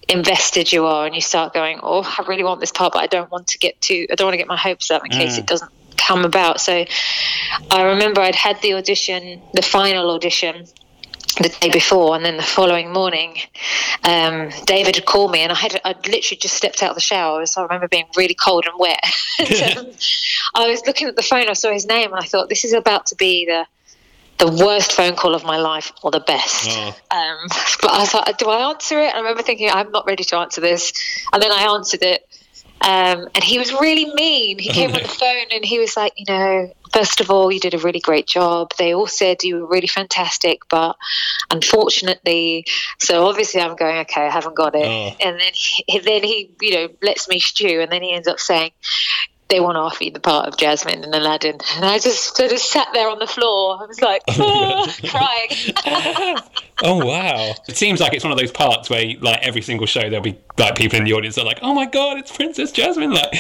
invested 0.09 0.73
you 0.73 0.87
are, 0.87 1.07
and 1.07 1.15
you 1.15 1.21
start 1.21 1.55
going, 1.55 1.81
"Oh, 1.83 2.03
I 2.03 2.25
really 2.29 2.45
want 2.45 2.61
this 2.61 2.73
part, 2.73 2.93
but 2.93 3.03
I 3.03 3.07
don't 3.07 3.31
want 3.31 3.49
to 3.49 3.59
get 3.59 3.81
too. 3.81 4.07
I 4.11 4.15
don't 4.15 4.27
want 4.27 4.35
to 4.35 4.39
get 4.39 4.49
my 4.49 4.57
hopes 4.57 4.91
up 4.91 5.05
in 5.05 5.11
mm. 5.11 5.17
case 5.17 5.39
it 5.39 5.47
doesn't 5.47 5.71
come 5.97 6.25
about." 6.25 6.61
So 6.61 6.85
I 7.71 7.83
remember 7.83 8.21
I'd 8.21 8.35
had 8.35 8.61
the 8.63 8.75
audition, 8.75 9.43
the 9.55 9.63
final 9.63 10.11
audition 10.11 10.67
the 11.43 11.49
day 11.61 11.71
before, 11.71 12.17
and 12.17 12.25
then 12.25 12.37
the 12.37 12.43
following 12.43 12.93
morning, 12.93 13.37
um, 14.05 14.51
David 14.65 14.97
had 14.97 15.05
called 15.05 15.31
me, 15.31 15.41
and 15.41 15.53
I 15.53 15.55
had 15.55 15.81
I'd 15.85 16.07
literally 16.07 16.39
just 16.39 16.55
stepped 16.55 16.83
out 16.83 16.91
of 16.91 16.97
the 16.97 17.01
shower, 17.01 17.45
so 17.47 17.61
I 17.61 17.65
remember 17.65 17.89
being 17.89 18.07
really 18.17 18.35
cold 18.35 18.67
and 18.67 18.79
wet. 18.79 19.05
and, 19.39 19.79
um, 19.79 19.87
I 20.55 20.69
was 20.69 20.87
looking 20.87 21.09
at 21.09 21.17
the 21.17 21.23
phone, 21.23 21.49
I 21.49 21.53
saw 21.53 21.73
his 21.73 21.87
name, 21.87 22.13
and 22.13 22.21
I 22.21 22.27
thought 22.27 22.49
this 22.49 22.65
is 22.65 22.73
about 22.73 23.07
to 23.07 23.17
be 23.17 23.47
the 23.47 23.67
the 24.39 24.65
worst 24.65 24.93
phone 24.93 25.17
call 25.17 25.35
of 25.35 25.45
my 25.45 25.57
life 25.57 25.93
or 26.03 26.11
the 26.11 26.21
best. 26.21 26.69
Oh. 26.69 26.89
Um, 27.11 27.49
but 27.81 27.91
I 27.91 28.05
thought, 28.05 28.39
do 28.39 28.51
I 28.51 28.69
answer 28.69 29.01
it? 29.01 29.15
I 29.15 29.19
remember 29.19 29.43
thinking, 29.43 29.71
I'm 29.71 29.91
not 29.93 30.07
ready 30.07 30.25
to 30.25 30.37
answer 30.37 30.61
this, 30.61 30.93
and 31.33 31.43
then 31.43 31.53
I 31.53 31.75
answered 31.75 32.03
it, 32.03 32.27
um, 32.81 33.29
and 33.35 33.43
he 33.43 33.59
was 33.59 33.73
really 33.73 34.13
mean. 34.15 34.59
He 34.59 34.71
came 34.71 34.93
on 34.93 35.03
the 35.03 35.09
phone 35.21 35.47
and 35.53 35.65
he 35.65 35.79
was 35.79 35.97
like, 35.97 36.13
you 36.17 36.25
know, 36.29 36.73
first 36.93 37.21
of 37.21 37.31
all, 37.31 37.51
you 37.51 37.61
did 37.61 37.75
a 37.75 37.79
really 37.79 38.01
great 38.01 38.27
job. 38.27 38.73
They 38.79 38.95
all 38.95 39.07
said 39.07 39.43
you 39.43 39.57
were 39.57 39.67
really 39.67 39.87
fantastic, 39.87 40.61
but 40.69 40.97
unfortunately, 41.51 42.67
so 42.99 43.27
obviously 43.27 43.61
I'm 43.61 43.77
going, 43.77 43.99
okay, 43.99 44.27
I 44.27 44.31
haven't 44.31 44.57
got 44.57 44.75
it. 44.75 44.87
Oh. 44.87 45.17
And 45.21 45.41
then 45.41 45.53
he, 45.53 45.99
then 46.01 46.23
he, 46.23 46.51
you 46.61 46.75
know, 46.75 46.89
lets 47.03 47.29
me 47.29 47.41
stew, 47.41 47.81
and 47.81 47.91
then 47.91 48.03
he 48.03 48.13
ends 48.13 48.29
up 48.29 48.39
saying, 48.39 48.73
they 49.49 49.61
want 49.61 49.77
to 49.77 49.81
offer 49.81 50.05
you 50.05 50.11
the 50.11 50.21
part 50.21 50.49
of 50.49 50.57
Jasmine 50.57 51.05
and 51.05 51.15
Aladdin. 51.15 51.59
And 51.77 51.85
I 51.85 51.99
just 51.99 52.37
sort 52.37 52.51
of 52.51 52.59
sat 52.59 52.89
there 52.93 53.09
on 53.09 53.21
the 53.21 53.27
floor. 53.27 53.79
I 53.81 53.87
was 53.87 54.01
like, 54.01 54.23
oh, 54.29 54.93
crying. 55.09 56.39
oh, 56.83 57.05
wow. 57.05 57.55
It 57.69 57.77
seems 57.77 58.01
like 58.01 58.13
it's 58.13 58.25
one 58.25 58.33
of 58.33 58.39
those 58.39 58.51
parts 58.51 58.91
where, 58.91 59.05
like, 59.21 59.41
every 59.43 59.63
single 59.63 59.87
show 59.87 60.01
there'll 60.01 60.21
be, 60.21 60.37
like, 60.59 60.75
people 60.75 60.99
in 60.99 61.05
the 61.05 61.13
audience 61.13 61.39
are 61.39 61.45
like, 61.45 61.61
oh 61.63 61.75
my 61.75 61.87
God, 61.87 62.19
it's 62.19 62.35
Princess 62.35 62.73
Jasmine. 62.73 63.13
Like, 63.13 63.31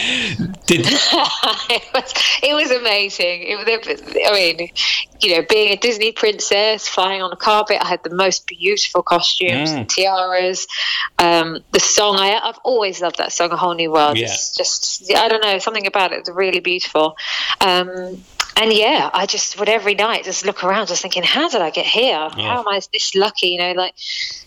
did. 0.67 0.87
it, 0.87 1.83
was, 1.93 2.15
it 2.43 2.55
was 2.55 2.71
amazing. 2.71 3.43
It, 3.43 4.27
I 4.27 4.33
mean, 4.33 4.71
you 5.21 5.37
know, 5.37 5.47
being 5.49 5.73
a 5.73 5.77
Disney 5.77 6.13
princess, 6.13 6.87
flying 6.87 7.21
on 7.21 7.33
a 7.33 7.37
carpet, 7.37 7.79
I 7.81 7.89
had 7.89 8.05
the 8.05 8.15
most 8.15 8.47
beautiful 8.47 9.03
costumes 9.03 9.71
mm. 9.71 9.77
and 9.77 9.89
tiaras. 9.89 10.69
Um, 11.19 11.65
the 11.73 11.81
song, 11.81 12.17
I, 12.17 12.29
have 12.29 12.61
always 12.63 13.01
loved 13.01 13.19
that 13.19 13.33
song, 13.33 13.51
A 13.51 13.57
Whole 13.57 13.75
New 13.75 13.91
World. 13.91 14.17
Yeah. 14.19 14.27
It's 14.27 14.55
just, 14.55 15.13
I 15.13 15.29
don't 15.29 15.43
know, 15.43 15.59
something 15.59 15.87
about 15.87 15.96
it 16.05 16.21
was 16.21 16.35
really 16.35 16.61
beautiful. 16.61 17.17
Um, 17.61 18.23
and 18.57 18.73
yeah, 18.73 19.11
I 19.13 19.27
just 19.27 19.59
would 19.59 19.69
every 19.69 19.95
night 19.95 20.25
just 20.25 20.47
look 20.47 20.65
around, 20.65 20.87
just 20.89 21.03
thinking, 21.03 21.23
how 21.23 21.49
did 21.49 21.61
I 21.61 21.71
get 21.71 21.85
here? 21.85 22.17
Oh. 22.17 22.43
How 22.43 22.61
am 22.61 22.69
I 22.69 22.81
this 22.93 23.15
lucky? 23.15 23.49
You 23.49 23.59
know, 23.59 23.73
like 23.73 23.95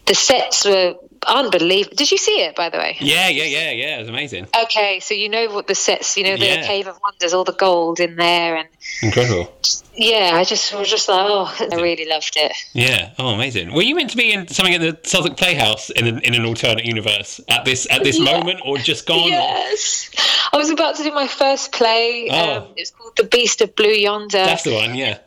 the 0.06 0.16
sets 0.16 0.66
were 0.66 0.96
unbelievable. 1.27 1.95
Did 1.95 2.12
you 2.12 2.17
see 2.17 2.41
it, 2.41 2.55
by 2.55 2.69
the 2.69 2.77
way? 2.77 2.97
Yeah, 2.99 3.29
yeah, 3.29 3.43
yeah, 3.43 3.71
yeah. 3.71 3.97
It 3.97 3.99
was 4.01 4.10
amazing. 4.10 4.47
Okay, 4.63 4.99
so 4.99 5.13
you 5.13 5.29
know 5.29 5.47
what 5.47 5.67
the 5.67 5.75
sets, 5.75 6.17
you 6.17 6.23
know, 6.23 6.38
the 6.38 6.45
yeah. 6.45 6.65
Cave 6.65 6.88
of 6.88 6.99
Wonders, 7.03 7.34
all 7.34 7.43
the 7.43 7.53
gold 7.53 7.99
in 7.99 8.15
there, 8.15 8.55
and 8.55 8.67
incredible. 9.01 9.53
Yeah, 9.95 10.32
I 10.36 10.43
just 10.43 10.73
was 10.73 10.89
just 10.89 11.10
like, 11.10 11.19
oh, 11.21 11.53
I 11.71 11.75
really 11.75 12.05
loved 12.05 12.36
it. 12.38 12.53
Yeah, 12.73 13.12
oh, 13.19 13.29
amazing. 13.29 13.73
Were 13.73 13.82
you 13.82 13.95
meant 13.95 14.12
to 14.12 14.17
be 14.17 14.32
in 14.32 14.47
something 14.47 14.73
at 14.73 14.82
the 14.82 15.10
Southwark 15.10 15.38
Playhouse 15.38 15.89
in 15.89 16.08
an, 16.08 16.19
in 16.19 16.36
an 16.36 16.45
alternate 16.45 16.86
universe 16.86 17.41
at 17.49 17.65
this 17.65 17.88
at 17.91 18.03
this 18.03 18.17
yeah. 18.19 18.38
moment, 18.38 18.62
or 18.65 18.77
just 18.77 19.05
gone? 19.05 19.27
Yes, 19.27 20.10
I 20.53 20.58
was 20.58 20.69
about 20.69 20.95
to 20.95 21.03
do 21.03 21.12
my 21.12 21.27
first 21.27 21.71
play. 21.71 22.29
Oh. 22.32 22.58
Um, 22.58 22.67
it's 22.75 22.91
called 22.91 23.15
The 23.17 23.25
Beast 23.25 23.62
of 23.62 23.75
Blue 23.75 23.89
Yonder. 23.89 24.38
That's 24.38 24.63
the 24.63 24.75
one, 24.75 24.95
yeah. 24.95 25.19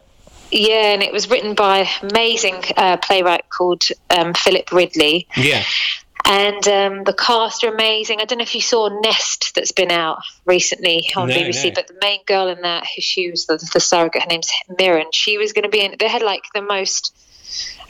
Yeah, 0.53 0.93
and 0.93 1.03
it 1.03 1.13
was 1.13 1.31
written 1.31 1.55
by 1.55 1.89
amazing 2.03 2.63
uh, 2.77 2.99
playwright 2.99 3.49
called 3.49 3.85
um, 4.11 4.35
Philip 4.35 4.71
Ridley. 4.71 5.27
Yeah. 5.35 5.65
And 6.27 6.69
um, 6.69 7.05
the 7.05 7.15
cast 7.15 7.65
are 7.65 7.73
amazing. 7.73 8.21
I 8.21 8.27
don't 8.27 8.39
know 8.39 8.43
if 8.43 8.55
you 8.55 8.61
saw 8.61 9.01
Nest 9.01 9.55
that's 9.55 9.73
been 9.73 9.91
out 9.91 10.19
recently 10.45 11.11
on 11.17 11.29
no, 11.29 11.35
BBC, 11.35 11.65
no. 11.65 11.71
but 11.75 11.89
the 11.89 11.97
main 12.01 12.21
girl 12.27 12.49
in 12.49 12.61
that, 12.63 12.85
who 12.85 13.01
she 13.01 13.31
was 13.31 13.47
the, 13.47 13.57
the 13.73 13.81
surrogate, 13.81 14.23
her 14.23 14.29
name's 14.29 14.53
Mirren. 14.79 15.07
She 15.13 15.39
was 15.39 15.53
going 15.53 15.65
to 15.65 15.69
be 15.71 15.81
in. 15.81 15.97
They 15.99 16.09
had 16.09 16.23
like 16.23 16.45
the 16.55 16.63
most 16.63 17.17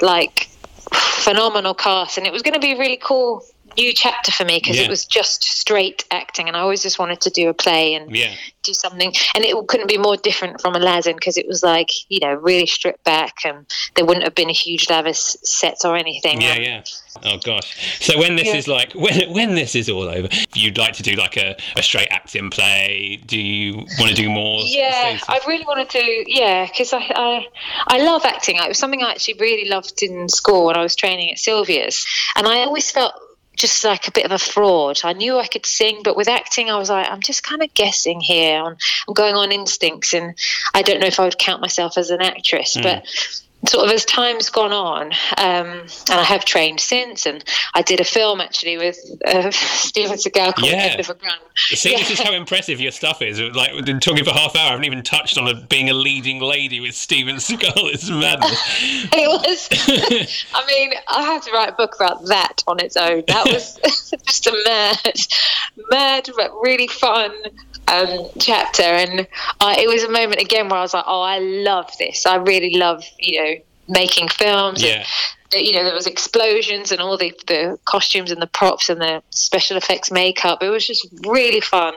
like 0.01 0.48
phenomenal 0.92 1.75
cast, 1.75 2.16
and 2.16 2.27
it 2.27 2.33
was 2.33 2.42
going 2.42 2.55
to 2.55 2.61
be 2.61 2.79
really 2.79 2.96
cool 2.96 3.44
new 3.76 3.92
chapter 3.92 4.32
for 4.32 4.44
me 4.44 4.58
because 4.58 4.76
yeah. 4.76 4.85
it 4.85 4.90
was 4.90 5.04
just 5.04 5.44
straight 5.44 6.04
acting, 6.11 6.48
and 6.48 6.56
I 6.56 6.61
always 6.61 6.82
just 6.82 6.98
wanted 6.98 7.20
to 7.22 7.30
do 7.30 7.48
a 7.48 7.54
play 7.54 7.94
and 7.94 8.14
yeah. 8.14 8.35
do 8.62 8.74
something. 8.74 9.12
And 9.35 9.44
it 9.44 9.54
couldn't 9.68 9.88
be 9.88 9.98
more 9.98 10.16
different 10.16 10.61
from 10.61 10.74
Aladdin 10.74 11.16
because 11.16 11.37
it 11.37 11.46
was 11.46 11.62
like 11.62 11.88
you 12.08 12.20
know 12.20 12.35
really 12.35 12.66
stripped 12.66 13.04
back, 13.04 13.37
and 13.44 13.66
there 13.94 14.04
wouldn't 14.04 14.24
have 14.24 14.35
been 14.35 14.50
a 14.50 14.54
huge 14.54 14.88
lavish 14.90 15.18
sets 15.18 15.85
or 15.85 15.96
anything. 15.96 16.40
Yeah, 16.40 16.56
yeah. 16.56 16.82
Oh 17.24 17.38
gosh. 17.38 18.00
So 18.00 18.18
when 18.18 18.37
this 18.37 18.48
yeah. 18.48 18.56
is 18.56 18.68
like 18.68 18.92
when 18.94 19.32
when 19.32 19.54
this 19.54 19.74
is 19.74 19.88
all 19.90 20.08
over, 20.08 20.28
you'd 20.54 20.78
like 20.78 20.94
to 20.94 21.02
do 21.02 21.12
like 21.14 21.37
a, 21.37 21.56
a 21.76 21.82
straight 21.82 22.08
acting 22.11 22.50
play. 22.50 23.20
Do 23.26 23.38
you 23.38 23.87
want 23.98 24.11
to 24.11 24.14
do 24.14 24.30
more? 24.30 24.62
Yeah, 24.64 25.18
I 25.28 25.40
really 25.46 25.64
want 25.64 25.88
to 25.90 26.24
yeah 26.26 26.66
because 26.66 26.92
I, 26.92 27.11
I 27.14 27.48
I 27.88 28.02
love 28.02 28.24
acting. 28.24 28.56
It 28.56 28.68
was 28.68 28.78
something 28.78 29.02
I 29.02 29.11
actually 29.11 29.35
really 29.35 29.68
loved 29.68 30.02
in 30.02 30.28
school 30.28 30.66
when 30.66 30.76
I 30.76 30.82
was 30.82 30.96
training 30.96 31.30
at 31.30 31.38
Sylvia's, 31.38 32.06
and 32.37 32.46
I 32.46 32.61
always 32.61 32.90
felt 32.90 33.12
just 33.56 33.84
like 33.84 34.08
a 34.08 34.12
bit 34.12 34.24
of 34.24 34.32
a 34.32 34.38
fraud. 34.38 35.00
I 35.04 35.12
knew 35.12 35.38
I 35.38 35.46
could 35.46 35.66
sing, 35.66 36.00
but 36.02 36.16
with 36.16 36.28
acting, 36.28 36.70
I 36.70 36.78
was 36.78 36.90
like, 36.90 37.08
I'm 37.08 37.20
just 37.20 37.42
kind 37.42 37.62
of 37.62 37.72
guessing 37.74 38.20
here. 38.20 38.62
I'm, 38.62 38.76
I'm 39.06 39.14
going 39.14 39.34
on 39.34 39.52
instincts, 39.52 40.14
and 40.14 40.34
I 40.74 40.82
don't 40.82 41.00
know 41.00 41.06
if 41.06 41.20
I 41.20 41.24
would 41.24 41.38
count 41.38 41.60
myself 41.60 41.98
as 41.98 42.10
an 42.10 42.22
actress. 42.22 42.76
Mm. 42.76 42.82
But 42.82 43.06
sort 43.66 43.87
of 43.87 43.92
as 43.92 44.05
time's 44.05 44.51
gone 44.51 44.72
on, 44.72 45.12
um, 45.38 45.87
and 46.09 46.20
I 46.20 46.25
have 46.25 46.44
trained 46.44 46.81
since, 46.81 47.27
and 47.27 47.44
I 47.75 47.83
did 47.83 48.01
a 48.01 48.05
film 48.05 48.40
actually 48.40 48.77
with 48.79 48.98
uh, 49.25 49.51
Steven 49.53 50.16
Seagal 50.16 50.55
called 50.55 50.72
yeah. 50.72 50.98
of 50.98 51.11
a 51.11 51.14
Gun. 51.14 51.38
See, 51.55 51.92
yeah. 51.92 51.98
this 51.98 52.11
is 52.12 52.20
how 52.20 52.33
impressive 52.33 52.81
your 52.81 52.92
stuff 52.92 53.22
is. 53.22 53.40
Like, 53.40 53.72
we've 53.72 53.85
been 53.85 54.01
talking 54.01 54.25
for 54.25 54.33
half 54.33 54.57
hour, 54.57 54.68
I 54.68 54.70
haven't 54.70 54.85
even 54.85 55.03
touched 55.03 55.38
on 55.38 55.48
a, 55.48 55.55
being 55.55 55.90
a 55.90 55.94
leading 55.94 56.40
lady 56.40 56.81
with 56.81 56.94
Steven 56.94 57.37
Seagal. 57.38 57.92
It's 57.92 58.11
madness. 58.11 58.61
it 59.12 59.29
was. 59.29 60.46
I 60.55 60.66
mean, 60.66 60.92
I 61.09 61.22
had 61.22 61.42
to 61.42 61.53
write 61.53 61.70
a 61.70 61.72
book 61.72 61.94
about 61.94 62.27
that 62.27 62.64
on 62.66 62.81
its 62.81 62.96
own. 62.96 63.22
That 63.29 63.46
was 63.46 63.79
just 64.27 64.46
a 64.46 64.62
mad, 64.64 65.16
mad, 65.90 66.29
but 66.37 66.53
really 66.62 66.88
fun 66.88 67.33
um, 67.88 68.27
chapter, 68.38 68.83
and 68.83 69.27
uh, 69.61 69.75
it 69.79 69.88
was 69.88 70.03
a 70.05 70.11
moment 70.11 70.40
again 70.40 70.68
where 70.68 70.79
I 70.79 70.83
was 70.83 70.95
like, 70.95 71.05
"Oh, 71.07 71.21
I 71.21 71.38
love 71.38 71.90
this. 71.99 72.27
I 72.27 72.37
really 72.37 72.77
love 72.77 73.05
you 73.18 73.42
know 73.42 73.55
making 73.88 74.29
films." 74.29 74.83
Yeah. 74.83 75.05
And, 75.55 75.66
you 75.66 75.75
know, 75.75 75.85
there 75.85 75.95
was 75.95 76.07
explosions 76.07 76.92
and 76.92 77.01
all 77.01 77.18
the, 77.18 77.33
the 77.47 77.79
costumes 77.85 78.31
and 78.31 78.40
the 78.40 78.47
props 78.47 78.88
and 78.88 79.01
the 79.01 79.23
special 79.31 79.77
effects 79.77 80.11
makeup. 80.11 80.62
It 80.62 80.71
was 80.71 80.87
just 80.87 81.07
really 81.27 81.61
fun. 81.61 81.95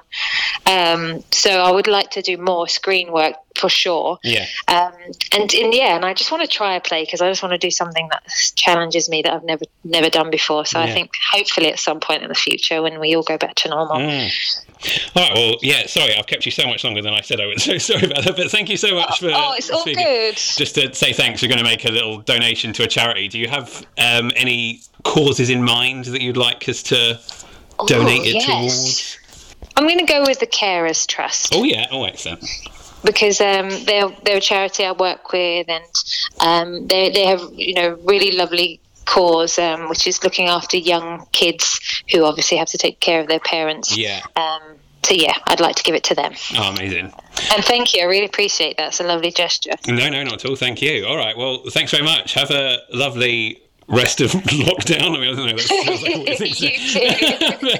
Um, 0.65 1.23
so 1.31 1.51
I 1.51 1.71
would 1.71 1.87
like 1.87 2.11
to 2.11 2.21
do 2.21 2.37
more 2.37 2.67
screen 2.67 3.11
work 3.11 3.35
for 3.57 3.69
sure. 3.69 4.19
Yeah. 4.23 4.45
Um, 4.67 4.91
and 5.31 5.53
in 5.53 5.71
yeah, 5.71 5.95
and 5.95 6.05
I 6.05 6.13
just 6.13 6.31
want 6.31 6.43
to 6.43 6.47
try 6.47 6.75
a 6.75 6.81
play 6.81 7.03
because 7.03 7.21
I 7.21 7.29
just 7.29 7.41
want 7.43 7.53
to 7.53 7.57
do 7.57 7.71
something 7.71 8.09
that 8.09 8.23
challenges 8.55 9.09
me 9.09 9.21
that 9.21 9.33
I've 9.33 9.43
never 9.43 9.65
never 9.83 10.09
done 10.09 10.31
before. 10.31 10.65
So 10.65 10.79
yeah. 10.79 10.85
I 10.85 10.91
think 10.91 11.11
hopefully 11.31 11.71
at 11.71 11.79
some 11.79 11.99
point 11.99 12.23
in 12.23 12.29
the 12.29 12.35
future 12.35 12.81
when 12.81 12.99
we 12.99 13.15
all 13.15 13.23
go 13.23 13.37
back 13.37 13.55
to 13.55 13.69
normal. 13.69 13.97
Mm. 13.97 14.64
All 15.15 15.23
right. 15.23 15.33
Well, 15.33 15.55
yeah. 15.61 15.85
Sorry, 15.87 16.15
I've 16.15 16.27
kept 16.27 16.45
you 16.45 16.51
so 16.51 16.67
much 16.67 16.83
longer 16.83 17.01
than 17.01 17.13
I 17.13 17.21
said 17.21 17.39
I 17.39 17.45
would. 17.47 17.55
So 17.65 17.77
sorry 17.79 18.05
about 18.05 18.25
that. 18.25 18.35
But 18.35 18.51
thank 18.51 18.69
you 18.69 18.77
so 18.77 18.93
much 18.93 19.19
for. 19.19 19.31
Oh, 19.33 19.53
it's 19.57 19.69
all 19.69 19.81
speaking. 19.81 20.03
good. 20.03 20.35
Just 20.35 20.75
to 20.75 20.93
say 20.93 21.13
thanks, 21.13 21.41
we're 21.41 21.47
going 21.47 21.57
to 21.57 21.63
make 21.63 21.85
a 21.85 21.91
little 21.91 22.19
donation 22.19 22.73
to 22.73 22.83
a 22.83 22.87
charity. 22.87 23.27
Do 23.27 23.39
you 23.39 23.47
have 23.47 23.85
um, 23.97 24.31
any 24.35 24.81
causes 25.03 25.49
in 25.49 25.63
mind 25.63 26.05
that 26.05 26.21
you'd 26.21 26.37
like 26.37 26.69
us 26.69 26.83
to 26.83 27.19
donate 27.87 28.21
it 28.21 28.35
yes. 28.35 28.45
towards? 28.45 29.19
I'm 29.77 29.85
going 29.85 29.99
to 29.99 30.05
go 30.05 30.21
with 30.21 30.39
the 30.39 30.47
Carers 30.47 31.07
Trust. 31.07 31.55
Oh 31.55 31.63
yeah. 31.63 31.87
Oh 31.91 32.03
excellent. 32.03 32.45
Because 33.03 33.41
um, 33.41 33.69
they're 33.85 34.09
they're 34.23 34.37
a 34.37 34.41
charity 34.41 34.85
I 34.85 34.91
work 34.91 35.31
with, 35.31 35.67
and 35.69 35.85
um, 36.39 36.87
they 36.87 37.09
they 37.09 37.25
have 37.25 37.41
you 37.53 37.73
know 37.73 37.97
really 38.03 38.31
lovely 38.31 38.79
cause, 39.05 39.57
um, 39.57 39.89
which 39.89 40.07
is 40.07 40.23
looking 40.23 40.47
after 40.47 40.77
young 40.77 41.25
kids 41.31 42.03
who 42.11 42.23
obviously 42.23 42.57
have 42.57 42.67
to 42.69 42.77
take 42.77 42.99
care 42.99 43.19
of 43.21 43.27
their 43.27 43.39
parents. 43.39 43.95
Yeah. 43.97 44.21
Um, 44.35 44.61
so 45.03 45.13
yeah, 45.13 45.37
I'd 45.45 45.59
like 45.59 45.75
to 45.75 45.83
give 45.83 45.93
it 45.93 46.03
to 46.05 46.15
them. 46.15 46.33
Oh, 46.55 46.71
amazing! 46.71 47.13
And 47.53 47.63
thank 47.63 47.93
you. 47.93 48.01
I 48.01 48.05
really 48.05 48.25
appreciate 48.25 48.77
that. 48.77 48.87
It's 48.87 48.99
a 48.99 49.03
lovely 49.03 49.29
gesture. 49.29 49.73
No, 49.87 50.09
no, 50.09 50.23
not 50.23 50.33
at 50.33 50.45
all. 50.45 50.55
Thank 50.55 50.81
you. 50.81 51.05
All 51.05 51.15
right. 51.15 51.37
Well, 51.37 51.61
thanks 51.69 51.91
very 51.91 52.03
much. 52.03 52.33
Have 52.33 52.49
a 52.49 52.79
lovely 52.91 53.61
rest 53.87 54.21
of 54.21 54.31
lockdown. 54.31 55.15
I 55.15 55.19
mean, 55.19 55.33
I 55.33 55.35
don't 55.35 55.45
know. 55.47 55.53
That 55.53 55.59
sounds 55.61 56.01
like 56.03 56.17
what 56.17 56.39
you 56.39 56.71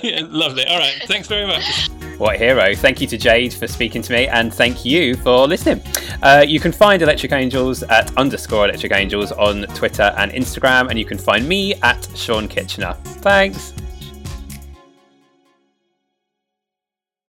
think. 0.02 0.32
lovely. 0.32 0.66
All 0.66 0.80
right. 0.80 1.02
Thanks 1.06 1.28
very 1.28 1.46
much. 1.46 1.90
What 2.18 2.36
a 2.36 2.38
hero. 2.38 2.76
Thank 2.76 3.02
you 3.02 3.08
to 3.08 3.18
Jade 3.18 3.54
for 3.54 3.68
speaking 3.68 4.02
to 4.04 4.14
me, 4.14 4.28
and 4.28 4.54
thank 4.54 4.86
you 4.86 5.16
for 5.16 5.48
listening. 5.48 5.82
Uh, 6.24 6.46
you 6.48 6.62
can 6.62 6.72
find 6.72 7.02
Electric 7.02 7.34
Angels 7.34 7.84
at 7.84 8.16
underscore 8.16 8.66
Electric 8.66 8.94
Angels 8.94 9.34
on 9.34 9.64
Twitter 9.76 10.14
and 10.18 10.32
Instagram, 10.32 10.90
and 10.90 10.98
you 10.98 11.04
can 11.04 11.18
find 11.18 11.48
me 11.48 11.74
at 11.82 12.08
Sean 12.16 12.48
Kitchener. 12.48 12.94
Thanks. 13.20 13.74